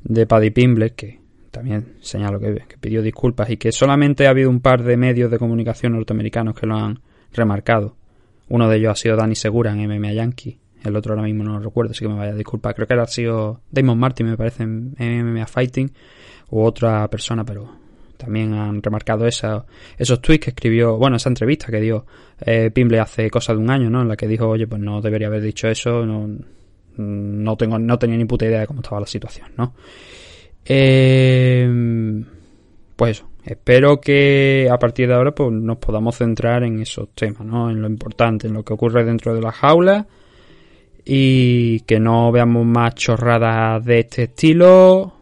[0.03, 1.19] de Paddy Pimble, que
[1.57, 5.39] también señalo que, pidió disculpas y que solamente ha habido un par de medios de
[5.39, 6.99] comunicación norteamericanos que lo han
[7.33, 7.95] remarcado.
[8.49, 11.53] Uno de ellos ha sido Danny Segura en MMA Yankee, el otro ahora mismo no
[11.53, 12.75] lo recuerdo, así que me vaya a disculpar.
[12.75, 15.91] Creo que ha sido Damon Martin, me parece, en en MMA Fighting,
[16.51, 17.67] u otra persona, pero
[18.17, 19.65] también han remarcado esa,
[19.97, 22.05] esos tweets que escribió, bueno, esa entrevista que dio
[22.39, 24.01] eh, Pimble hace cosa de un año, ¿no?
[24.01, 26.29] En la que dijo, oye, pues no debería haber dicho eso, no,
[26.97, 29.73] no tengo, no tenía ni puta idea de cómo estaba la situación, ¿no?
[30.69, 32.23] Eh,
[32.95, 37.69] pues espero que a partir de ahora pues nos podamos centrar en esos temas, ¿no?
[37.69, 40.05] En lo importante, en lo que ocurre dentro de la jaula
[41.05, 45.13] y que no veamos más chorradas de este estilo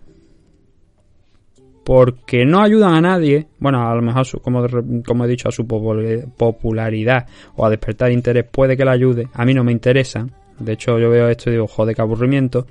[1.84, 4.66] porque no ayudan a nadie, bueno, a lo mejor su- como,
[5.06, 9.28] como he dicho a su popul- popularidad o a despertar interés puede que la ayude,
[9.34, 10.26] a mí no me interesa,
[10.58, 12.66] de hecho yo veo esto y digo, joder, qué aburrimiento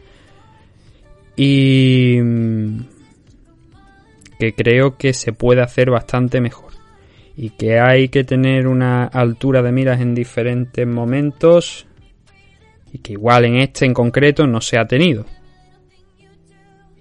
[1.37, 2.80] y mm,
[4.39, 6.72] que creo que se puede hacer bastante mejor
[7.37, 11.87] y que hay que tener una altura de miras en diferentes momentos
[12.93, 15.24] y que igual en este en concreto no se ha tenido.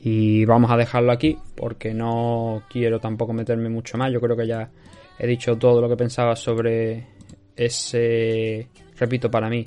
[0.06, 4.12] Y vamos a dejarlo aquí porque no quiero tampoco meterme mucho más.
[4.12, 4.70] Yo creo que ya
[5.18, 7.08] he dicho todo lo que pensaba sobre
[7.56, 8.68] ese,
[8.98, 9.66] repito, para mí,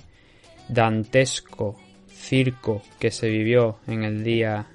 [0.68, 1.76] dantesco
[2.26, 4.66] circo que se vivió en el día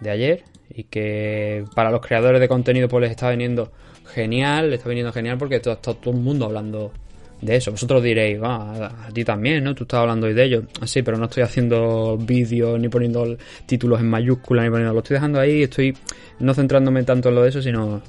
[0.00, 3.72] de ayer y que para los creadores de contenido pues les está viniendo
[4.06, 6.92] genial, les está viniendo genial porque está todo, todo el mundo hablando
[7.40, 7.72] de eso.
[7.72, 9.74] Vosotros diréis, "Ah, a, ti también, ¿no?
[9.74, 10.62] Tú estás hablando hoy de ello.
[10.84, 13.36] Sí, pero no estoy haciendo vídeos ni poniendo
[13.66, 15.96] títulos en mayúsculas ni poniendo, lo estoy dejando ahí, estoy
[16.38, 18.00] no centrándome tanto en lo de eso, sino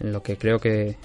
[0.00, 0.96] en lo que creo que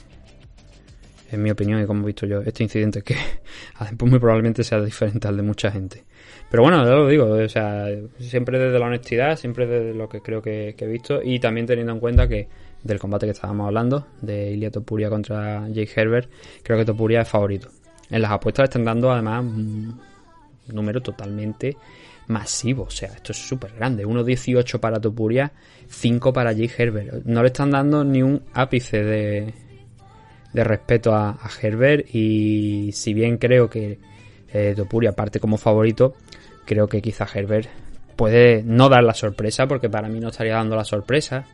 [1.32, 3.16] en mi opinión y como he visto yo, este incidente que
[3.98, 6.04] pues muy probablemente sea diferente al de mucha gente.
[6.50, 7.88] Pero bueno, ya lo digo, o sea,
[8.20, 11.92] siempre desde la honestidad, siempre desde lo que creo que, he visto y también teniendo
[11.94, 12.48] en cuenta que
[12.84, 16.30] del combate que estábamos hablando, de Ilia Topuria contra Jake Herbert,
[16.62, 17.70] creo que Topuria es favorito.
[18.10, 20.00] En las apuestas le están dando además un
[20.68, 21.76] número totalmente
[22.28, 25.52] masivo, o sea, esto es súper grande, 1.18 para Topuria,
[25.88, 27.26] 5 para Jake Herbert.
[27.26, 29.54] No le están dando ni un ápice de,
[30.54, 34.00] de respeto a, a Herbert y si bien creo que
[34.54, 36.16] eh, Topuria parte como favorito,
[36.66, 37.70] creo que quizá Herbert
[38.16, 41.46] puede no dar la sorpresa porque para mí no estaría dando la sorpresa,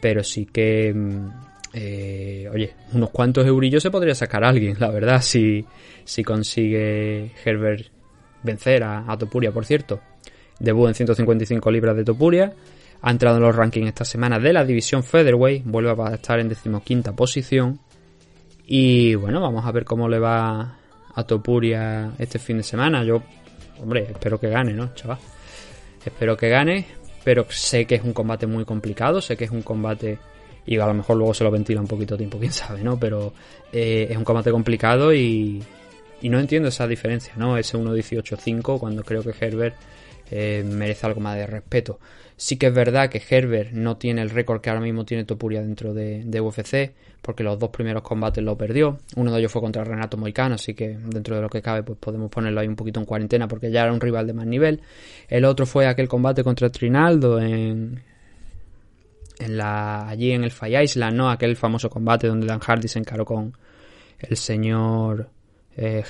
[0.00, 1.28] pero sí que, mm,
[1.74, 5.64] eh, oye, unos cuantos eurillos se podría sacar a alguien, la verdad, si,
[6.04, 7.86] si consigue Herbert
[8.42, 10.00] vencer a, a Topuria, por cierto.
[10.58, 12.52] Debut en 155 libras de Topuria.
[13.00, 15.64] Ha entrado en los rankings esta semana de la división Featherweight.
[15.64, 17.78] Vuelve a estar en decimoquinta posición.
[18.66, 20.78] Y bueno, vamos a ver cómo le va
[21.14, 23.04] a Topuria este fin de semana.
[23.04, 23.22] Yo,
[23.82, 25.18] hombre, espero que gane, ¿no, chaval?
[26.04, 26.86] Espero que gane,
[27.24, 30.18] pero sé que es un combate muy complicado, sé que es un combate
[30.66, 32.98] y a lo mejor luego se lo ventila un poquito de tiempo, quién sabe, ¿no?
[32.98, 33.32] Pero
[33.72, 35.62] eh, es un combate complicado y,
[36.22, 37.56] no entiendo esa diferencia, ¿no?
[37.56, 39.76] Ese 1.18.5 cuando creo que Herbert
[40.30, 41.98] eh, merece algo más de respeto.
[42.40, 45.60] Sí que es verdad que Herbert no tiene el récord que ahora mismo tiene Topuria
[45.60, 48.98] dentro de, UFC, porque los dos primeros combates lo perdió.
[49.16, 51.98] Uno de ellos fue contra Renato Moicano, así que dentro de lo que cabe, pues
[51.98, 54.80] podemos ponerlo ahí un poquito en cuarentena, porque ya era un rival de más nivel.
[55.26, 58.04] El otro fue aquel combate contra Trinaldo en,
[59.40, 61.30] en la, allí en el Fire Island, ¿no?
[61.30, 63.52] Aquel famoso combate donde Dan Hardy se encaró con
[64.20, 65.28] el señor
[65.76, 66.04] eh.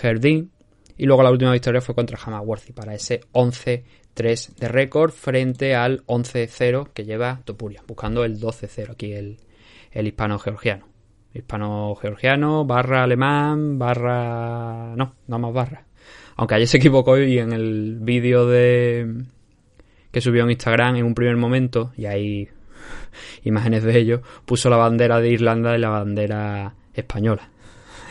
[0.98, 3.20] Y luego la última victoria fue contra Hamaworthy para ese
[4.18, 9.38] 11-3 de récord frente al 11-0 que lleva Topuria, buscando el 12-0 aquí el,
[9.92, 10.86] el hispano-georgiano.
[11.34, 14.94] Hispano-georgiano, barra alemán, barra...
[14.96, 15.84] No, no más barra.
[16.36, 19.24] Aunque ayer se equivocó y en el vídeo de
[20.10, 22.48] que subió en Instagram en un primer momento, y hay
[23.44, 27.50] imágenes de ello, puso la bandera de Irlanda y la bandera española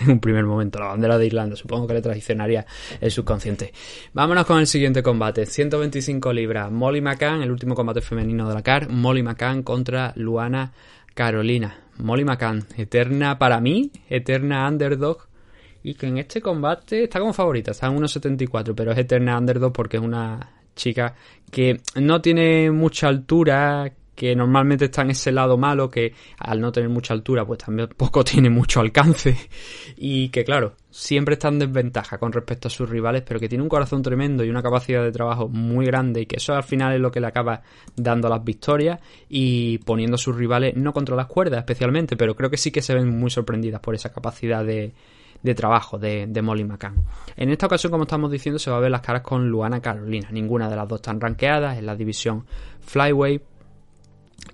[0.01, 1.55] en un primer momento, la bandera de Irlanda.
[1.55, 2.65] Supongo que le traicionaría
[2.99, 3.73] el subconsciente.
[4.13, 5.45] Vámonos con el siguiente combate.
[5.45, 6.71] 125 libras.
[6.71, 8.89] Molly McCann, el último combate femenino de la CAR.
[8.89, 10.73] Molly McCann contra Luana
[11.13, 11.75] Carolina.
[11.97, 15.27] Molly McCann, eterna para mí, eterna underdog.
[15.83, 19.71] Y que en este combate está como favorita, está en 1.74, pero es eterna underdog
[19.71, 21.15] porque es una chica
[21.49, 26.71] que no tiene mucha altura, que normalmente está en ese lado malo, que al no
[26.71, 29.37] tener mucha altura, pues también poco tiene mucho alcance.
[29.95, 33.61] Y que claro, siempre está en desventaja con respecto a sus rivales, pero que tiene
[33.61, 36.95] un corazón tremendo y una capacidad de trabajo muy grande y que eso al final
[36.95, 37.61] es lo que le acaba
[37.95, 38.99] dando las victorias
[39.29, 42.81] y poniendo a sus rivales no contra las cuerdas especialmente, pero creo que sí que
[42.81, 44.93] se ven muy sorprendidas por esa capacidad de,
[45.55, 46.95] trabajo de, Molly McCann.
[47.35, 50.29] En esta ocasión, como estamos diciendo, se va a ver las caras con Luana Carolina.
[50.31, 52.47] Ninguna de las dos están rankeadas en la división
[52.79, 53.39] Flyway.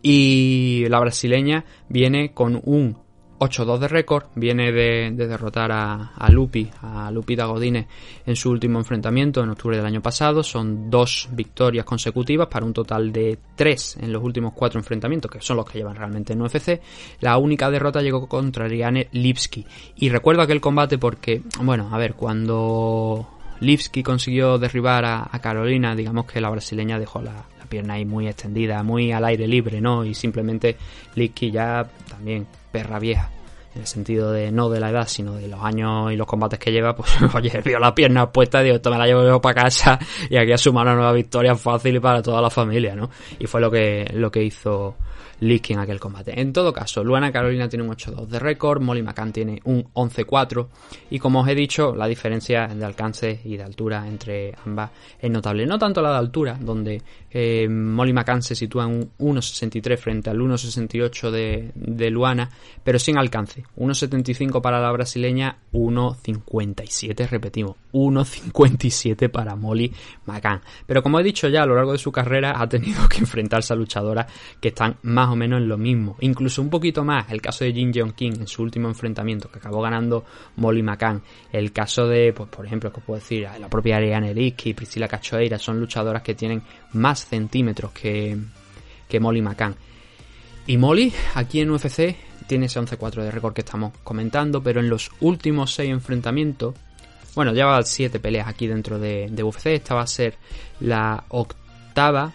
[0.06, 2.98] Y la brasileña viene con un
[3.40, 7.88] 8-2 de récord, viene de, de derrotar a, Lupi, a Lupita Godine
[8.26, 10.44] en su último enfrentamiento en octubre del año pasado.
[10.44, 15.42] Son dos victorias consecutivas para un total de tres en los últimos cuatro enfrentamientos, que
[15.42, 16.82] son los que llevan realmente en UFC.
[17.20, 19.66] La única derrota llegó contra Riane Lipski.
[19.96, 23.28] Y recuerdo aquel combate porque, bueno, a ver, cuando
[23.60, 28.28] Lipski consiguió derribar a, a Carolina, digamos que la brasileña dejó la, pierna ahí muy
[28.28, 30.06] extendida, muy al aire libre, ¿no?
[30.06, 30.78] Y simplemente
[31.16, 33.32] Lipski ya también perra vieja.
[33.74, 36.60] En el sentido de no de la edad, sino de los años y los combates
[36.60, 39.64] que lleva, pues oye, vio la pierna puesta y digo, esto me la llevo para
[39.64, 39.98] casa
[40.30, 43.10] y aquí a sumar una nueva victoria fácil para toda la familia, ¿no?
[43.40, 44.96] Y fue lo que, lo que hizo
[45.44, 46.40] Licky en aquel combate.
[46.40, 50.68] En todo caso, Luana Carolina tiene un 8-2 de récord, Molly McCann tiene un 11-4
[51.10, 55.30] y como os he dicho, la diferencia de alcance y de altura entre ambas es
[55.30, 55.66] notable.
[55.66, 57.02] No tanto la de altura, donde
[57.36, 62.50] eh, Molly McCann se sitúa en un 1.63 frente al 1.68 de, Luana,
[62.84, 63.64] pero sin alcance.
[63.76, 69.92] 1.75 para la brasileña, 1.57, repetimos, 1.57 para Molly
[70.26, 70.62] McCann.
[70.86, 73.74] Pero como he dicho ya, a lo largo de su carrera ha tenido que enfrentarse
[73.74, 74.28] a luchadoras
[74.62, 76.18] que están más o menos en lo mismo.
[76.20, 79.58] Incluso un poquito más el caso de Jin Jong King en su último enfrentamiento, que
[79.58, 80.24] acabó ganando
[80.58, 81.24] Molly McCann.
[81.52, 85.58] El caso de, pues por ejemplo, que puedo decir, la propia Ariane Lipski, Priscila Cachoeira,
[85.58, 86.62] son luchadoras que tienen
[87.26, 88.38] centímetros que,
[89.08, 89.76] que Molly McCann.
[90.66, 92.16] Y Molly, aquí en UFC,
[92.48, 96.76] tiene ese 11-4 de récord que estamos comentando, pero en los últimos 6 enfrentamientos,
[97.36, 100.36] bueno, lleva 7 peleas aquí dentro de, de UFC, esta va a ser
[100.80, 102.32] la octava.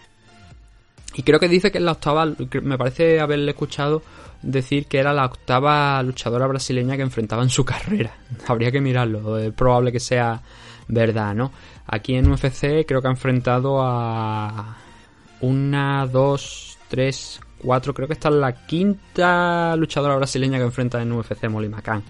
[1.15, 2.25] Y creo que dice que es la octava,
[2.61, 4.03] me parece haberle escuchado
[4.41, 8.15] decir que era la octava luchadora brasileña que enfrentaba en su carrera.
[8.47, 10.41] Habría que mirarlo, es probable que sea
[10.89, 11.51] verdad, ¿no?
[11.87, 14.75] Aquí en UFC creo que ha enfrentado a
[15.41, 21.11] una, dos, tres, cuatro, creo que esta es la quinta luchadora brasileña que enfrenta en
[21.11, 22.03] UFC Molly McCann.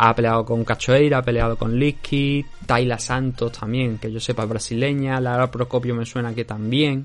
[0.00, 4.48] Ha peleado con Cachoeira, ha peleado con Licky, Tayla Santos también, que yo sepa es
[4.48, 7.02] brasileña, Lara Procopio me suena que también.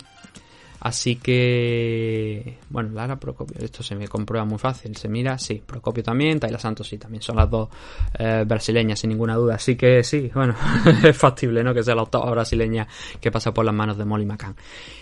[0.84, 4.98] Así que, bueno, Lara Procopio, esto se me comprueba muy fácil.
[4.98, 7.70] Se mira, sí, Procopio también, Tayla Santos sí, también son las dos
[8.20, 9.56] eh, brasileñas, sin ninguna duda.
[9.56, 10.54] Así que sí, bueno,
[11.06, 11.74] es factible, ¿no?
[11.74, 12.86] Que sea la octava brasileña
[13.22, 14.58] que pasa por las manos de Molly McCann.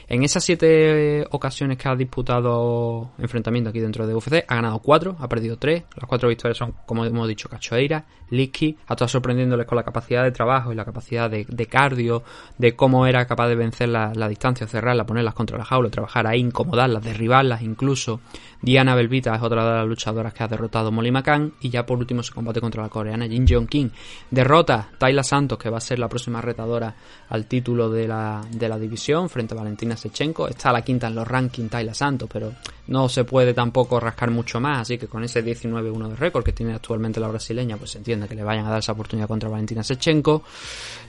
[0.07, 5.15] En esas siete ocasiones que ha disputado enfrentamiento aquí dentro de UFC, ha ganado cuatro,
[5.19, 5.85] ha perdido tres.
[5.95, 10.23] Las cuatro victorias son, como hemos dicho, Cachoeira, Licky, ha estado sorprendiéndoles con la capacidad
[10.23, 12.23] de trabajo y la capacidad de, cardio,
[12.57, 16.27] de cómo era capaz de vencer la, la distancia, cerrarla, ponerlas contra la jaula, trabajar
[16.27, 18.19] ahí, incomodarlas, derribarlas incluso.
[18.61, 21.53] Diana Belvita es otra de las luchadoras que ha derrotado Molly McCann.
[21.61, 23.89] Y ya por último se combate contra la coreana Jin Jong King.
[24.29, 26.93] Derrota Tayla Santos, que va a ser la próxima retadora
[27.29, 30.47] al título de la, de la división frente a Valentina Sechenko.
[30.47, 32.51] Está a la quinta en los rankings Tayla Santos, pero
[32.87, 34.81] no se puede tampoco rascar mucho más.
[34.81, 38.27] Así que con ese 19-1 de récord que tiene actualmente la brasileña, pues se entiende
[38.27, 40.43] que le vayan a dar esa oportunidad contra Valentina Sechenko.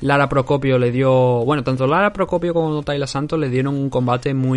[0.02, 1.44] Lara Procopio le dio.
[1.44, 4.51] Bueno, tanto Lara Procopio como Tayla Santos le dieron un combate muy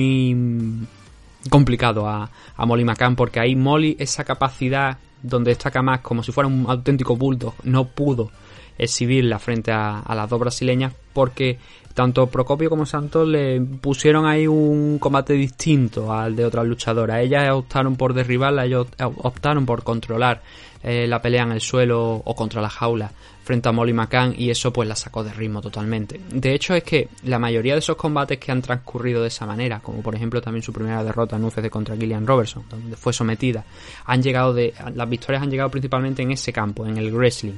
[1.49, 6.31] complicado a, a Molly McCann porque ahí Molly esa capacidad donde destaca más como si
[6.31, 8.31] fuera un auténtico bulldog no pudo
[8.77, 11.59] exhibirla frente a las dos brasileñas porque
[11.95, 17.21] tanto Procopio como Santos le pusieron ahí un combate distinto al de otras luchadoras.
[17.21, 20.41] Ellas optaron por derribarla, ellos optaron por controlar
[20.83, 23.11] eh, la pelea en el suelo o contra la jaula
[23.45, 26.19] frente a Molly McCann y eso pues la sacó de ritmo totalmente.
[26.31, 29.79] De hecho es que la mayoría de esos combates que han transcurrido de esa manera,
[29.79, 33.63] como por ejemplo también su primera derrota en UFC contra Gillian Robertson, donde fue sometida,
[34.05, 37.53] han llegado de las victorias han llegado principalmente en ese campo, en el wrestling.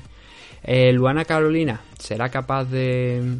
[0.63, 3.39] Eh, Luana Carolina será capaz de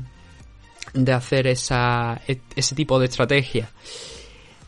[0.94, 2.22] de hacer esa
[2.56, 3.70] ese tipo de estrategia.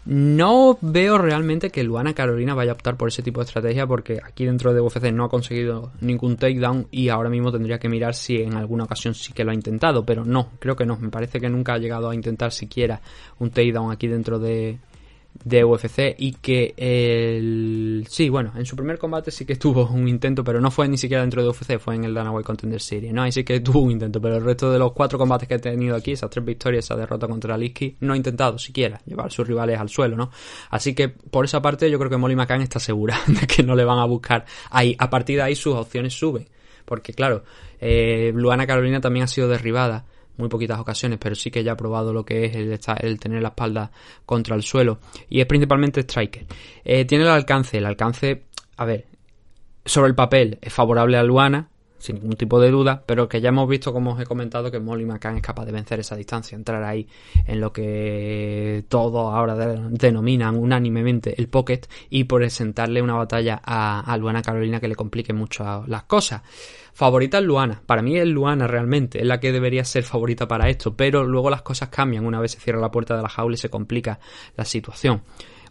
[0.06, 4.20] No veo realmente que Luana Carolina vaya a optar por ese tipo de estrategia porque
[4.24, 8.16] aquí dentro de UFC no ha conseguido ningún takedown y ahora mismo tendría que mirar
[8.16, 11.10] si en alguna ocasión sí que lo ha intentado, pero no, creo que no, me
[11.10, 13.02] parece que nunca ha llegado a intentar siquiera
[13.38, 14.80] un takedown aquí dentro de,
[15.44, 18.06] de UFC y que el...
[18.10, 20.98] Sí, bueno, en su primer combate sí que tuvo un intento, pero no fue ni
[20.98, 23.24] siquiera dentro de UFC, fue en el Dana Contender Series, ¿no?
[23.24, 25.60] Ahí sí que tuvo un intento, pero el resto de los cuatro combates que he
[25.60, 29.30] tenido aquí, esas tres victorias, esa derrota contra Liski, no ha intentado siquiera llevar a
[29.30, 30.30] sus rivales al suelo, ¿no?
[30.70, 33.76] Así que por esa parte yo creo que Molly McCann está segura de que no
[33.76, 34.96] le van a buscar ahí.
[35.00, 36.48] A partir de ahí sus opciones suben,
[36.86, 37.44] porque claro,
[37.80, 40.06] eh, Luana Carolina también ha sido derribada
[40.40, 43.42] muy poquitas ocasiones, pero sí que ya ha probado lo que es el, el tener
[43.42, 43.92] la espalda
[44.26, 45.00] contra el suelo.
[45.30, 46.46] Y es principalmente striker.
[46.84, 48.44] Eh, tiene el alcance, el alcance,
[48.78, 49.06] a ver,
[49.86, 53.50] sobre el papel es favorable a Luana, sin ningún tipo de duda, pero que ya
[53.50, 56.56] hemos visto, como os he comentado, que Molly McCann es capaz de vencer esa distancia,
[56.56, 57.06] entrar ahí
[57.46, 64.00] en lo que todos ahora de- denominan unánimemente el pocket y presentarle una batalla a,
[64.00, 66.42] a Luana Carolina que le complique mucho las cosas.
[67.00, 70.68] Favorita es Luana, para mí es Luana realmente, es la que debería ser favorita para
[70.68, 73.54] esto, pero luego las cosas cambian una vez se cierra la puerta de la jaula
[73.54, 74.20] y se complica
[74.58, 75.22] la situación.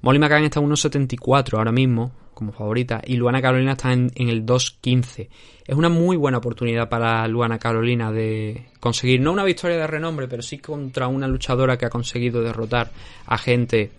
[0.01, 4.31] Molly McCann está en 1.74 ahora mismo como favorita y Luana Carolina está en, en
[4.31, 5.29] el 2.15.
[5.67, 10.29] Es una muy buena oportunidad para Luana Carolina de conseguir no una victoria de renombre,
[10.29, 12.91] pero sí contra una luchadora que ha conseguido derrotar
[13.27, 13.91] a gente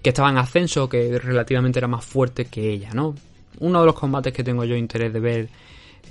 [0.00, 3.14] que estaba en ascenso, que relativamente era más fuerte que ella, ¿no?
[3.58, 5.48] Uno de los combates que tengo yo interés de ver,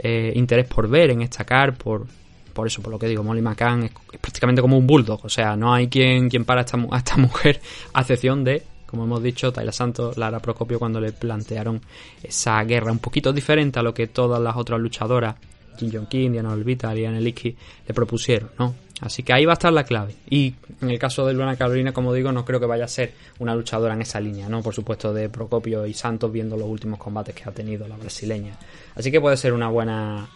[0.03, 2.05] eh, interés por ver en esta car, por,
[2.53, 5.55] por eso, por lo que digo, Molly McCann es, prácticamente como un bulldog, o sea,
[5.55, 7.61] no hay quien, quien para a esta, a esta mujer,
[7.93, 11.81] a excepción de, como hemos dicho, Tayla Santos, Lara Procopio, cuando le plantearon
[12.23, 15.35] esa guerra un poquito diferente a lo que todas las otras luchadoras,
[15.77, 17.55] Jin Jong Kim, Diana Olvita, Licky,
[17.87, 18.75] le propusieron, ¿no?
[19.01, 20.15] Así que ahí va a estar la clave.
[20.29, 23.13] Y en el caso de Luana Carolina, como digo, no creo que vaya a ser
[23.39, 24.61] una luchadora en esa línea, ¿no?
[24.61, 28.57] Por supuesto, de Procopio y Santos viendo los últimos combates que ha tenido la brasileña.
[28.95, 30.27] Así que puede ser una buena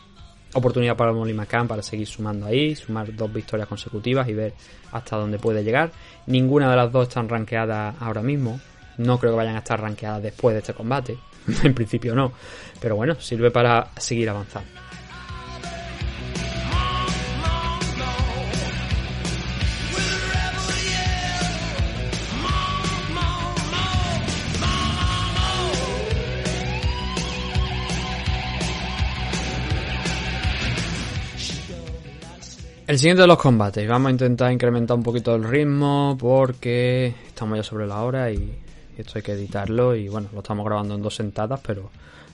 [0.54, 4.54] oportunidad para Molly McCann para seguir sumando ahí, sumar dos victorias consecutivas y ver
[4.92, 5.92] hasta dónde puede llegar.
[6.28, 8.60] Ninguna de las dos están rankeadas ahora mismo.
[8.98, 11.18] No creo que vayan a estar rankeadas después de este combate.
[11.64, 12.32] en principio no.
[12.80, 14.83] Pero bueno, sirve para seguir avanzando.
[32.86, 33.88] El siguiente de los combates.
[33.88, 38.60] Vamos a intentar incrementar un poquito el ritmo porque estamos ya sobre la hora y
[38.98, 39.96] esto hay que editarlo.
[39.96, 41.90] Y bueno, lo estamos grabando en dos sentadas, pero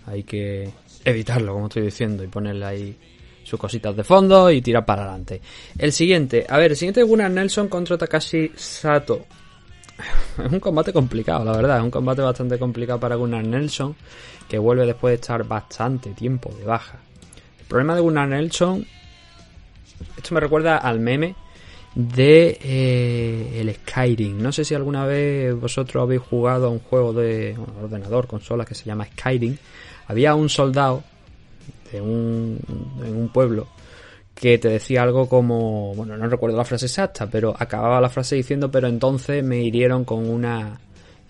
[0.07, 0.71] hay que
[1.05, 2.97] editarlo, como estoy diciendo, y ponerle ahí
[3.43, 5.39] sus cositas de fondo y tirar para adelante.
[5.77, 9.25] El siguiente, a ver, el siguiente es Gunnar Nelson contra Takashi Sato.
[10.43, 11.77] Es un combate complicado, la verdad.
[11.77, 13.95] Es un combate bastante complicado para Gunnar Nelson,
[14.47, 16.97] que vuelve después de estar bastante tiempo de baja.
[17.59, 18.87] El problema de Gunnar Nelson
[20.17, 21.35] esto me recuerda al meme
[21.95, 24.41] de eh, el Skyrim.
[24.41, 28.75] No sé si alguna vez vosotros habéis jugado a un juego de ordenador, consola que
[28.75, 29.57] se llama Skyrim.
[30.07, 31.03] Había un soldado
[31.91, 32.59] de un,
[33.03, 33.67] en un pueblo
[34.33, 38.35] que te decía algo como, bueno, no recuerdo la frase exacta, pero acababa la frase
[38.35, 40.79] diciendo, pero entonces me hirieron con una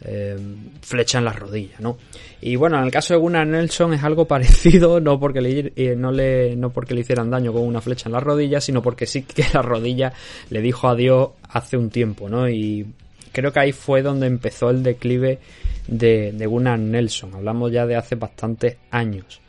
[0.01, 0.37] eh,
[0.81, 1.97] flecha en la rodilla, ¿no?
[2.41, 5.95] Y bueno, en el caso de Gunnar Nelson es algo parecido, no porque le, eh,
[5.95, 9.05] no le, no porque le hicieran daño con una flecha en la rodilla, sino porque
[9.05, 10.13] sí que la rodilla
[10.49, 12.49] le dijo adiós hace un tiempo, ¿no?
[12.49, 12.85] Y
[13.31, 15.39] creo que ahí fue donde empezó el declive
[15.87, 17.35] de, de Gunnar Nelson.
[17.35, 19.41] Hablamos ya de hace bastantes años.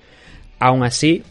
[0.59, 1.23] Aún así,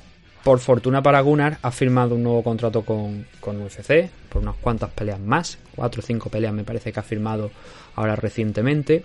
[0.43, 4.89] por fortuna para Gunnar, ha firmado un nuevo contrato con, con UFC por unas cuantas
[4.91, 5.57] peleas más.
[5.75, 7.51] Cuatro o cinco peleas me parece que ha firmado
[7.95, 9.03] ahora recientemente.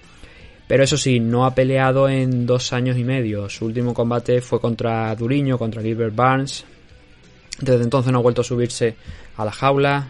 [0.66, 3.48] Pero eso sí, no ha peleado en dos años y medio.
[3.50, 6.64] Su último combate fue contra Duriño, contra Gilbert Barnes.
[7.60, 8.96] Desde entonces no ha vuelto a subirse
[9.36, 10.08] a la jaula.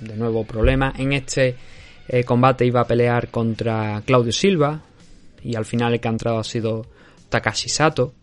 [0.00, 0.92] De nuevo problema.
[0.96, 1.56] En este
[2.08, 4.80] eh, combate iba a pelear contra Claudio Silva.
[5.42, 6.86] Y al final el que ha entrado ha sido
[7.28, 8.14] Takashi Sato.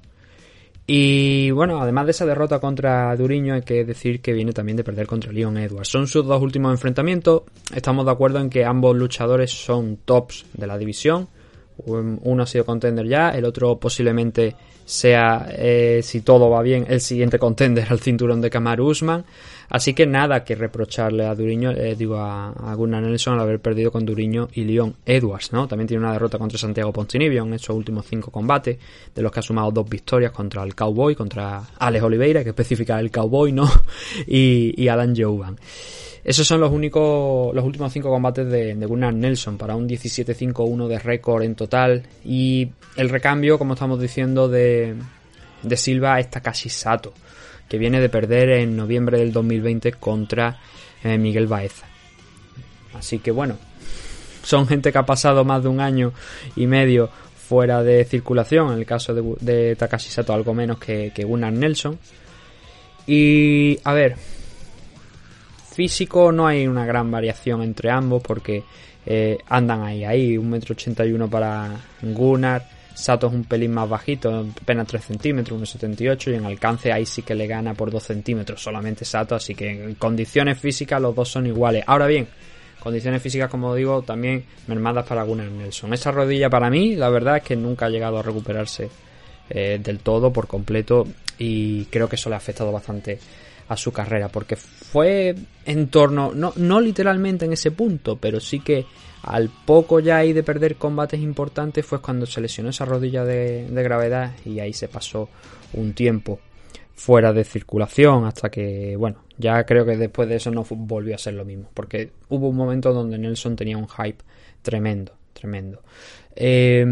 [0.85, 4.83] Y bueno, además de esa derrota contra Duriño, hay que decir que viene también de
[4.83, 5.87] perder contra Leon Edwards.
[5.87, 7.43] Son sus dos últimos enfrentamientos.
[7.73, 11.27] Estamos de acuerdo en que ambos luchadores son tops de la división.
[11.85, 14.55] Uno ha sido contender ya, el otro posiblemente
[14.85, 19.25] sea, eh, si todo va bien, el siguiente contender al cinturón de Kamaru Usman.
[19.73, 23.91] Así que nada que reprocharle a Duriño, eh, digo a, Gunnar Nelson al haber perdido
[23.91, 25.67] con Duriño y Leon Edwards, ¿no?
[25.67, 28.77] También tiene una derrota contra Santiago Ponzinibbio en estos últimos cinco combates,
[29.15, 32.99] de los que ha sumado dos victorias contra el Cowboy, contra Alex Oliveira, que especifica
[32.99, 33.67] el Cowboy, ¿no?
[34.27, 35.57] y, Alan Jouban.
[36.23, 40.87] Esos son los únicos, los últimos cinco combates de, de Gunnar Nelson para un 17-5-1
[40.87, 42.03] de récord en total.
[42.23, 44.93] Y el recambio, como estamos diciendo, de,
[45.63, 47.13] de Silva está casi Sato,
[47.73, 50.59] que viene de perder en noviembre del 2020 contra
[51.03, 51.87] eh, Miguel Baeza.
[52.93, 53.57] Así que bueno,
[54.43, 56.13] son gente que ha pasado más de un año
[56.55, 61.23] y medio fuera de circulación, en el caso de, Takashi Sato algo menos que, que
[61.23, 61.97] Gunnar Nelson.
[63.07, 64.17] Y a ver,
[65.73, 68.63] físico no hay una gran variación entre ambos porque
[69.03, 71.71] eh, andan ahí, ahí, 1,81m para
[72.03, 77.05] Gunnar, Sato es un pelín más bajito, apenas 3 centímetros, 1,78 y en alcance ahí
[77.05, 81.15] sí que le gana por 2 centímetros solamente Sato, así que en condiciones físicas los
[81.15, 81.83] dos son iguales.
[81.87, 82.27] Ahora bien,
[82.79, 85.93] condiciones físicas como digo también mermadas para Gunnar Nelson.
[85.93, 88.89] Esa rodilla para mí la verdad es que nunca ha llegado a recuperarse
[89.49, 93.19] eh, del todo por completo y creo que eso le ha afectado bastante
[93.67, 94.57] a su carrera, porque
[94.93, 95.33] fue
[95.65, 98.85] en torno, no, no literalmente en ese punto, pero sí que
[99.23, 103.67] al poco ya ahí de perder combates importantes fue cuando se lesionó esa rodilla de,
[103.67, 105.29] de gravedad y ahí se pasó
[105.73, 106.39] un tiempo
[106.93, 111.17] fuera de circulación hasta que, bueno, ya creo que después de eso no volvió a
[111.17, 114.23] ser lo mismo, porque hubo un momento donde Nelson tenía un hype
[114.61, 115.81] tremendo, tremendo.
[116.35, 116.85] Eh,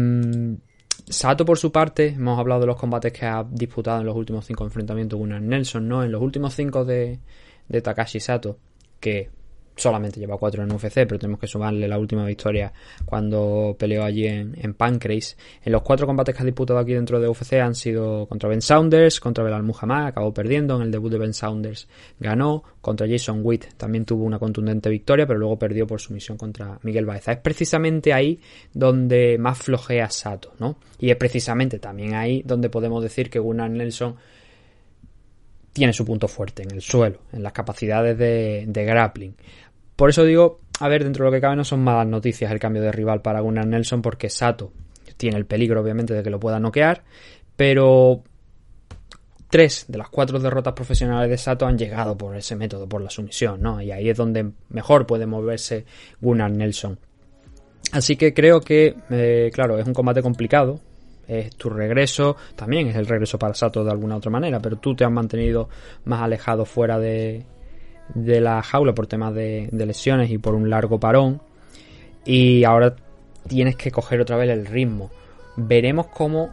[1.08, 4.44] Sato, por su parte, hemos hablado de los combates que ha disputado en los últimos
[4.44, 6.02] cinco enfrentamientos con Nelson, ¿no?
[6.02, 7.20] En los últimos cinco de,
[7.72, 8.58] de Takashi Sato,
[9.00, 9.30] que
[9.76, 12.72] solamente lleva cuatro en UFC, pero tenemos que sumarle la última victoria
[13.04, 15.36] cuando peleó allí en, en Pancrase.
[15.64, 18.60] En los cuatro combates que ha disputado aquí dentro de UFC han sido contra Ben
[18.60, 21.88] Saunders, contra Belal Muhammad, acabó perdiendo, en el debut de Ben Saunders
[22.20, 26.78] ganó, contra Jason Witt también tuvo una contundente victoria, pero luego perdió por sumisión contra
[26.82, 27.32] Miguel Baeza.
[27.32, 28.40] Es precisamente ahí
[28.72, 30.76] donde más flojea Sato, ¿no?
[30.98, 34.16] Y es precisamente también ahí donde podemos decir que Gunnar Nelson
[35.72, 39.34] tiene su punto fuerte en el suelo, en las capacidades de, de, grappling.
[39.96, 42.58] Por eso digo, a ver, dentro de lo que cabe no son malas noticias el
[42.58, 44.72] cambio de rival para Gunnar Nelson porque Sato
[45.16, 47.04] tiene el peligro obviamente de que lo pueda noquear,
[47.56, 48.22] pero
[49.52, 53.10] tres de las cuatro derrotas profesionales de Sato han llegado por ese método, por la
[53.10, 53.80] sumisión, ¿no?
[53.82, 55.84] Y ahí es donde mejor puede moverse
[56.20, 56.98] Gunnar Nelson.
[57.92, 60.80] Así que creo que, eh, claro, es un combate complicado.
[61.38, 64.94] Es tu regreso, también es el regreso para Sato de alguna otra manera, pero tú
[64.94, 65.68] te has mantenido
[66.04, 67.44] más alejado fuera de,
[68.14, 71.40] de la jaula por temas de, de lesiones y por un largo parón.
[72.24, 72.94] Y ahora
[73.48, 75.10] tienes que coger otra vez el ritmo.
[75.56, 76.50] Veremos cómo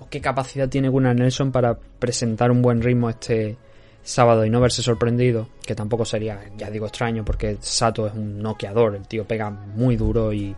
[0.00, 3.56] o qué capacidad tiene Gunnar Nelson para presentar un buen ritmo este
[4.02, 8.40] sábado y no verse sorprendido, que tampoco sería, ya digo, extraño porque Sato es un
[8.40, 10.54] noqueador, el tío pega muy duro y,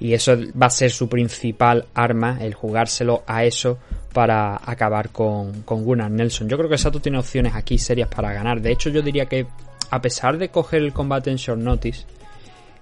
[0.00, 3.78] y eso va a ser su principal arma, el jugárselo a eso
[4.12, 6.48] para acabar con, con Gunnar Nelson.
[6.48, 8.60] Yo creo que Sato tiene opciones aquí serias para ganar.
[8.60, 9.46] De hecho, yo diría que
[9.90, 12.04] a pesar de coger el combate en short notice,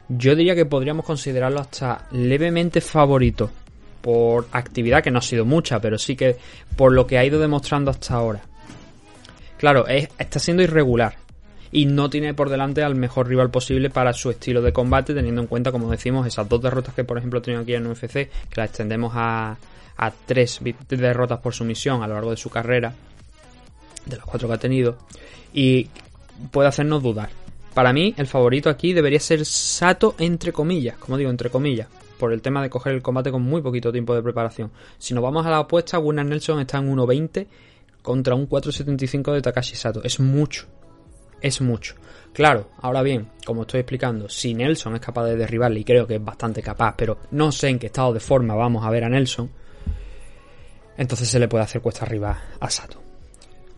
[0.09, 3.51] yo diría que podríamos considerarlo hasta levemente favorito
[4.01, 6.37] por actividad, que no ha sido mucha, pero sí que
[6.77, 8.41] por lo que ha ido demostrando hasta ahora.
[9.59, 11.15] Claro, es- está siendo irregular
[11.73, 15.41] y no tiene por delante al mejor rival posible para su estilo de combate, teniendo
[15.41, 18.13] en cuenta, como decimos, esas dos derrotas que, por ejemplo, ha tenido aquí en UFC,
[18.13, 19.57] que las extendemos a,
[20.27, 22.93] tres derrotas por sumisión a lo largo de su carrera,
[24.05, 24.99] de las cuatro que ha tenido,
[25.55, 25.89] y
[26.51, 27.31] puede hacernos dudar.
[27.73, 32.35] Para mí, el favorito aquí debería ser Sato, entre comillas, como digo, entre comillas, por
[32.35, 34.71] el tema de coger el combate con muy poquito tiempo de preparación.
[34.99, 37.47] Si nos vamos a la apuesta, Gunnar Nelson está en 1.20
[38.03, 40.03] contra un 4.75 de Takashi Sato.
[40.03, 40.67] Es mucho.
[41.43, 41.95] Es mucho.
[42.33, 46.15] Claro, ahora bien, como estoy explicando, si Nelson es capaz de derribarle, y creo que
[46.15, 49.09] es bastante capaz, pero no sé en qué estado de forma vamos a ver a
[49.11, 49.51] Nelson,
[50.97, 52.99] entonces se le puede hacer cuesta arriba a Sato.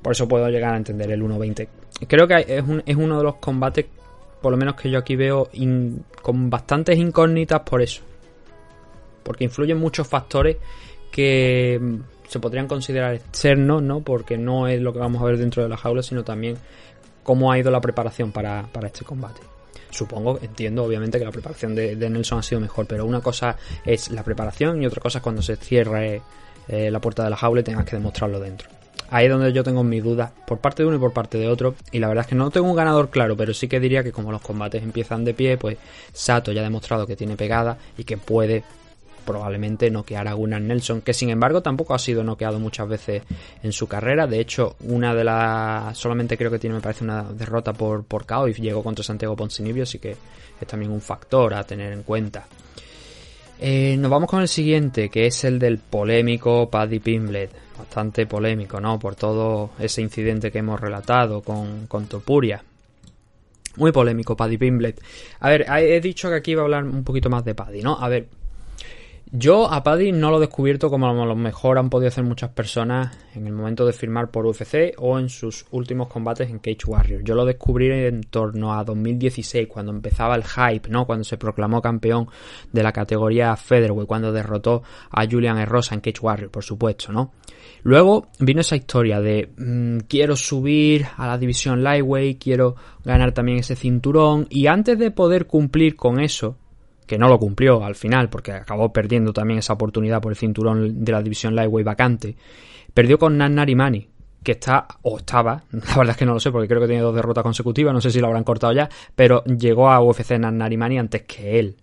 [0.03, 1.69] Por eso puedo llegar a entender el 1.20.
[2.07, 3.87] Creo que es, un- es uno de los combates,
[4.43, 5.49] por lo menos que yo aquí veo,
[6.23, 8.03] con bastantes incógnitas por eso.
[9.23, 10.59] Porque influyen muchos factores
[11.11, 11.97] que mm,
[12.29, 14.01] se podrían considerar externos, ¿no?
[14.01, 16.57] Porque no es lo que vamos a ver dentro de la jaula, sino también
[17.25, 19.41] cómo ha ido la preparación para, para este combate.
[19.91, 24.11] Supongo, entiendo obviamente que la preparación de, Nelson ha sido mejor, pero una cosa es
[24.11, 26.21] la preparación y otra cosa es cuando se cierre
[26.69, 28.69] eh, la puerta de la jaula y tengas que demostrarlo dentro.
[29.11, 31.47] Ahí es donde yo tengo mis dudas por parte de uno y por parte de
[31.47, 31.77] otro.
[31.93, 34.11] Y la verdad es que no tengo un ganador claro, pero sí que diría que
[34.11, 35.79] como los combates empiezan de pie, pues
[36.13, 38.65] Sato ya ha demostrado que tiene pegada y que puede
[39.25, 43.23] probablemente noquear a Gunnar Nelson, que sin embargo tampoco ha sido noqueado muchas veces
[43.63, 44.27] en su carrera.
[44.27, 45.97] De hecho, una de las.
[45.97, 49.83] solamente creo que tiene, me parece, una derrota por, por y llegó contra Santiago Poncinibio,
[49.83, 50.17] así que
[50.61, 52.47] es también un factor a tener en cuenta.
[53.61, 57.51] Eh, nos vamos con el siguiente, que es el del polémico Paddy Pimblet.
[57.79, 58.99] Bastante polémico, ¿no?
[58.99, 62.63] Por todo ese incidente que hemos relatado con, con Topuria.
[63.77, 65.01] Muy polémico, Paddy Pimblet.
[65.41, 67.99] A ver, he dicho que aquí iba a hablar un poquito más de Paddy, ¿no?
[67.99, 68.29] A ver,
[69.37, 72.51] yo a Paddy no lo he descubierto como a lo mejor han podido hacer muchas
[72.51, 76.87] personas en el momento de firmar por UFC o en sus últimos combates en Cage
[76.87, 77.25] Warrior.
[77.25, 81.05] Yo lo descubrí en torno a 2016, cuando empezaba el hype, ¿no?
[81.05, 82.29] Cuando se proclamó campeón
[82.73, 87.33] de la categoría Featherweight, cuando derrotó a Julian Erosa en Cage Warrior, por supuesto, ¿no?
[87.83, 93.59] Luego vino esa historia de mmm, quiero subir a la división Lightweight, quiero ganar también
[93.59, 96.57] ese cinturón y antes de poder cumplir con eso,
[97.07, 101.05] que no lo cumplió al final porque acabó perdiendo también esa oportunidad por el cinturón
[101.05, 102.37] de la división Lightweight vacante.
[102.93, 104.09] Perdió con Nan Narimani,
[104.43, 107.03] que está, o estaba, la verdad es que no lo sé porque creo que tiene
[107.03, 110.59] dos derrotas consecutivas, no sé si lo habrán cortado ya, pero llegó a UFC Nan
[110.59, 111.77] Narimani antes que él.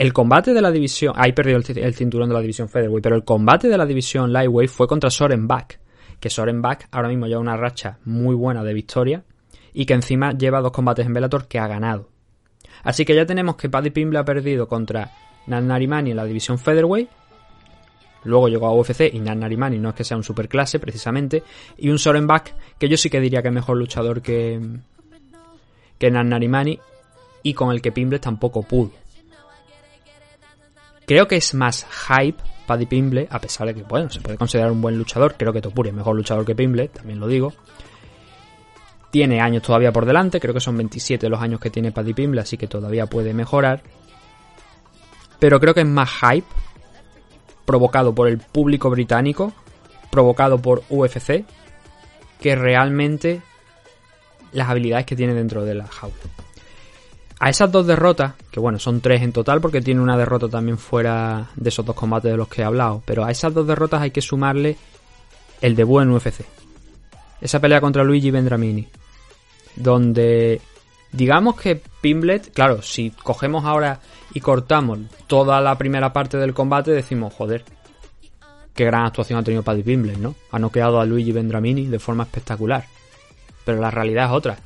[0.00, 3.24] El combate de la división, ahí perdió el, cinturón de la división Featherweight, pero el
[3.24, 5.74] combate de la división Lightweight fue contra Soren Bach,
[6.18, 9.24] que Soren Bach ahora mismo lleva una racha muy buena de victoria
[9.74, 12.08] y que encima lleva dos combates en Bellator que ha ganado.
[12.82, 15.10] Así que ya tenemos que Paddy Pimble ha perdido contra
[15.46, 17.08] Nan Narimani en la división Featherweight.
[18.24, 21.42] Luego llegó a UFC y Nan Narimani no es que sea un superclase precisamente.
[21.78, 24.60] Y un Soren Bach que yo sí que diría que es mejor luchador que,
[25.98, 26.78] que Nan Narimani
[27.42, 28.92] y con el que Pimble tampoco pudo.
[31.06, 34.70] Creo que es más hype Paddy Pimble, a pesar de que, bueno, se puede considerar
[34.70, 35.34] un buen luchador.
[35.36, 37.52] Creo que Topuri es mejor luchador que Pimble, también lo digo.
[39.10, 42.40] Tiene años todavía por delante, creo que son 27 los años que tiene Paddy Pimble,
[42.40, 43.82] así que todavía puede mejorar.
[45.38, 46.46] Pero creo que es más hype
[47.64, 49.52] provocado por el público británico,
[50.10, 51.44] provocado por UFC,
[52.40, 53.42] que realmente
[54.52, 56.14] las habilidades que tiene dentro de la jaula.
[57.38, 60.76] A esas dos derrotas, que bueno, son tres en total porque tiene una derrota también
[60.76, 64.02] fuera de esos dos combates de los que he hablado, pero a esas dos derrotas
[64.02, 64.76] hay que sumarle
[65.62, 66.44] el debut en UFC.
[67.40, 68.86] Esa pelea contra Luigi Vendramini,
[69.76, 70.60] donde
[71.12, 74.00] digamos que Pimblet, claro, si cogemos ahora
[74.32, 77.64] y cortamos toda la primera parte del combate, decimos, joder,
[78.74, 80.34] qué gran actuación ha tenido Paddy Pimblet, ¿no?
[80.50, 82.86] Ha noqueado a Luigi Vendramini de forma espectacular.
[83.64, 84.58] Pero la realidad es otra.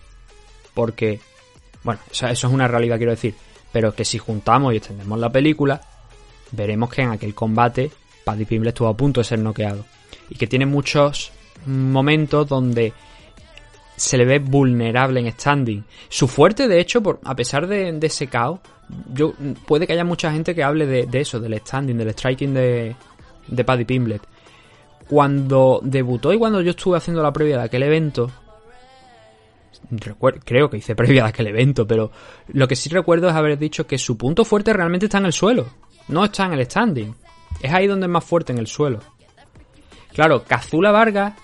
[0.75, 1.21] Porque,
[1.83, 3.35] bueno, eso, es una realidad, quiero decir.
[3.73, 5.81] pero que si juntamos y extendemos la película,
[6.53, 7.91] veremos que en aquel combate
[8.25, 9.85] Paddy Pimble estuvo a punto de ser noqueado.
[10.31, 11.33] Y que tiene muchos
[11.67, 12.93] momentos donde
[13.97, 15.85] se le ve vulnerable en standing.
[16.09, 18.61] Su fuerte, de hecho, por, a pesar de, de ese caos,
[19.13, 19.33] yo,
[19.67, 22.97] puede que haya mucha gente que hable de, de eso, del standing, del striking de,
[23.47, 24.23] de Paddy Pimblet.
[25.09, 28.31] Cuando debutó y cuando yo estuve haciendo la previa de aquel evento,
[30.45, 32.11] creo que hice previa de aquel evento, pero
[32.49, 35.33] lo que sí recuerdo es haber dicho que su punto fuerte realmente está en el
[35.33, 35.67] suelo,
[36.09, 37.15] no está en el standing.
[37.61, 39.01] Es ahí donde es más fuerte, en el suelo.
[40.13, 41.35] Claro, Kazula Vargas,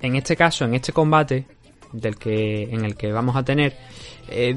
[0.00, 1.46] en este caso, en este combate
[1.92, 3.76] del que, en el que vamos a tener,
[4.28, 4.56] eh,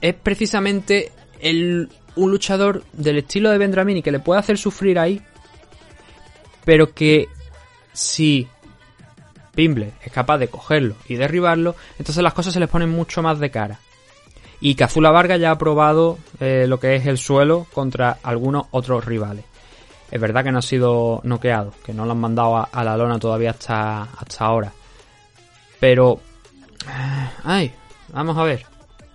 [0.00, 5.22] es precisamente el, un luchador del estilo de Vendramini que le puede hacer sufrir ahí,
[6.64, 7.28] pero que
[7.92, 8.46] si
[9.54, 13.38] Pimble es capaz de cogerlo y derribarlo, entonces las cosas se les ponen mucho más
[13.38, 13.80] de cara.
[14.60, 19.04] Y Kazula Vargas ya ha probado eh, lo que es el suelo contra algunos otros
[19.04, 19.44] rivales.
[20.10, 23.18] Es verdad que no ha sido noqueado, que no lo han mandado a, la lona
[23.18, 24.72] todavía hasta, hasta ahora.
[25.80, 26.20] Pero...
[27.44, 27.72] Ay,
[28.12, 28.64] vamos a ver.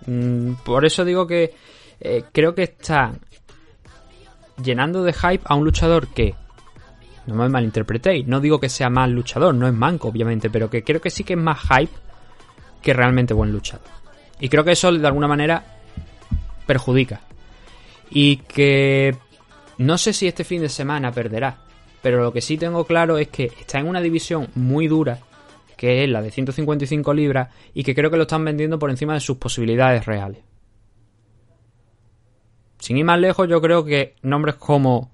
[0.06, 1.54] Mm, Por eso digo que
[2.00, 3.12] eh, creo que está
[4.62, 6.34] llenando de hype a un luchador que,
[7.26, 10.82] no me malinterpretéis, no digo que sea más luchador, no es manco obviamente, pero que
[10.82, 11.92] creo que sí que es más hype
[12.82, 13.86] que realmente buen luchador.
[14.40, 15.64] Y creo que eso de alguna manera
[16.66, 17.20] perjudica.
[18.10, 19.16] Y que
[19.82, 21.58] no sé si este fin de semana perderá,
[22.02, 25.20] pero lo que sí tengo claro es que está en una división muy dura,
[25.76, 29.14] que es la de 155 libras, y que creo que lo están vendiendo por encima
[29.14, 30.42] de sus posibilidades reales.
[32.78, 35.10] Sin ir más lejos, yo creo que nombres como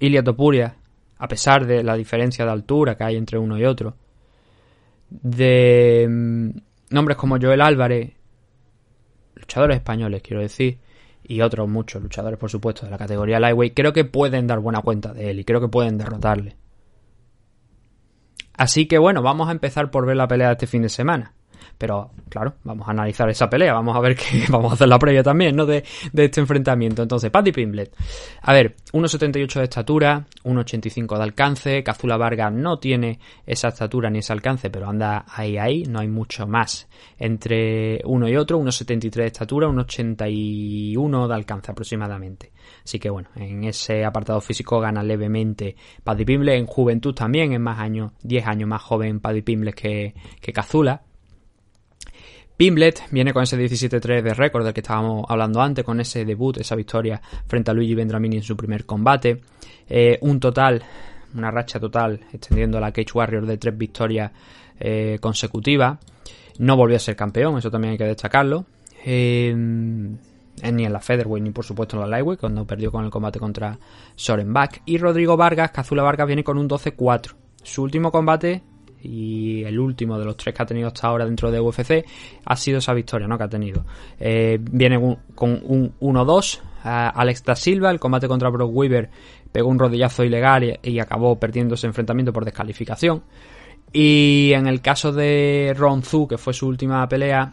[0.00, 0.76] Ilia Topuria,
[1.18, 3.96] a pesar de la diferencia de altura que hay entre uno y otro,
[5.08, 6.50] de mm,
[6.90, 8.12] nombres como Joel Álvarez,
[9.34, 10.78] luchadores españoles, quiero decir,
[11.22, 14.82] y otros muchos luchadores, por supuesto, de la categoría Lightweight, creo que pueden dar buena
[14.82, 16.56] cuenta de él y creo que pueden derrotarle.
[18.54, 21.34] Así que bueno, vamos a empezar por ver la pelea de este fin de semana.
[21.78, 24.98] Pero claro, vamos a analizar esa pelea, vamos a ver que vamos a hacer la
[24.98, 25.66] previa también, ¿no?
[25.66, 27.02] De, de este enfrentamiento.
[27.02, 27.94] Entonces, Paddy Pimblet.
[28.42, 31.82] A ver, 1,78 de estatura, 1,85 de alcance.
[31.82, 35.84] Kazula Vargas no tiene esa estatura ni ese alcance, pero anda ahí, ahí.
[35.84, 36.88] No hay mucho más
[37.18, 38.58] entre uno y otro.
[38.60, 42.52] 1,73 de estatura, 1,81 de alcance aproximadamente.
[42.84, 46.58] Así que bueno, en ese apartado físico gana levemente Paddy Pimblet.
[46.58, 51.02] En juventud también, en más años, 10 años más joven Paddy Pimblet que, que Kazula.
[52.60, 56.58] Pimblet viene con ese 17-3 de récord del que estábamos hablando antes, con ese debut,
[56.58, 59.40] esa victoria frente a Luigi Vendramini en su primer combate.
[59.88, 60.82] Eh, un total,
[61.34, 64.30] una racha total, extendiendo la Cage Warrior de tres victorias
[64.78, 66.00] eh, consecutivas.
[66.58, 68.66] No volvió a ser campeón, eso también hay que destacarlo.
[69.06, 73.10] Eh, ni en la Featherweight ni por supuesto en la Lightweight, cuando perdió con el
[73.10, 73.78] combate contra
[74.14, 74.82] Soren Bach.
[74.84, 77.34] Y Rodrigo Vargas, Cazula Vargas, viene con un 12-4.
[77.62, 78.60] Su último combate
[79.02, 82.04] y el último de los tres que ha tenido hasta ahora dentro de UFC
[82.44, 83.38] ha sido esa victoria ¿no?
[83.38, 83.84] que ha tenido.
[84.18, 86.60] Eh, viene con un 1-2.
[86.82, 89.10] a Alex da Silva, el combate contra Brock Weaver,
[89.52, 93.22] pegó un rodillazo ilegal y, acabó perdiendo ese enfrentamiento por descalificación.
[93.92, 97.52] Y en el caso de Ron Zu, que fue su última pelea,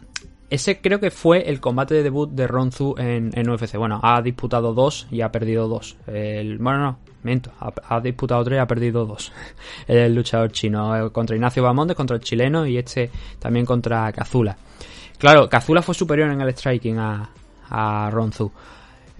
[0.50, 3.76] ese creo que fue el combate de debut de Ron Zu en, en UFC.
[3.76, 5.96] Bueno, ha disputado dos y ha perdido dos.
[6.06, 9.32] El, bueno, no, miento, ha, disputado tres y ha perdido dos.
[9.88, 14.56] El luchador chino eh, contra Ignacio Bamondes, contra el chileno y este también contra Kazula.
[15.18, 17.28] Claro, Kazula fue superior en el striking a,
[17.70, 18.52] a Ron Zu.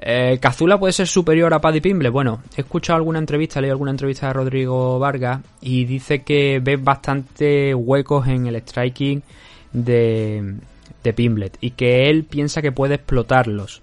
[0.01, 2.09] Eh, ¿Kazula puede ser superior a Paddy Pimble?
[2.09, 6.77] Bueno, he escuchado alguna entrevista, leído alguna entrevista de Rodrigo Vargas y dice que ve
[6.77, 9.23] bastante huecos en el striking
[9.73, 10.55] de,
[11.03, 13.83] de Pimblet y que él piensa que puede explotarlos.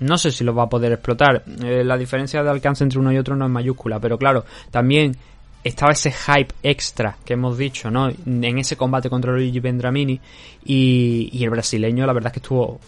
[0.00, 1.44] No sé si los va a poder explotar.
[1.62, 5.16] Eh, la diferencia de alcance entre uno y otro no es mayúscula, pero claro, también
[5.62, 8.08] estaba ese hype extra que hemos dicho, ¿no?
[8.08, 10.18] En ese combate contra Luigi Vendramini
[10.64, 12.80] y, y el brasileño, la verdad es que estuvo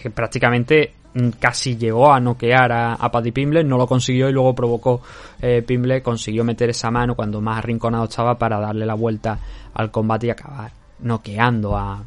[0.00, 0.94] que prácticamente
[1.38, 5.02] casi llegó a noquear a, a Paddy Pimble, no lo consiguió y luego provocó
[5.42, 9.38] eh, Pimble, consiguió meter esa mano cuando más arrinconado estaba para darle la vuelta
[9.74, 10.70] al combate y acabar
[11.00, 12.02] noqueando a,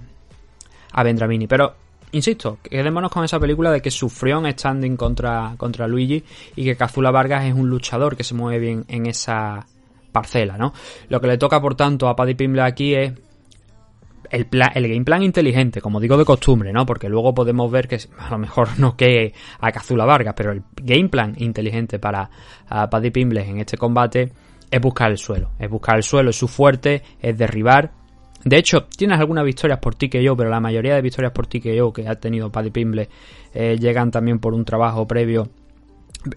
[0.93, 1.47] a Vendramini.
[1.47, 1.73] Pero,
[2.13, 6.23] insisto, quedémonos con esa película de que sufrió en standing contra, contra Luigi
[6.55, 9.65] y que Kazula Vargas es un luchador que se mueve bien en esa
[10.11, 10.73] parcela, ¿no?
[11.09, 13.13] Lo que le toca, por tanto, a Paddy Pimble aquí es
[14.29, 16.85] el, pla- el game plan inteligente, como digo de costumbre, ¿no?
[16.85, 20.63] Porque luego podemos ver que a lo mejor no que a Kazula Vargas, pero el
[20.81, 22.29] game plan inteligente para
[22.67, 24.31] Paddy Pimble en este combate
[24.71, 25.51] es buscar el suelo.
[25.59, 27.91] Es buscar el suelo, es su fuerte, es derribar
[28.45, 32.07] De hecho, tienes algunas victorias por TKO, pero la mayoría de victorias por TKO que
[32.07, 33.09] ha tenido Paddy Pimble
[33.53, 35.49] eh, llegan también por un trabajo previo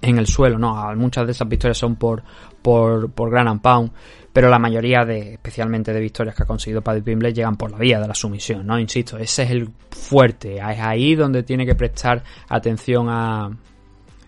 [0.03, 0.95] en el suelo, ¿no?
[0.97, 2.23] Muchas de esas victorias son por,
[2.63, 3.91] por, por Gran and Pound,
[4.33, 7.79] pero la mayoría de, especialmente de victorias que ha conseguido Paddy Pimble llegan por la
[7.79, 8.79] vía de la sumisión, ¿no?
[8.79, 13.51] Insisto, ese es el fuerte, es ahí donde tiene que prestar atención a,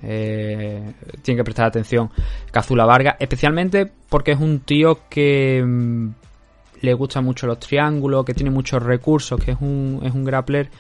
[0.02, 2.10] eh, tiene que prestar atención
[2.50, 6.09] Cazula Vargas, especialmente porque es un tío que mm,
[6.80, 10.70] le gustan mucho los triángulos, que tiene muchos recursos, que es un, es un grappler.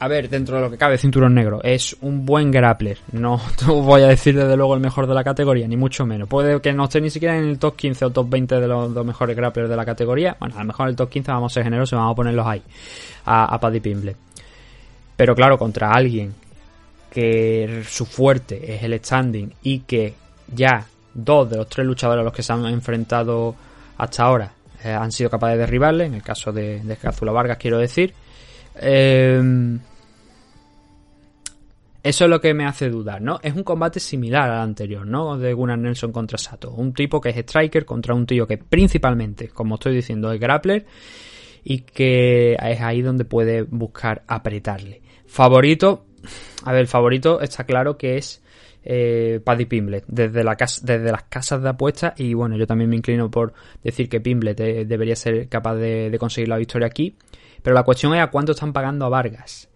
[0.00, 2.98] A ver, dentro de lo que cabe, cinturón negro, es un buen grappler.
[3.10, 6.28] No voy a decir desde luego el mejor de la categoría, ni mucho menos.
[6.28, 8.94] Puede que no esté ni siquiera en el top 15 o top 20 de los
[8.94, 10.36] dos mejores grapplers de la categoría.
[10.38, 12.16] Bueno, a lo mejor en el top 15 vamos a ser generosos y vamos a
[12.16, 12.62] ponerlos ahí,
[13.24, 14.14] a, a Paddy Pimble.
[15.16, 16.32] Pero claro, contra alguien
[17.10, 20.14] que su fuerte es el standing y que
[20.54, 23.56] ya dos de los tres luchadores a los que se han enfrentado
[23.96, 24.52] hasta ahora
[24.84, 28.14] eh, han sido capaces de derribarle, en el caso de, de Cazula Vargas quiero decir.
[28.80, 29.78] Eh,
[32.02, 33.40] eso es lo que me hace dudar, ¿no?
[33.42, 35.36] Es un combate similar al anterior, ¿no?
[35.36, 36.70] De Gunnar Nelson contra Sato.
[36.70, 40.86] Un tipo que es striker contra un tío que principalmente, como estoy diciendo, es grappler
[41.64, 45.02] y que es ahí donde puede buscar apretarle.
[45.26, 46.06] Favorito,
[46.64, 48.42] a ver, el favorito está claro que es
[48.84, 53.52] eh, Paddy Pimblet desde, las casas de apuestas y bueno, yo también me inclino por
[53.82, 57.16] decir que Pimblet eh, debería ser capaz de, conseguir la victoria aquí.
[57.62, 59.68] Pero la cuestión es a cuánto están pagando a Vargas.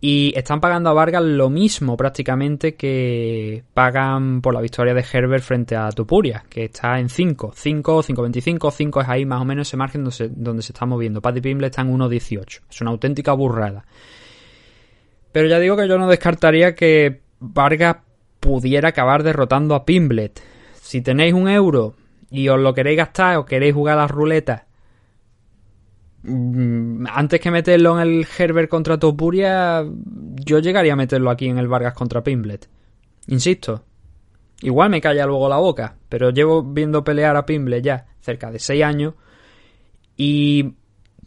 [0.00, 5.44] Y están pagando a Vargas lo mismo prácticamente que pagan por la victoria de Herbert
[5.44, 7.52] frente a Tupuria, que está en 5.
[7.54, 11.22] 5, 5.25, 5 es ahí más o menos ese margen donde se, está moviendo.
[11.22, 12.60] Paddy Pimble está en 1.18.
[12.68, 13.84] Es una auténtica burrada.
[15.30, 17.96] Pero ya digo que yo no descartaría que Vargas
[18.42, 20.42] pudiera acabar derrotando a Pimblet.
[20.74, 21.94] Si tenéis un euro
[22.28, 24.62] y os lo queréis gastar o queréis jugar a las ruletas
[26.24, 29.84] mm, antes que meterlo en el Herbert contra Topuria,
[30.44, 32.68] yo llegaría a meterlo aquí en el Vargas contra Pimblet.
[33.28, 33.84] Insisto,
[34.60, 38.58] igual me calla luego la boca, pero llevo viendo pelear a Pimblet ya cerca de
[38.58, 39.14] 6 años
[40.16, 40.74] y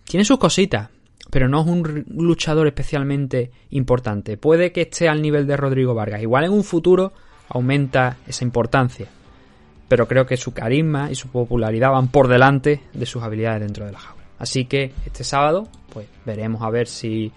[0.03, 0.89] tiene sus cositas,
[1.29, 4.37] pero no es un luchador especialmente importante.
[4.37, 6.21] Puede que esté al nivel de Rodrigo Vargas.
[6.21, 7.13] Igual en un futuro
[7.49, 9.07] aumenta esa importancia.
[9.87, 13.85] Pero creo que su carisma y su popularidad van por delante de sus habilidades dentro
[13.85, 14.23] de la jaula.
[14.39, 17.31] Así que este sábado, pues veremos a ver si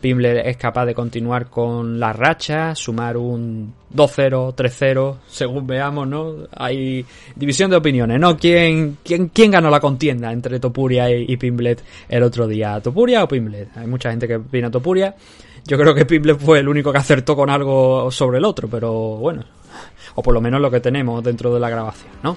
[0.00, 6.34] Pimbler es capaz de continuar con la racha, sumar un 2-0, 3-0, según veamos, ¿no?
[6.56, 7.04] Hay
[7.34, 8.36] división de opiniones, ¿no?
[8.36, 12.80] ¿Quién, quién, quién ganó la contienda entre Topuria y, Pimblet el otro día?
[12.80, 13.76] ¿Topuria o Pimblet?
[13.76, 15.14] Hay mucha gente que opina Topuria.
[15.66, 18.92] Yo creo que Pimblet fue el único que acertó con algo sobre el otro, pero
[19.16, 19.42] bueno.
[20.14, 22.36] O por lo menos lo que tenemos dentro de la grabación, ¿no?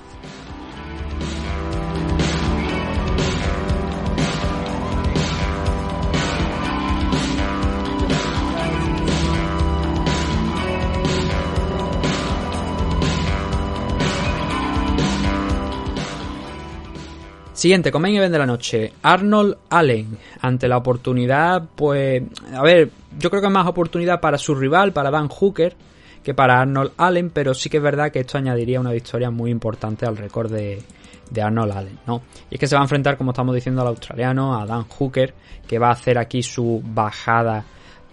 [17.62, 18.92] Siguiente, con main event de la noche.
[19.04, 20.18] Arnold Allen.
[20.42, 22.24] Ante la oportunidad, pues.
[22.56, 22.90] A ver,
[23.20, 25.76] yo creo que es más oportunidad para su rival, para Dan Hooker,
[26.24, 29.52] que para Arnold Allen, pero sí que es verdad que esto añadiría una victoria muy
[29.52, 30.82] importante al récord de,
[31.30, 32.24] de Arnold Allen, ¿no?
[32.50, 35.32] Y es que se va a enfrentar, como estamos diciendo, al australiano, a Dan Hooker,
[35.68, 37.64] que va a hacer aquí su bajada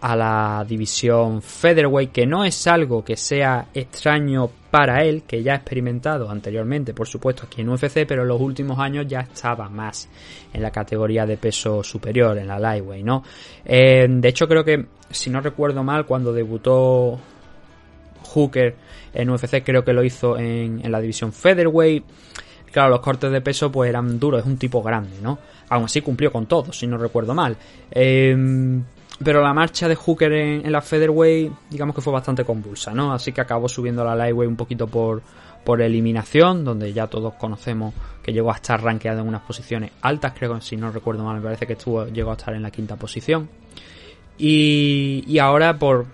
[0.00, 5.54] a la división featherweight, que no es algo que sea extraño para él, que ya
[5.54, 9.68] ha experimentado anteriormente, por supuesto, aquí en UFC, pero en los últimos años ya estaba
[9.68, 10.08] más
[10.52, 13.24] en la categoría de peso superior, en la lightweight, ¿no?
[13.64, 17.18] Eh, de hecho, creo que, si no recuerdo mal, cuando debutó
[18.22, 18.76] Hooker
[19.14, 22.04] en UFC, creo que lo hizo en, en la división featherweight.
[22.70, 25.38] Claro, los cortes de peso pues eran duros, es un tipo grande, ¿no?
[25.70, 27.56] Aún así cumplió con todo, si no recuerdo mal.
[27.90, 28.36] Eh,
[29.22, 33.12] pero la marcha de Hooker en, la Featherweight, digamos que fue bastante convulsa, ¿no?
[33.12, 35.22] Así que acabó subiendo la Lightweight un poquito por,
[35.64, 40.34] por eliminación, donde ya todos conocemos que llegó a estar rankeado en unas posiciones altas,
[40.38, 42.70] creo que si no recuerdo mal, me parece que estuvo, llegó a estar en la
[42.70, 43.48] quinta posición.
[44.38, 46.06] Y, y ahora por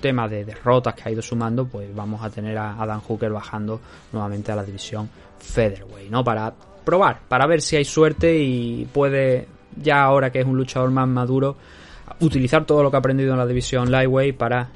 [0.00, 3.30] tema de derrotas que ha ido sumando, pues vamos a tener a, a Dan Hooker
[3.30, 3.80] bajando
[4.12, 5.08] nuevamente a la división
[5.38, 6.24] Featherweight, ¿no?
[6.24, 6.52] Para
[6.84, 9.46] probar, para ver si hay suerte y puede,
[9.76, 11.56] ya ahora que es un luchador más maduro,
[12.20, 14.68] utilizar todo lo que ha aprendido en la división Lightweight para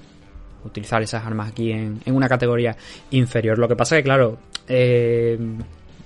[0.65, 2.77] utilizar esas armas aquí en, en una categoría
[3.11, 3.59] inferior.
[3.59, 4.39] Lo que pasa que, claro,
[4.69, 5.39] eh,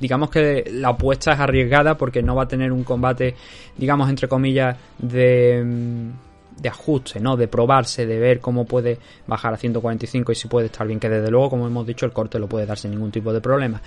[0.01, 3.35] digamos que la apuesta es arriesgada porque no va a tener un combate,
[3.77, 6.11] digamos, entre comillas, de
[6.61, 7.37] de ajuste, ¿no?
[7.37, 11.09] De probarse, de ver cómo puede bajar a 145 y si puede estar bien, que
[11.09, 13.81] desde luego, como hemos dicho, el corte lo puede dar sin ningún tipo de problema.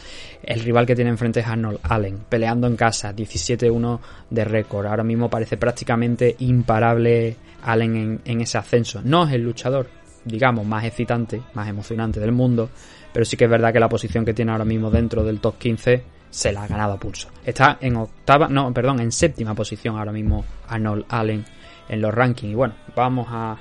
[0.44, 4.00] El rival que tiene enfrente es Arnold Allen, peleando en casa, 17-1
[4.30, 4.86] de récord.
[4.86, 9.02] Ahora mismo parece prácticamente imparable Allen en, ese ascenso.
[9.04, 9.88] No es el luchador,
[10.24, 12.70] digamos, más excitante, más emocionante del mundo,
[13.14, 15.58] pero sí que es verdad que la posición que tiene ahora mismo dentro del top
[15.58, 17.28] 15 se la ha ganado a pulso.
[17.46, 21.44] Está en octava, no, perdón, en séptima posición ahora mismo Arnold Allen
[21.92, 22.54] en los rankings.
[22.54, 23.58] Y bueno, vamos a,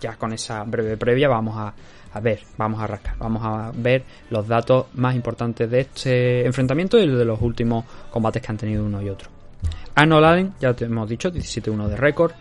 [0.00, 1.74] ya con esa breve previa, vamos a,
[2.12, 6.98] a ver, vamos a rascar, vamos a ver los datos más importantes de este enfrentamiento
[6.98, 9.30] y de los últimos combates que han tenido uno y otro.
[9.94, 12.32] Arnold Allen, ya te hemos dicho, 17-1 de récord.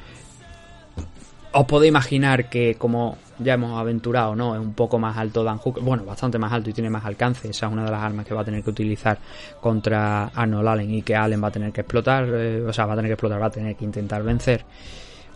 [1.52, 4.54] Os podéis imaginar que, como ya hemos aventurado, ¿no?
[4.54, 5.82] Es un poco más alto Dan Hooker.
[5.84, 7.50] Bueno, bastante más alto y tiene más alcance.
[7.50, 9.18] Esa es una de las armas que va a tener que utilizar
[9.60, 12.28] contra Arnold Allen y que Allen va a tener que explotar.
[12.32, 14.64] eh, o sea, va a tener que explotar, va a tener que intentar vencer.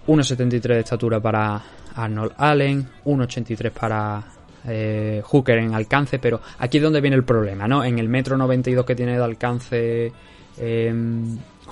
[0.05, 1.59] 1,73 de estatura para
[1.95, 2.87] Arnold Allen.
[3.05, 4.23] 1,83 para
[4.67, 6.19] eh, Hooker en alcance.
[6.19, 7.83] Pero aquí es donde viene el problema, ¿no?
[7.83, 10.11] En el metro 92 que tiene de alcance.
[10.57, 10.93] eh,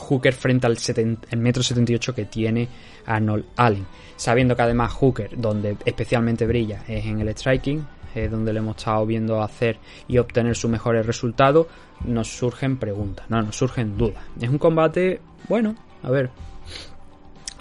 [0.02, 2.68] Hooker frente al 70 el metro 78 que tiene
[3.06, 3.86] Arnold Allen.
[4.16, 8.78] Sabiendo que además Hooker, donde especialmente brilla, es en el striking, es donde le hemos
[8.78, 11.68] estado viendo hacer y obtener sus mejores resultados,
[12.06, 14.24] nos surgen preguntas, no, nos surgen dudas.
[14.40, 16.30] Es un combate, bueno, a ver.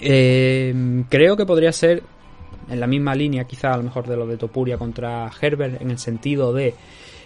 [0.01, 2.03] Eh, creo que podría ser
[2.69, 5.91] en la misma línea, quizá a lo mejor de lo de Topuria contra Herbert, en
[5.91, 6.75] el sentido de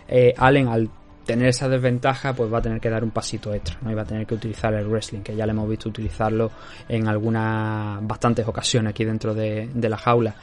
[0.09, 0.91] eh, Allen al
[1.25, 3.91] tener esa desventaja, pues va a tener que dar un pasito extra, ¿no?
[3.91, 6.51] Y va a tener que utilizar el wrestling, que ya le hemos visto utilizarlo
[6.89, 10.35] en algunas, bastantes ocasiones aquí dentro de, la jaula.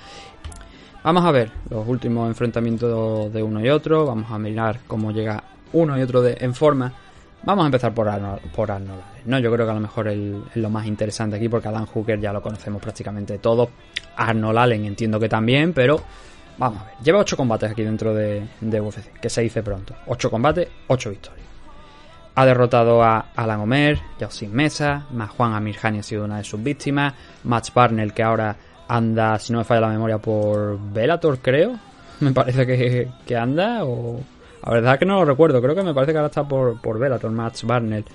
[1.04, 5.44] Vamos a ver los últimos enfrentamientos de uno y otro, vamos a mirar cómo llega
[5.74, 6.94] uno y otro de- en forma.
[7.44, 9.40] Vamos a empezar por Arnold, por Arnold ¿no?
[9.40, 10.20] Yo creo que a lo mejor es
[10.56, 13.70] lo más interesante aquí porque a Dan Hooker ya lo conocemos prácticamente todos.
[14.16, 16.02] Arnold Allen entiendo que también, pero
[16.58, 16.94] vamos a ver.
[17.04, 19.96] Lleva 8 combates aquí dentro de, UFC, que se dice pronto.
[20.08, 21.48] 8 combates, 8 victorias.
[22.36, 24.00] Ha derrotado a Alan Omer,
[24.30, 27.14] Sin Mesa, más Juan Amirhani ha sido una de sus víctimas,
[27.44, 28.56] Max Barnell que ahora
[28.88, 31.78] anda, si no me falla la memoria, por Bellator creo,
[32.22, 34.22] me parece que, que anda, o...
[34.64, 37.00] La verdad que no lo recuerdo, creo que me parece que ahora está por, por
[37.00, 38.06] Bellator, Max Barnell.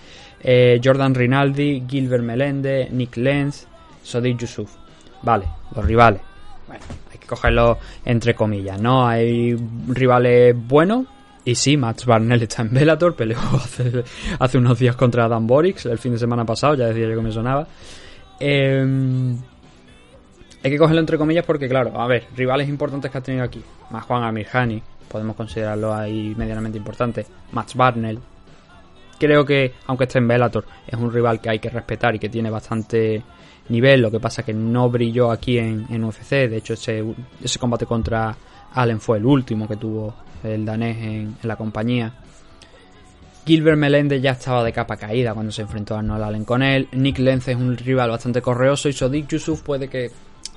[0.40, 3.66] Eh, Jordan Rinaldi, Gilbert Melende, Nick Lenz,
[4.02, 4.76] Sodik Yusuf.
[5.22, 6.20] Vale, los rivales.
[6.68, 6.84] Bueno,
[7.16, 9.06] hay que cogerlo entre comillas, ¿no?
[9.06, 9.56] Hay
[9.88, 11.06] rivales buenos.
[11.44, 13.38] Y sí, Max Barnell está en Bellator, peleó
[14.40, 17.22] hace, unos días contra Dan Borix el fin de semana pasado, ya decía yo que
[17.22, 17.66] me sonaba.
[18.40, 19.34] Eh,
[20.62, 23.62] hay que cogerlo entre comillas porque, claro, a ver, rivales importantes que ha tenido aquí.
[23.90, 27.24] Más Juan Amirhani, podemos considerarlo ahí medianamente importante.
[27.52, 28.18] Max Barnell.
[29.18, 32.28] Creo que, aunque esté en Bellator, es un rival que hay que respetar y que
[32.28, 33.22] tiene bastante
[33.68, 34.00] nivel.
[34.00, 36.48] Lo que pasa que no brilló aquí en, en UFC.
[36.48, 37.04] De hecho, ese,
[37.42, 38.36] ese combate contra
[38.74, 42.12] Allen fue el último que tuvo el danés en, la compañía.
[43.46, 46.88] Gilbert Melende ya estaba de capa caída cuando se enfrentó a Arnold Allen con él.
[46.92, 50.10] Nick Lenz es un rival bastante correoso y Sodik Yusuf puede que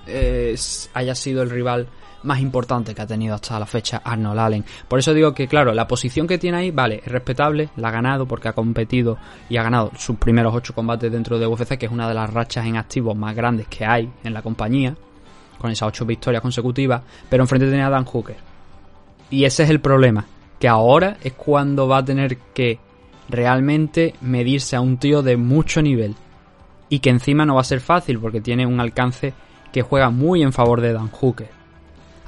[0.07, 0.55] eh,
[0.93, 1.87] haya sido el rival
[2.23, 4.65] más importante que ha tenido hasta la fecha Arnold Allen.
[4.87, 7.91] Por eso digo que, claro, la posición que tiene ahí, vale, es respetable, la ha
[7.91, 9.17] ganado porque ha competido
[9.49, 12.31] y ha ganado sus primeros ocho combates dentro de UFC, que es una de las
[12.31, 14.95] rachas en activo más grandes que hay en la compañía,
[15.57, 18.37] con esas ocho victorias consecutivas, pero enfrente tenía a Dan Hooker.
[19.29, 20.25] Y ese es el problema,
[20.59, 22.79] que ahora es cuando va a tener que
[23.29, 26.15] realmente medirse a un tío de mucho nivel.
[26.89, 29.33] Y que encima no va a ser fácil porque tiene un alcance
[29.71, 31.58] que juega muy en favor de Dan Hooker.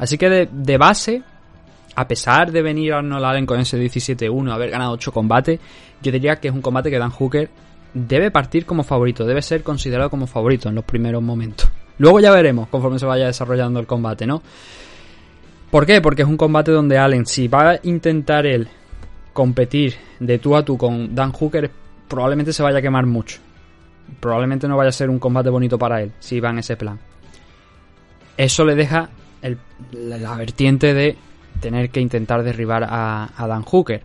[0.02, 1.22] Así que de, base,
[1.96, 5.60] a pesar de venir Arnold Allen con ese 17-1, haber ganado 8 combates,
[6.02, 7.52] yo diría que es un combate que Dan Hooker
[7.94, 11.70] debe partir como favorito, debe ser considerado como favorito en los primeros momentos.
[12.00, 14.42] Luego ya veremos conforme se vaya desarrollando el combate, ¿no?
[15.70, 16.02] ¿Por qué?
[16.02, 18.70] Porque es un combate donde Allen, si va a intentar él
[19.34, 21.70] competir de tú a tú con Dan Hooker,
[22.08, 23.38] probablemente se vaya a quemar mucho.
[24.20, 27.00] Probablemente no vaya a ser un combate bonito para él, si va en ese plan.
[28.36, 29.12] Eso le deja
[29.92, 31.18] la vertiente de
[31.60, 34.04] tener que intentar derribar a, a Dan Hooker.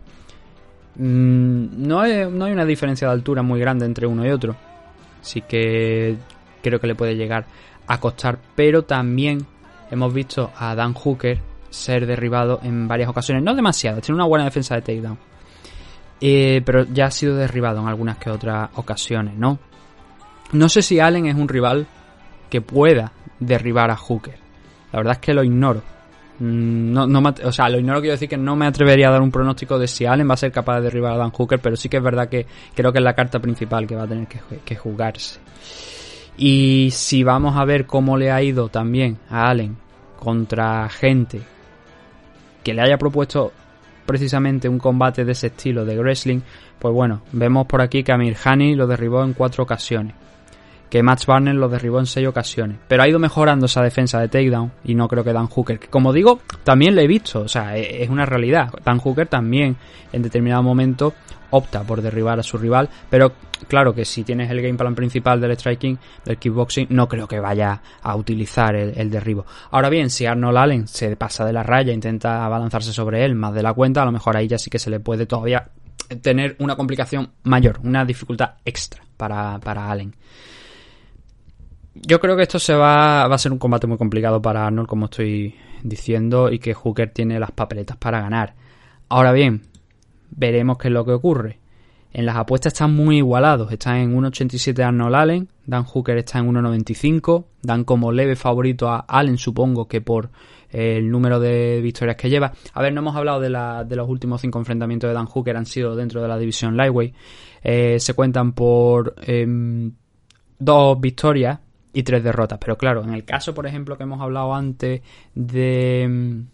[0.96, 4.56] Mm, no, hay, no hay una diferencia de altura muy grande entre uno y otro.
[5.20, 6.16] Así que
[6.62, 7.46] creo que le puede llegar
[7.86, 8.38] a costar.
[8.54, 9.46] Pero también
[9.90, 11.40] hemos visto a Dan Hooker
[11.70, 13.42] ser derribado en varias ocasiones.
[13.42, 15.18] No demasiado, tiene una buena defensa de takedown.
[16.20, 19.58] Eh, pero ya ha sido derribado en algunas que otras ocasiones, ¿no?
[20.52, 21.86] No sé si Allen es un rival
[22.48, 24.45] que pueda derribar a Hooker.
[24.96, 25.82] La verdad es que lo ignoro.
[26.38, 29.20] Mm, No, me o sea, lo ignoro quiero decir que no me atrevería a dar
[29.20, 31.76] un pronóstico de si Allen va a ser capaz de derribar a Dan Hooker, pero
[31.76, 34.26] sí que es verdad que creo que es la carta principal que va a tener
[34.26, 35.38] que, que jugarse.
[36.38, 39.76] Y si vamos a ver cómo le ha ido también a Allen
[40.18, 41.42] contra gente
[42.64, 43.52] que le haya propuesto
[44.06, 46.40] precisamente un combate de ese estilo de wrestling,
[46.78, 50.14] pues bueno, vemos por aquí que Amir Hani lo derribó en cuatro ocasiones.
[50.90, 52.78] Que Max Barner lo derribó en seis ocasiones.
[52.88, 54.72] Pero ha ido mejorando esa defensa de takedown.
[54.84, 57.40] Y no creo que Dan Hooker, que como digo, también lo he visto.
[57.40, 58.70] O sea, e- es una realidad.
[58.84, 59.76] Dan Hooker también
[60.12, 61.14] en determinado momento
[61.50, 62.88] opta por derribar a su rival.
[63.10, 63.32] Pero
[63.68, 67.40] claro que si tienes el game plan principal del striking, del kickboxing, no creo que
[67.40, 69.44] vaya a utilizar el, el derribo.
[69.70, 73.54] Ahora bien, si Arnold Allen se pasa de la raya, intenta abalanzarse sobre él más
[73.54, 75.68] de la cuenta, a lo mejor ahí ya sí que se le puede todavía
[76.22, 80.14] tener una complicación mayor, una dificultad extra para, para Allen.
[82.02, 84.88] Yo creo que esto se va, va a ser un combate muy complicado para Arnold,
[84.88, 88.54] como estoy diciendo, y que Hooker tiene las papeletas para ganar.
[89.08, 89.62] Ahora bien,
[90.30, 91.58] veremos qué es lo que ocurre.
[92.12, 93.70] En las apuestas están muy igualados.
[93.72, 97.44] Están en 1.87 Arnold Allen, Dan Hooker está en 1.95.
[97.62, 100.30] Dan como leve favorito a Allen, supongo que por
[100.70, 102.52] eh, el número de victorias que lleva.
[102.72, 105.56] A ver, no hemos hablado de, la- de los últimos cinco enfrentamientos de Dan Hooker,
[105.56, 107.14] han sido dentro de la división Lightweight.
[107.62, 109.92] Eh, se cuentan por em,
[110.58, 111.58] dos victorias
[111.96, 112.58] y tres derrotas.
[112.58, 115.00] Pero claro, en el caso, por ejemplo, que hemos hablado antes
[115.34, 116.46] de, em,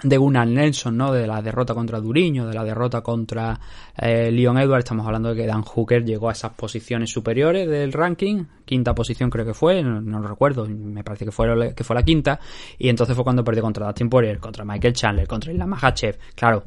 [0.00, 1.12] de Gunnar Nelson, ¿no?
[1.12, 3.58] De la derrota contra Duriño, de la derrota contra
[4.00, 7.92] eh, Leon Edwards, estamos hablando de que Dan Hooker llegó a esas posiciones superiores del
[7.92, 11.96] ranking, quinta posición creo que fue, no, lo recuerdo, me parece que fue, que fue
[11.96, 12.38] la quinta,
[12.78, 16.62] y entonces fue cuando perdió contra Dustin Poirier, contra Michael Chandler, contra Islam Makhachev, claro,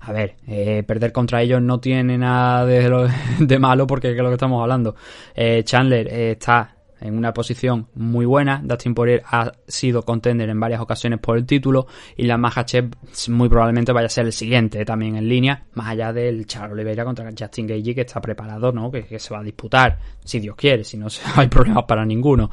[0.00, 3.10] a ver, eh, perder contra ellos no tiene nada de,
[3.40, 4.94] de malo porque es lo que estamos hablando.
[5.34, 8.60] Eh, Chandler eh, está en una posición muy buena.
[8.62, 11.86] Dustin Poirier ha sido contender en varias ocasiones por el título
[12.16, 12.90] y la Makhachev
[13.28, 17.04] muy probablemente vaya a ser el siguiente también en línea, más allá del Charles Oliveira
[17.04, 18.90] contra Justin Gage que está preparado, ¿no?
[18.90, 22.50] Que, que se va a disputar, si Dios quiere, si no hay problemas para ninguno.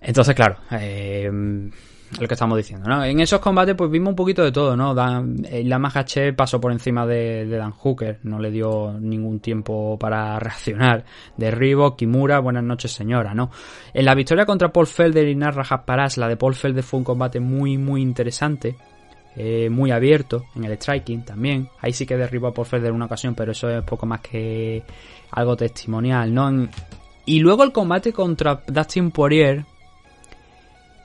[0.00, 1.30] Entonces, claro, eh,
[2.20, 3.04] lo que estamos diciendo, ¿no?
[3.04, 4.94] En esos combates, pues vimos un poquito de todo, ¿no?
[4.94, 9.98] Dan, eh, la Mahache pasó por encima de, Dan Hooker, no le dio ningún tiempo
[9.98, 11.04] para reaccionar.
[11.36, 13.50] Derribo, Kimura, buenas noches, señora, ¿no?
[13.92, 17.04] En la victoria contra Paul Felder y Narra Paras, la de Paul Felder fue un
[17.04, 18.76] combate muy, muy interesante.
[19.36, 21.68] eh, muy abierto en el striking también.
[21.80, 24.20] Ahí sí que derribó a Paul Felder en una ocasión, pero eso es poco más
[24.20, 24.82] que
[25.30, 26.68] algo testimonial, ¿no?
[27.24, 29.64] Y luego el combate contra Dustin Poirier,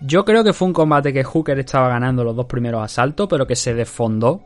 [0.02, 3.48] yo creo que fue un combate que Hooker estaba ganando los dos primeros asaltos, pero
[3.48, 4.42] que se desfondó.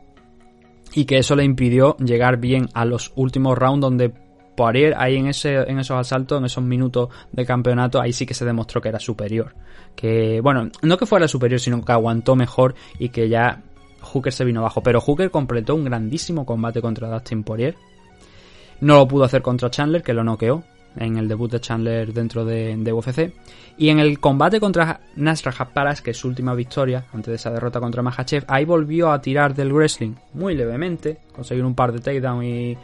[0.94, 4.12] Y que eso le impidió llegar bien a los últimos rounds donde
[4.56, 8.34] Poirier ahí en, ese, en esos asaltos, en esos minutos de campeonato, ahí sí que
[8.34, 9.54] se demostró que era superior.
[9.94, 13.62] Que, bueno, no que fuera superior, sino que aguantó mejor y que ya
[14.00, 14.82] Hooker se vino abajo.
[14.82, 17.76] Pero Hooker completó un grandísimo combate contra Dustin Poirier.
[18.80, 20.64] No lo pudo hacer contra Chandler, que lo noqueó
[20.98, 23.32] en el debut de Chandler dentro de, UFC.
[23.76, 27.50] Y en el combate contra Nasra Paras, que es su última victoria antes de esa
[27.50, 32.00] derrota contra Mahachev, ahí volvió a tirar del wrestling muy levemente, conseguir un par de
[32.00, 32.76] takedown y,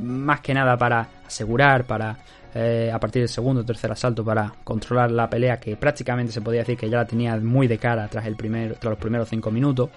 [0.00, 2.18] más que nada para asegurar, para
[2.54, 6.40] eh, a partir del segundo o tercer asalto para controlar la pelea que prácticamente se
[6.40, 9.28] podía decir que ya la tenía muy de cara tras, el primer, tras los primeros
[9.28, 9.90] cinco minutos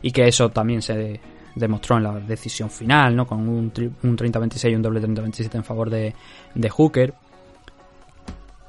[0.00, 1.20] y que eso también se
[1.54, 3.26] demostró en la decisión final, ¿no?
[3.26, 3.72] Con un,
[4.02, 6.14] un 30-26 y un doble 30-27 en favor de,
[6.54, 7.14] de Hooker.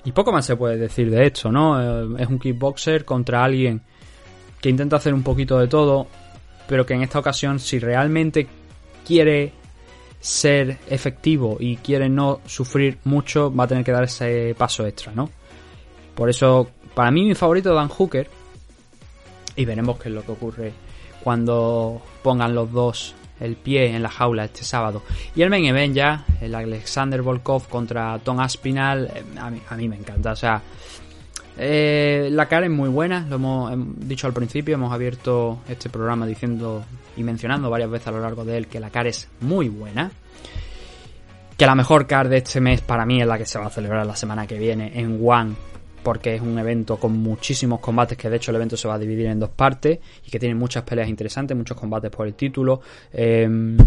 [0.03, 1.79] Y poco más se puede decir de esto, ¿no?
[1.79, 3.81] Eh, es un kickboxer contra alguien
[4.59, 6.07] que intenta hacer un poquito de todo,
[6.67, 8.47] pero que en esta ocasión, si realmente
[9.05, 9.53] quiere
[10.19, 15.11] ser efectivo y quiere no sufrir mucho, va a tener que dar ese paso extra,
[15.13, 15.29] ¿no?
[16.15, 18.27] Por eso, para mí mi favorito es Dan Hooker.
[19.55, 20.73] Y veremos qué es lo que ocurre
[21.23, 25.01] cuando pongan los dos el pie en la jaula este sábado.
[25.35, 29.75] Y el main event ya, el Alexander Volkov contra Tom Aspinal, eh, a mí, a
[29.75, 30.31] mí me encanta.
[30.33, 30.61] O sea,
[31.57, 35.89] eh, la cara es muy buena, lo hemos hem- dicho al principio, hemos abierto este
[35.89, 36.83] programa diciendo
[37.17, 40.11] y mencionando varias veces a lo largo de él que la cara es muy buena.
[41.57, 43.69] Que la mejor card de este mes para mí es la que se va a
[43.69, 45.53] celebrar la semana que viene en One,
[46.03, 48.99] porque es un evento con muchísimos combates, que de hecho el evento se va a
[48.99, 52.81] dividir en dos partes y que tiene muchas peleas interesantes, muchos combates por el título.
[53.13, 53.77] Eh,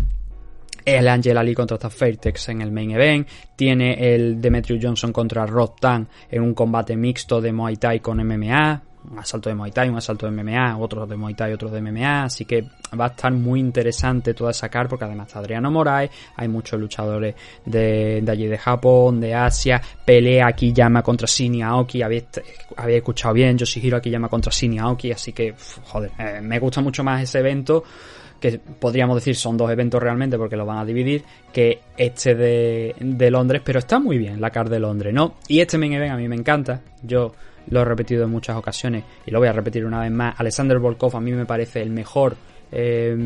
[0.85, 3.27] el Angel Ali contra Fairtex en el main event.
[3.57, 8.19] Tiene el Demetrius Johnson contra Rod Tan en un combate mixto de Muay Thai con
[8.19, 8.82] MMA.
[9.10, 11.81] Un asalto de Muay Thai, un asalto de MMA, otro de Muay Thai, otro de
[11.81, 12.24] MMA.
[12.24, 12.62] Así que
[12.98, 16.10] va a estar muy interesante toda esa car porque además está Adriano Moraes.
[16.36, 19.81] Hay muchos luchadores de, de allí de Japón, de Asia.
[20.05, 22.02] Pelea Akiyama contra Shin Aoki.
[22.02, 22.24] Habéis,
[22.89, 23.59] escuchado bien.
[23.59, 25.12] Yoshihiro Akiyama contra Shin Aoki.
[25.12, 25.55] Así que,
[25.85, 27.85] joder, eh, me gusta mucho más ese evento
[28.44, 32.94] que podríamos decir son dos eventos realmente porque lo van a dividir, que este de,
[33.01, 35.36] de Londres, pero está muy bien la CAR de Londres, ¿no?
[35.48, 37.32] Y este main event a mí me encanta, yo
[37.69, 40.35] lo he repetido en muchas ocasiones y lo voy a repetir una vez más.
[40.39, 42.36] Alexander Volkov a mí me parece el mejor
[42.73, 43.16] eh,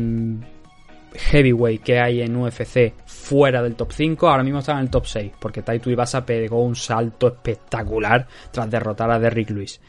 [1.13, 4.29] heavyweight que hay en UFC fuera del top 5.
[4.29, 8.69] Ahora mismo está en el top 6 porque Taito Ibasa pegó un salto espectacular tras
[8.69, 9.79] derrotar a Derrick Lewis.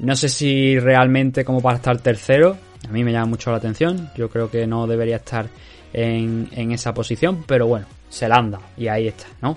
[0.00, 2.56] No sé si realmente como para estar tercero,
[2.88, 4.10] a mí me llama mucho la atención.
[4.16, 5.46] Yo creo que no debería estar
[5.92, 9.56] en, en esa posición, pero bueno, se la han dado y ahí está, ¿no?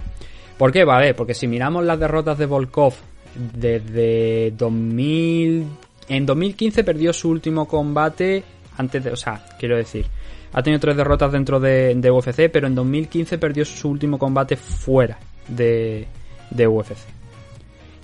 [0.58, 0.84] ¿Por qué?
[0.84, 2.94] Vale, porque si miramos las derrotas de Volkov
[3.38, 5.66] desde 2000...
[6.10, 8.44] En 2015 perdió su último combate
[8.78, 9.12] antes de...
[9.12, 10.06] O sea, quiero decir,
[10.54, 15.18] ha tenido tres derrotas dentro de, UFC, pero en 2015 perdió su último combate fuera
[15.48, 16.08] de,
[16.50, 17.06] de UFC.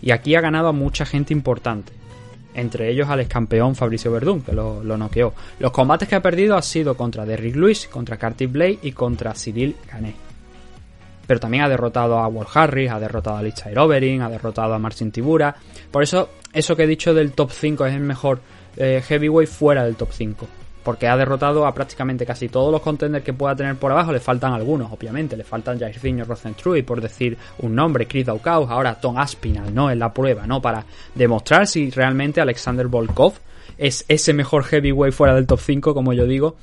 [0.02, 1.94] Y aquí ha ganado a mucha gente importante.
[2.54, 5.34] Entre ellos al ex campeón Fabricio Verdún, que lo, lo noqueó.
[5.60, 9.34] Los combates que ha perdido han sido contra Derrick Lewis, contra Curtis Blade y contra
[9.34, 10.33] Cyril Gané.
[11.26, 14.80] Pero también ha derrotado a Walt Harris, ha derrotado a Lichair Overing, ha derrotado a
[14.80, 15.56] Marcin Tibura.
[15.92, 18.42] Por eso, eso que he dicho del top 5 es el mejor
[18.78, 20.48] eh, heavyweight fuera del top 5
[20.84, 24.12] porque ha derrotado a prácticamente casi todos los contenders que pueda tener por abajo.
[24.12, 25.38] Le faltan algunos, obviamente.
[25.38, 29.90] Le faltan Jairzinho Rosenstruy, por decir un nombre, Chris Daukaus, ahora Tom Aspinall, ¿no?
[29.90, 30.62] En la prueba, ¿no?
[30.62, 30.86] Para
[31.16, 33.34] demostrar si realmente Alexander Volkov
[33.78, 36.58] es ese mejor heavyweight fuera del top 5, como yo digo,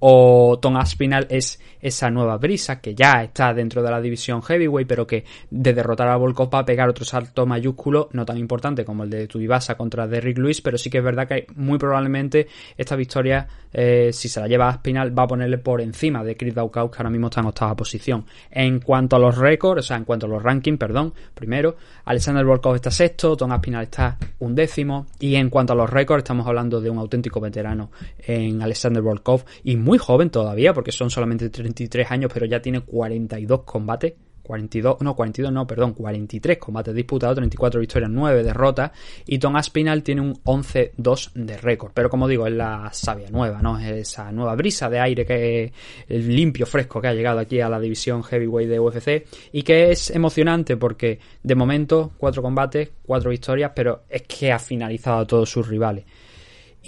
[0.00, 4.88] o Tom Aspinall es esa nueva brisa que ya está dentro de la división heavyweight,
[4.88, 8.84] pero que de derrotar a Volkov va a pegar otro salto mayúsculo, no tan importante
[8.84, 12.48] como el de Tuivasa contra Derrick Lewis, pero sí que es verdad que muy probablemente
[12.76, 16.36] esta victoria, eh, si se la lleva a Aspinall, va a ponerle por encima de
[16.36, 18.26] Chris Daukaus, que ahora mismo está en octava posición.
[18.50, 22.44] En cuanto a los récords, o sea, en cuanto a los rankings, perdón, primero, Alexander
[22.44, 26.46] Volkov está sexto, Tom Aspinall está un décimo, y en cuanto a los récords, estamos
[26.46, 31.48] hablando de un auténtico veterano en Alexander Volkov, y muy joven todavía, porque son solamente
[31.48, 34.14] 33 años, pero ya tiene 42 combates.
[34.42, 38.92] 42, no, 42 no, perdón, 43 combates disputados, 34 victorias, 9 derrotas.
[39.26, 41.90] Y Tom Aspinall tiene un 11-2 de récord.
[41.92, 43.76] Pero como digo, es la savia nueva, ¿no?
[43.76, 45.72] Es esa nueva brisa de aire que
[46.08, 49.26] el limpio, fresco que ha llegado aquí a la división heavyweight de UFC.
[49.50, 54.60] Y que es emocionante porque de momento, 4 combates, 4 victorias, pero es que ha
[54.60, 56.04] finalizado a todos sus rivales.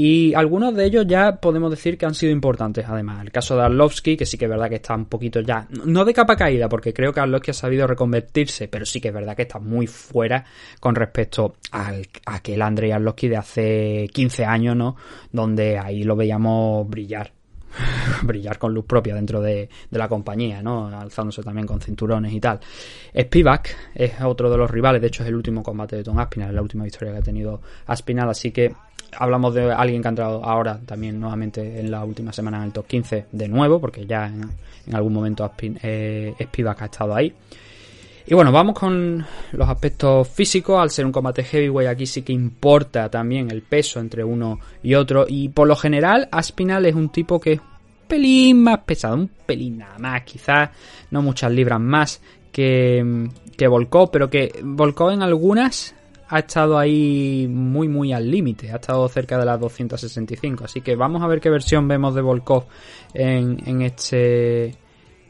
[0.01, 3.21] Y algunos de ellos ya podemos decir que han sido importantes, además.
[3.21, 6.05] El caso de Arlovsky, que sí que es verdad que está un poquito ya, no
[6.05, 9.35] de capa caída, porque creo que Arlovsky ha sabido reconvertirse, pero sí que es verdad
[9.35, 10.45] que está muy fuera
[10.79, 14.95] con respecto al, aquel Andrei Arlovsky de hace 15 años, ¿no?
[15.33, 17.33] Donde ahí lo veíamos brillar.
[18.23, 20.87] brillar con luz propia dentro de, la compañía, ¿no?
[20.87, 22.61] Alzándose también con cinturones y tal.
[23.19, 26.51] Spivak es otro de los rivales, de hecho es el último combate de Tom Aspinall,
[26.51, 28.75] es la última victoria que ha tenido Aspinall, así que
[29.17, 32.73] hablamos de alguien que ha entrado ahora también nuevamente en la última semana en el
[32.73, 34.43] top 15 de nuevo, porque ya en,
[34.87, 37.35] en algún momento Aspin, eh, Spivak ha estado ahí.
[38.31, 40.79] Y bueno, vamos con los aspectos físicos.
[40.79, 44.95] Al ser un combate heavyweight, aquí sí que importa también el peso entre uno y
[44.95, 45.25] otro.
[45.27, 47.67] Y por lo general, Aspinal es un tipo que es un
[48.07, 50.69] pelín más pesado, un pelín nada más, quizás
[51.11, 52.21] no muchas libras más
[52.53, 55.95] que, que Volkov, pero que Volkov en algunas
[56.29, 60.97] ha estado ahí muy muy al límite, ha estado cerca de las 265, así que
[60.97, 62.65] vamos a ver qué versión vemos de Volkov
[63.15, 64.77] en, en este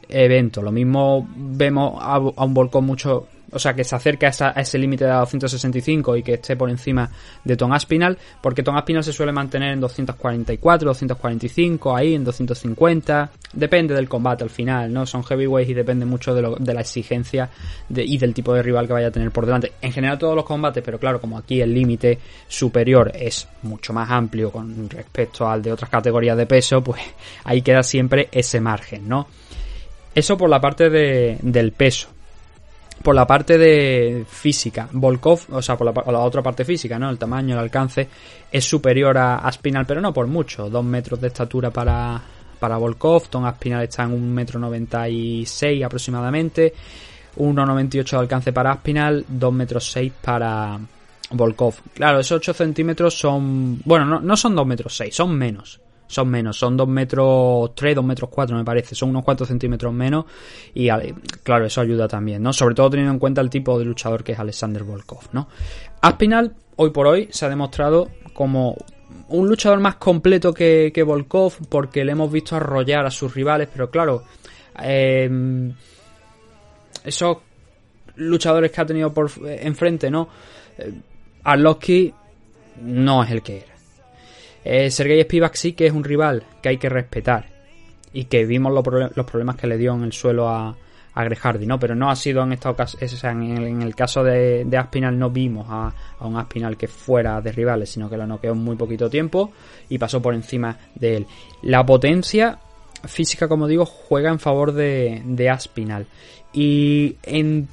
[0.09, 0.63] evento.
[0.63, 5.05] Lo mismo vemos a, un Volkov mucho, o sea, que se acerca a, ese límite
[5.05, 7.11] de 265 y que esté por encima
[7.45, 13.31] de Tom Aspinal, porque Tom Aspinal se suele mantener en 244, 245, ahí en 250,
[13.53, 15.07] depende del combate al final, ¿no?
[15.07, 17.49] Son heavyweights y depende mucho de, lo, de la exigencia
[17.91, 19.73] y del tipo de rival que vaya a tener por delante.
[19.81, 24.11] En general todos los combates, pero claro, como aquí el límite superior es mucho más
[24.11, 27.03] amplio con respecto al de otras categorías de peso, pues
[27.45, 29.27] ahí queda siempre ese margen, ¿no?
[30.19, 32.09] Eso por la parte de, del peso.
[33.05, 36.99] Por la parte de física, Volkov, o sea, por la, por la, otra parte física,
[36.99, 37.09] ¿no?
[37.09, 38.09] El tamaño, el alcance,
[38.51, 40.69] es superior a Aspinal, pero no por mucho.
[40.69, 42.21] Dos metros de estatura para,
[42.59, 46.75] para Volkov, Tom Aspinal está en un metro noventa y seis aproximadamente.
[47.37, 50.77] 1,98 de alcance para Aspinal, 2 metros 6 para
[51.31, 51.77] Volkov.
[51.95, 53.81] Claro, esos 8 centímetros son...
[53.85, 57.95] Bueno, no, no son 2 metros 6, son menos son menos, son 2 metros 3,
[57.95, 60.25] 2 metros 4 me parece, son unos 4 centímetros menos
[60.75, 60.89] y
[61.43, 62.53] claro, eso ayuda también, ¿no?
[62.53, 65.49] Sobre todo teniendo en cuenta el tipo de luchador que es Alexander Volkov, ¿no?
[66.01, 68.77] Aspinal, hoy por hoy, se ha demostrado como
[69.29, 73.69] un luchador más completo que, que Volkov porque le hemos visto arrollar a sus rivales,
[73.73, 74.25] pero claro,
[74.83, 75.71] eh,
[77.05, 77.39] esos
[78.17, 80.29] luchadores que ha tenido por enfrente, ¿no?
[80.79, 80.93] Eh,
[81.45, 82.13] Arlovsky
[82.83, 83.78] no es el que era.
[84.71, 87.47] Eh, Sergei Spivak sí que es un rival que hay que respetar.
[88.13, 90.77] y que vimos los, proble- los problemas que le dio en el suelo a,
[91.15, 91.25] a
[91.67, 91.79] ¿no?
[91.79, 95.93] Pero no ha sido en esta ocasión, en el, caso de, Aspinal no vimos a,
[96.21, 99.53] un Aspinal que fuera de rivales, sino que lo noqueó en muy poquito tiempo
[99.89, 101.27] y pasó por encima de él.
[101.63, 102.59] La potencia
[103.05, 106.07] física, como digo, juega en favor de, Aspinal.
[106.53, 107.69] Y en,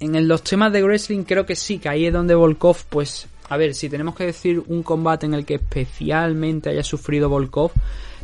[0.00, 3.56] en los temas de wrestling creo que sí, que ahí es donde Volkov, pues, a
[3.56, 7.72] ver, si tenemos que decir un combate en el que especialmente haya sufrido Volkov,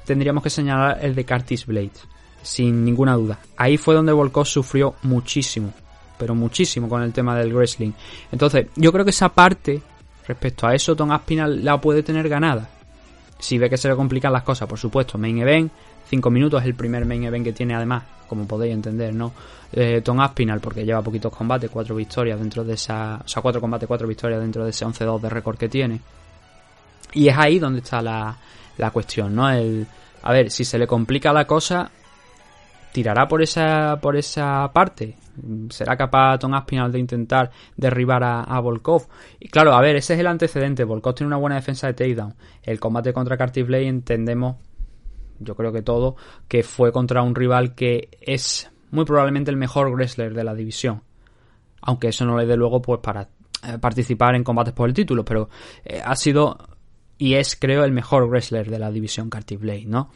[0.04, 2.04] tendríamos que señalar el de Curtis Blades,
[2.42, 3.40] sin ninguna duda.
[3.56, 5.74] Ahí fue donde Volkov sufrió muchísimo,
[6.16, 7.90] pero muchísimo con el tema del wrestling.
[8.30, 9.82] Entonces, yo creo que esa parte,
[10.28, 12.70] respecto a eso, Tom Aspinall la puede tener ganada.
[13.40, 15.72] Si ve que se le complican las cosas, por supuesto, main event,
[16.08, 19.32] 5 minutos el primer main event que tiene además, como podéis entender, ¿no?
[19.72, 23.20] Eh, Tom Aspinall, porque lleva poquitos combates, 4 victorias dentro de esa...
[23.24, 26.00] O sea, 4 combates, 4 victorias dentro de ese 11-2 de récord que tiene.
[27.12, 28.36] Y es ahí donde está la,
[28.78, 29.50] la cuestión, ¿no?
[29.50, 29.86] El,
[30.22, 31.90] a ver, si se le complica la cosa,
[32.92, 35.16] tirará por esa, por esa parte.
[35.68, 39.06] ¿Será capaz Tom Aspinall de intentar derribar a, a Volkov?
[39.38, 40.84] Y claro, a ver, ese es el antecedente.
[40.84, 42.34] Volkov tiene una buena defensa de takedown.
[42.62, 44.56] El combate contra Curtis Blade entendemos,
[45.38, 46.16] yo creo que todo,
[46.48, 51.02] que fue contra un rival que es muy probablemente el mejor wrestler de la división.
[51.82, 53.28] Aunque eso no le dé luego pues para
[53.66, 55.48] eh, participar en combates por el título, pero
[55.84, 56.58] eh, ha sido
[57.18, 60.10] y es creo el mejor wrestler de la división Curtis Blade, ¿no?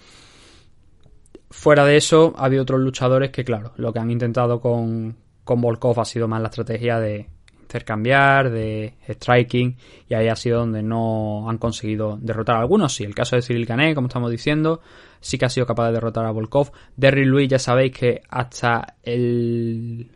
[1.51, 5.61] Fuera de eso, ha habido otros luchadores que, claro, lo que han intentado con, con
[5.61, 7.29] Volkov ha sido más la estrategia de
[7.71, 9.77] intercambiar, de striking,
[10.09, 12.93] y ahí ha sido donde no han conseguido derrotar a algunos.
[12.95, 14.81] Sí, el caso de Cyril Canet, como estamos diciendo,
[15.21, 16.73] sí que ha sido capaz de derrotar a Volkov.
[16.97, 20.11] Derry Louis, ya sabéis que hasta el.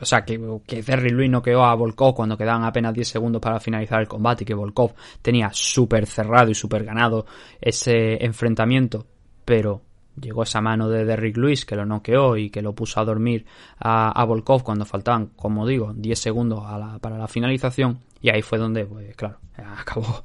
[0.00, 3.60] O sea, que, que Derry Louis noqueó a Volkov cuando quedaban apenas 10 segundos para
[3.60, 7.24] finalizar el combate y que Volkov tenía súper cerrado y súper ganado
[7.60, 9.06] ese enfrentamiento,
[9.44, 9.82] pero
[10.20, 13.44] llegó esa mano de Derrick Lewis que lo noqueó y que lo puso a dormir
[13.78, 16.62] a, Volkov cuando faltaban, como digo, 10 segundos
[17.00, 19.38] para la finalización y ahí fue donde, pues claro,
[19.78, 20.22] acabó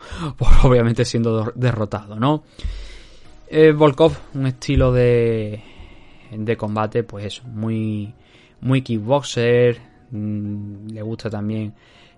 [0.63, 2.43] obviamente siendo do- derrotado, ¿no?
[3.47, 5.61] Eh, Volkov, un estilo de,
[6.31, 8.13] de combate, pues muy,
[8.61, 9.77] muy kickboxer,
[10.11, 11.73] mm, le gusta también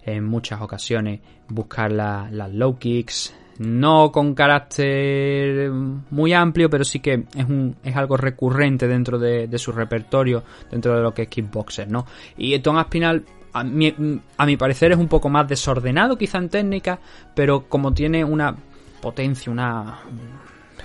[0.06, 7.00] en muchas ocasiones buscar la- las low kicks, no con carácter muy amplio, pero sí
[7.00, 11.28] que es, un, es algo recurrente dentro de, su repertorio, dentro de lo que es
[11.28, 12.06] kickboxer, ¿no?
[12.38, 13.94] Y Tom Aspinall, a mi,
[14.38, 17.00] a mi parecer, es un poco más desordenado quizá en técnica,
[17.36, 18.56] pero como tiene una
[19.02, 20.00] potencia, una...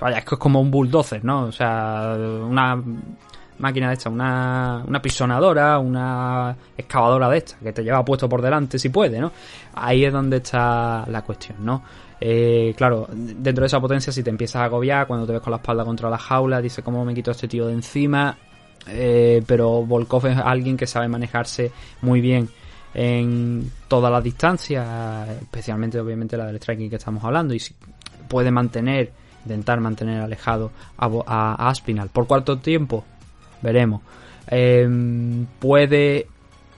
[0.00, 1.44] Vaya, es que es como un bulldozer, ¿no?
[1.44, 2.80] O sea, una
[3.58, 8.40] máquina de esta, una, una pisonadora, una excavadora de esta, que te lleva puesto por
[8.40, 9.32] delante si puede, ¿no?
[9.74, 11.82] Ahí es donde está la cuestión, ¿no?
[12.20, 15.52] Eh, claro, dentro de esa potencia, si te empiezas a agobiar, cuando te ves con
[15.52, 18.36] la espalda contra la jaula, dices, ¿cómo me quito a este tío de encima?
[18.86, 21.70] Eh, pero Volkov es alguien que sabe manejarse
[22.02, 22.48] muy bien
[22.94, 27.74] en todas las distancias, especialmente obviamente la del striking que estamos hablando, y si
[28.28, 29.12] puede mantener,
[29.44, 32.08] intentar mantener alejado a, Aspinal.
[32.08, 33.04] ¿Por cuánto tiempo?
[33.62, 34.02] Veremos.
[34.48, 34.88] Eh,
[35.58, 36.26] ¿Puede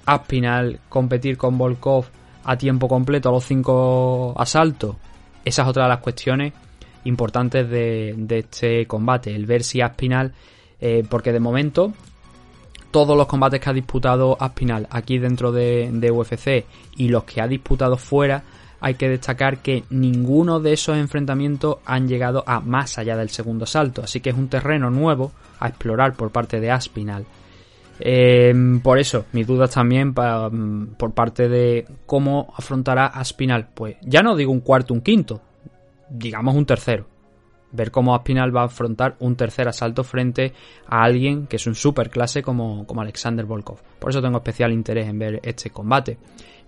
[0.04, 2.06] Aspinal competir con Volkov
[2.44, 4.96] a tiempo completo a los cinco asaltos?
[5.50, 6.52] Esa es otra de las cuestiones
[7.02, 9.34] importantes de, este combate.
[9.34, 10.32] El ver si Aspinal,
[10.80, 11.92] eh, porque de momento
[12.92, 16.66] todos los combates que ha disputado Aspinal aquí dentro de, de UFC
[16.98, 18.44] y los que ha disputado fuera,
[18.80, 23.66] hay que destacar que ninguno de esos enfrentamientos han llegado a más allá del segundo
[23.66, 27.26] salto, así que es un terreno nuevo a explorar por parte de Aspinal.
[28.00, 33.68] Eh, por eso, mis dudas también mm, por parte de cómo afrontará Aspinal.
[33.74, 35.40] Pues ya no digo un cuarto, un quinto,
[36.08, 37.06] digamos un tercero.
[37.72, 40.52] Ver cómo Aspinal va a afrontar un tercer asalto frente
[40.86, 43.78] a alguien que es un super clase como, como Alexander Volkov.
[43.98, 46.18] Por eso tengo especial interés en ver este combate.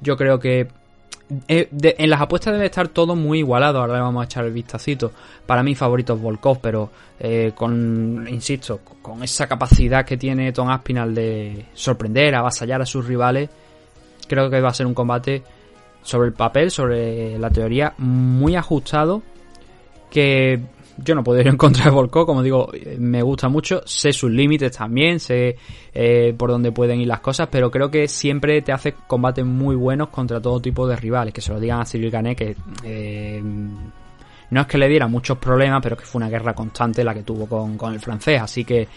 [0.01, 0.69] Yo creo que
[1.49, 3.81] eh, en las apuestas debe estar todo muy igualado.
[3.81, 5.13] Ahora le vamos a echar el vistacito.
[5.47, 10.71] Para mí favorito es Volkov, pero eh, con, insisto, con esa capacidad que tiene Tom
[10.71, 13.49] Aspinal de sorprender, avasallar a sus rivales,
[14.27, 15.43] creo que va a ser un combate
[16.03, 19.23] sobre el papel, sobre la teoría, muy ajustado.
[20.11, 20.61] Que
[20.97, 24.31] yo no puedo ir en contra de Volkov, como digo, me gusta mucho, sé sus
[24.31, 25.57] límites también, sé
[25.93, 29.77] eh, por dónde pueden ir las cosas, pero creo que siempre te hace combates muy
[29.77, 33.43] buenos contra todo tipo de rivales, que se lo digan a Cyril Gané, que eh,
[34.51, 37.23] no es que le diera muchos problemas, pero que fue una guerra constante la que
[37.23, 38.89] tuvo con, con el francés, así que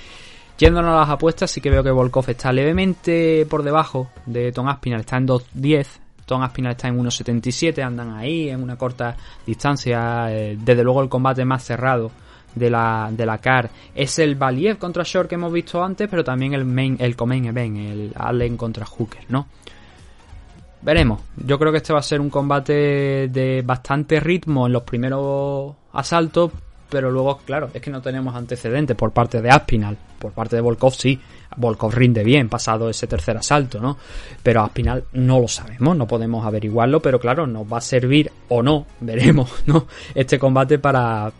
[0.57, 4.67] yéndonos a las apuestas, sí que veo que Volkov está levemente por debajo de Tom
[4.67, 5.87] Aspinall, está en 2.10,
[6.25, 9.15] Tom Aspinall está en 1.77, andan ahí en una corta
[9.45, 10.27] distancia.
[10.31, 12.11] eh, desde luego el combate más cerrado
[12.55, 16.23] de la, de la CAR es el Valiev contra Short que hemos visto antes, pero
[16.23, 19.47] también el main, el Comain Event, el Allen contra Hooker, ¿no?
[20.81, 21.21] Veremos.
[21.35, 25.73] Yo creo que este va a ser un combate de bastante ritmo en los primeros
[25.93, 26.51] asaltos,
[26.89, 29.97] pero luego, claro, es que no tenemos antecedentes por parte de Aspinal.
[30.19, 31.19] Por parte de Volkov sí.
[31.57, 33.97] Volkov rinde bien pasado ese tercer asalto, ¿no?
[34.43, 38.61] Pero Aspinal no lo sabemos, no podemos averiguarlo, pero claro, nos va a servir o
[38.61, 39.87] no, veremos, ¿no?
[40.13, 41.31] Este combate para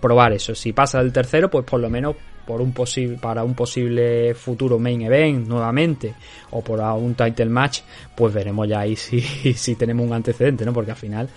[0.00, 0.54] probar eso.
[0.54, 2.16] Si pasa el tercero, pues por lo menos
[2.46, 6.14] por un posible para un posible futuro main event nuevamente
[6.50, 7.80] o por un title match,
[8.14, 10.72] pues veremos ya ahí si, si tenemos un antecedente, ¿no?
[10.72, 11.28] Porque al final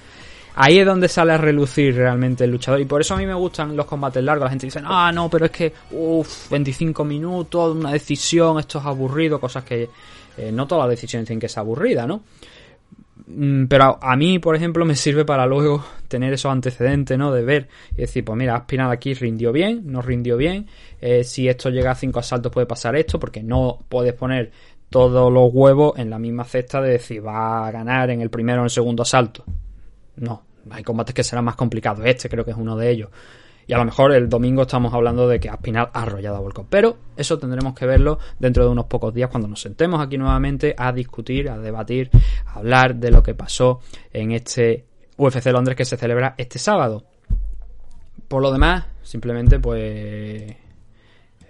[0.58, 2.82] ahí es donde sale a relucir realmente el luchador.
[2.82, 4.46] Y por eso a mí me gustan los combates largos.
[4.46, 8.86] La gente dice, ah, no, pero es que, uff, 25 minutos, una decisión, esto es
[8.86, 9.90] aburrido, cosas que
[10.38, 12.24] eh, no todas las decisiones tienen que ser aburridas, ¿no?
[13.28, 17.32] Mm, Pero a, mí, por ejemplo, me sirve para luego tener esos antecedentes, ¿no?
[17.32, 20.68] De ver y decir, pues mira, Aspinal aquí rindió bien, no rindió bien.
[21.02, 24.52] eh, si esto llega a cinco asaltos puede pasar esto, porque no puedes poner
[24.90, 28.60] todos los huevos en la misma cesta de decir va a ganar en el primero
[28.60, 29.44] o en el segundo asalto.
[30.16, 32.06] No, hay combates que serán más complicados.
[32.06, 33.10] Este creo que es uno de ellos.
[33.68, 36.68] Y a lo mejor el domingo estamos hablando de que Aspinal ha arrollado a Volkov.
[36.70, 40.74] Pero eso tendremos que verlo dentro de unos pocos días cuando nos sentemos aquí nuevamente
[40.78, 42.10] a discutir, a debatir,
[42.46, 43.82] a hablar de lo que pasó
[44.14, 44.86] en este
[45.18, 47.04] UFC Londres que se celebra este sábado.
[48.30, 50.56] Por lo demás, simplemente pues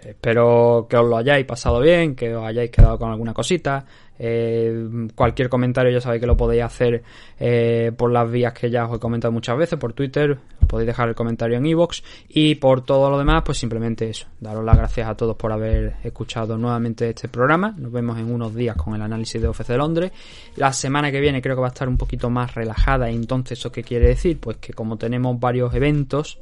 [0.04, 3.86] espero que os lo hayáis pasado bien, que os hayáis quedado con alguna cosita.
[4.20, 7.04] Eh, cualquier comentario ya sabéis que lo podéis hacer
[7.40, 10.38] eh, por las vías que ya os he comentado muchas veces, por Twitter,
[10.68, 14.64] podéis dejar el comentario en iVoox y por todo lo demás, pues simplemente eso, daros
[14.64, 17.74] las gracias a todos por haber escuchado nuevamente este programa.
[17.78, 20.12] Nos vemos en unos días con el análisis de UFC de Londres.
[20.56, 23.72] La semana que viene creo que va a estar un poquito más relajada, entonces ¿eso
[23.72, 24.40] qué quiere decir?
[24.40, 26.38] Pues que como tenemos varios eventos,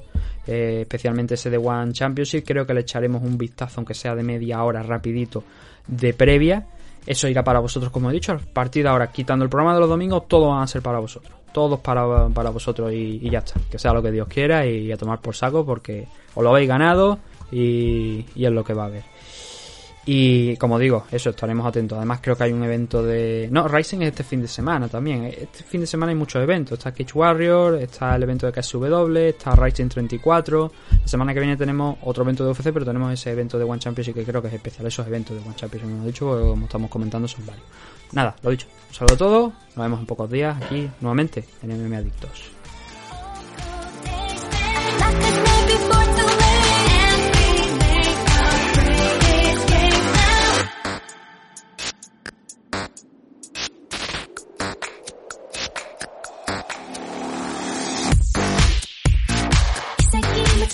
[0.48, 4.24] eh, especialmente ese de One Championship, creo que le echaremos un vistazo, aunque sea de
[4.24, 5.44] media hora rapidito,
[5.88, 6.66] de previa.
[7.06, 9.80] Eso irá para vosotros, como he dicho, a partir de ahora, quitando el programa de
[9.80, 11.34] los domingos, todos van a ser para vosotros.
[11.52, 13.60] Todos para, para vosotros y, ya está.
[13.70, 16.68] Que sea lo que Dios quiera y a tomar por saco porque os lo habéis
[16.68, 17.20] ganado
[17.52, 19.15] y, y es lo que va a haber.
[20.08, 21.98] Y como digo, eso, estaremos atentos.
[21.98, 23.50] Además creo que hay un evento de...
[23.52, 25.26] No, Rising es este fin de semana también.
[25.26, 26.78] Este fin de semana hay muchos eventos.
[26.78, 30.72] Está Cage Warrior, está el evento de KSW, está Rising 34.
[31.02, 33.80] La semana que viene tenemos otro evento de UFC, pero tenemos ese evento de One
[33.80, 34.86] Championship que creo que es especial.
[34.86, 37.66] Esos eventos de One Championship, como dicho, como estamos comentando, son varios.
[38.12, 38.68] Nada, lo dicho.
[38.90, 39.54] Un saludo a todos.
[39.76, 42.52] Nos vemos en pocos días aquí nuevamente en MMA Adictos.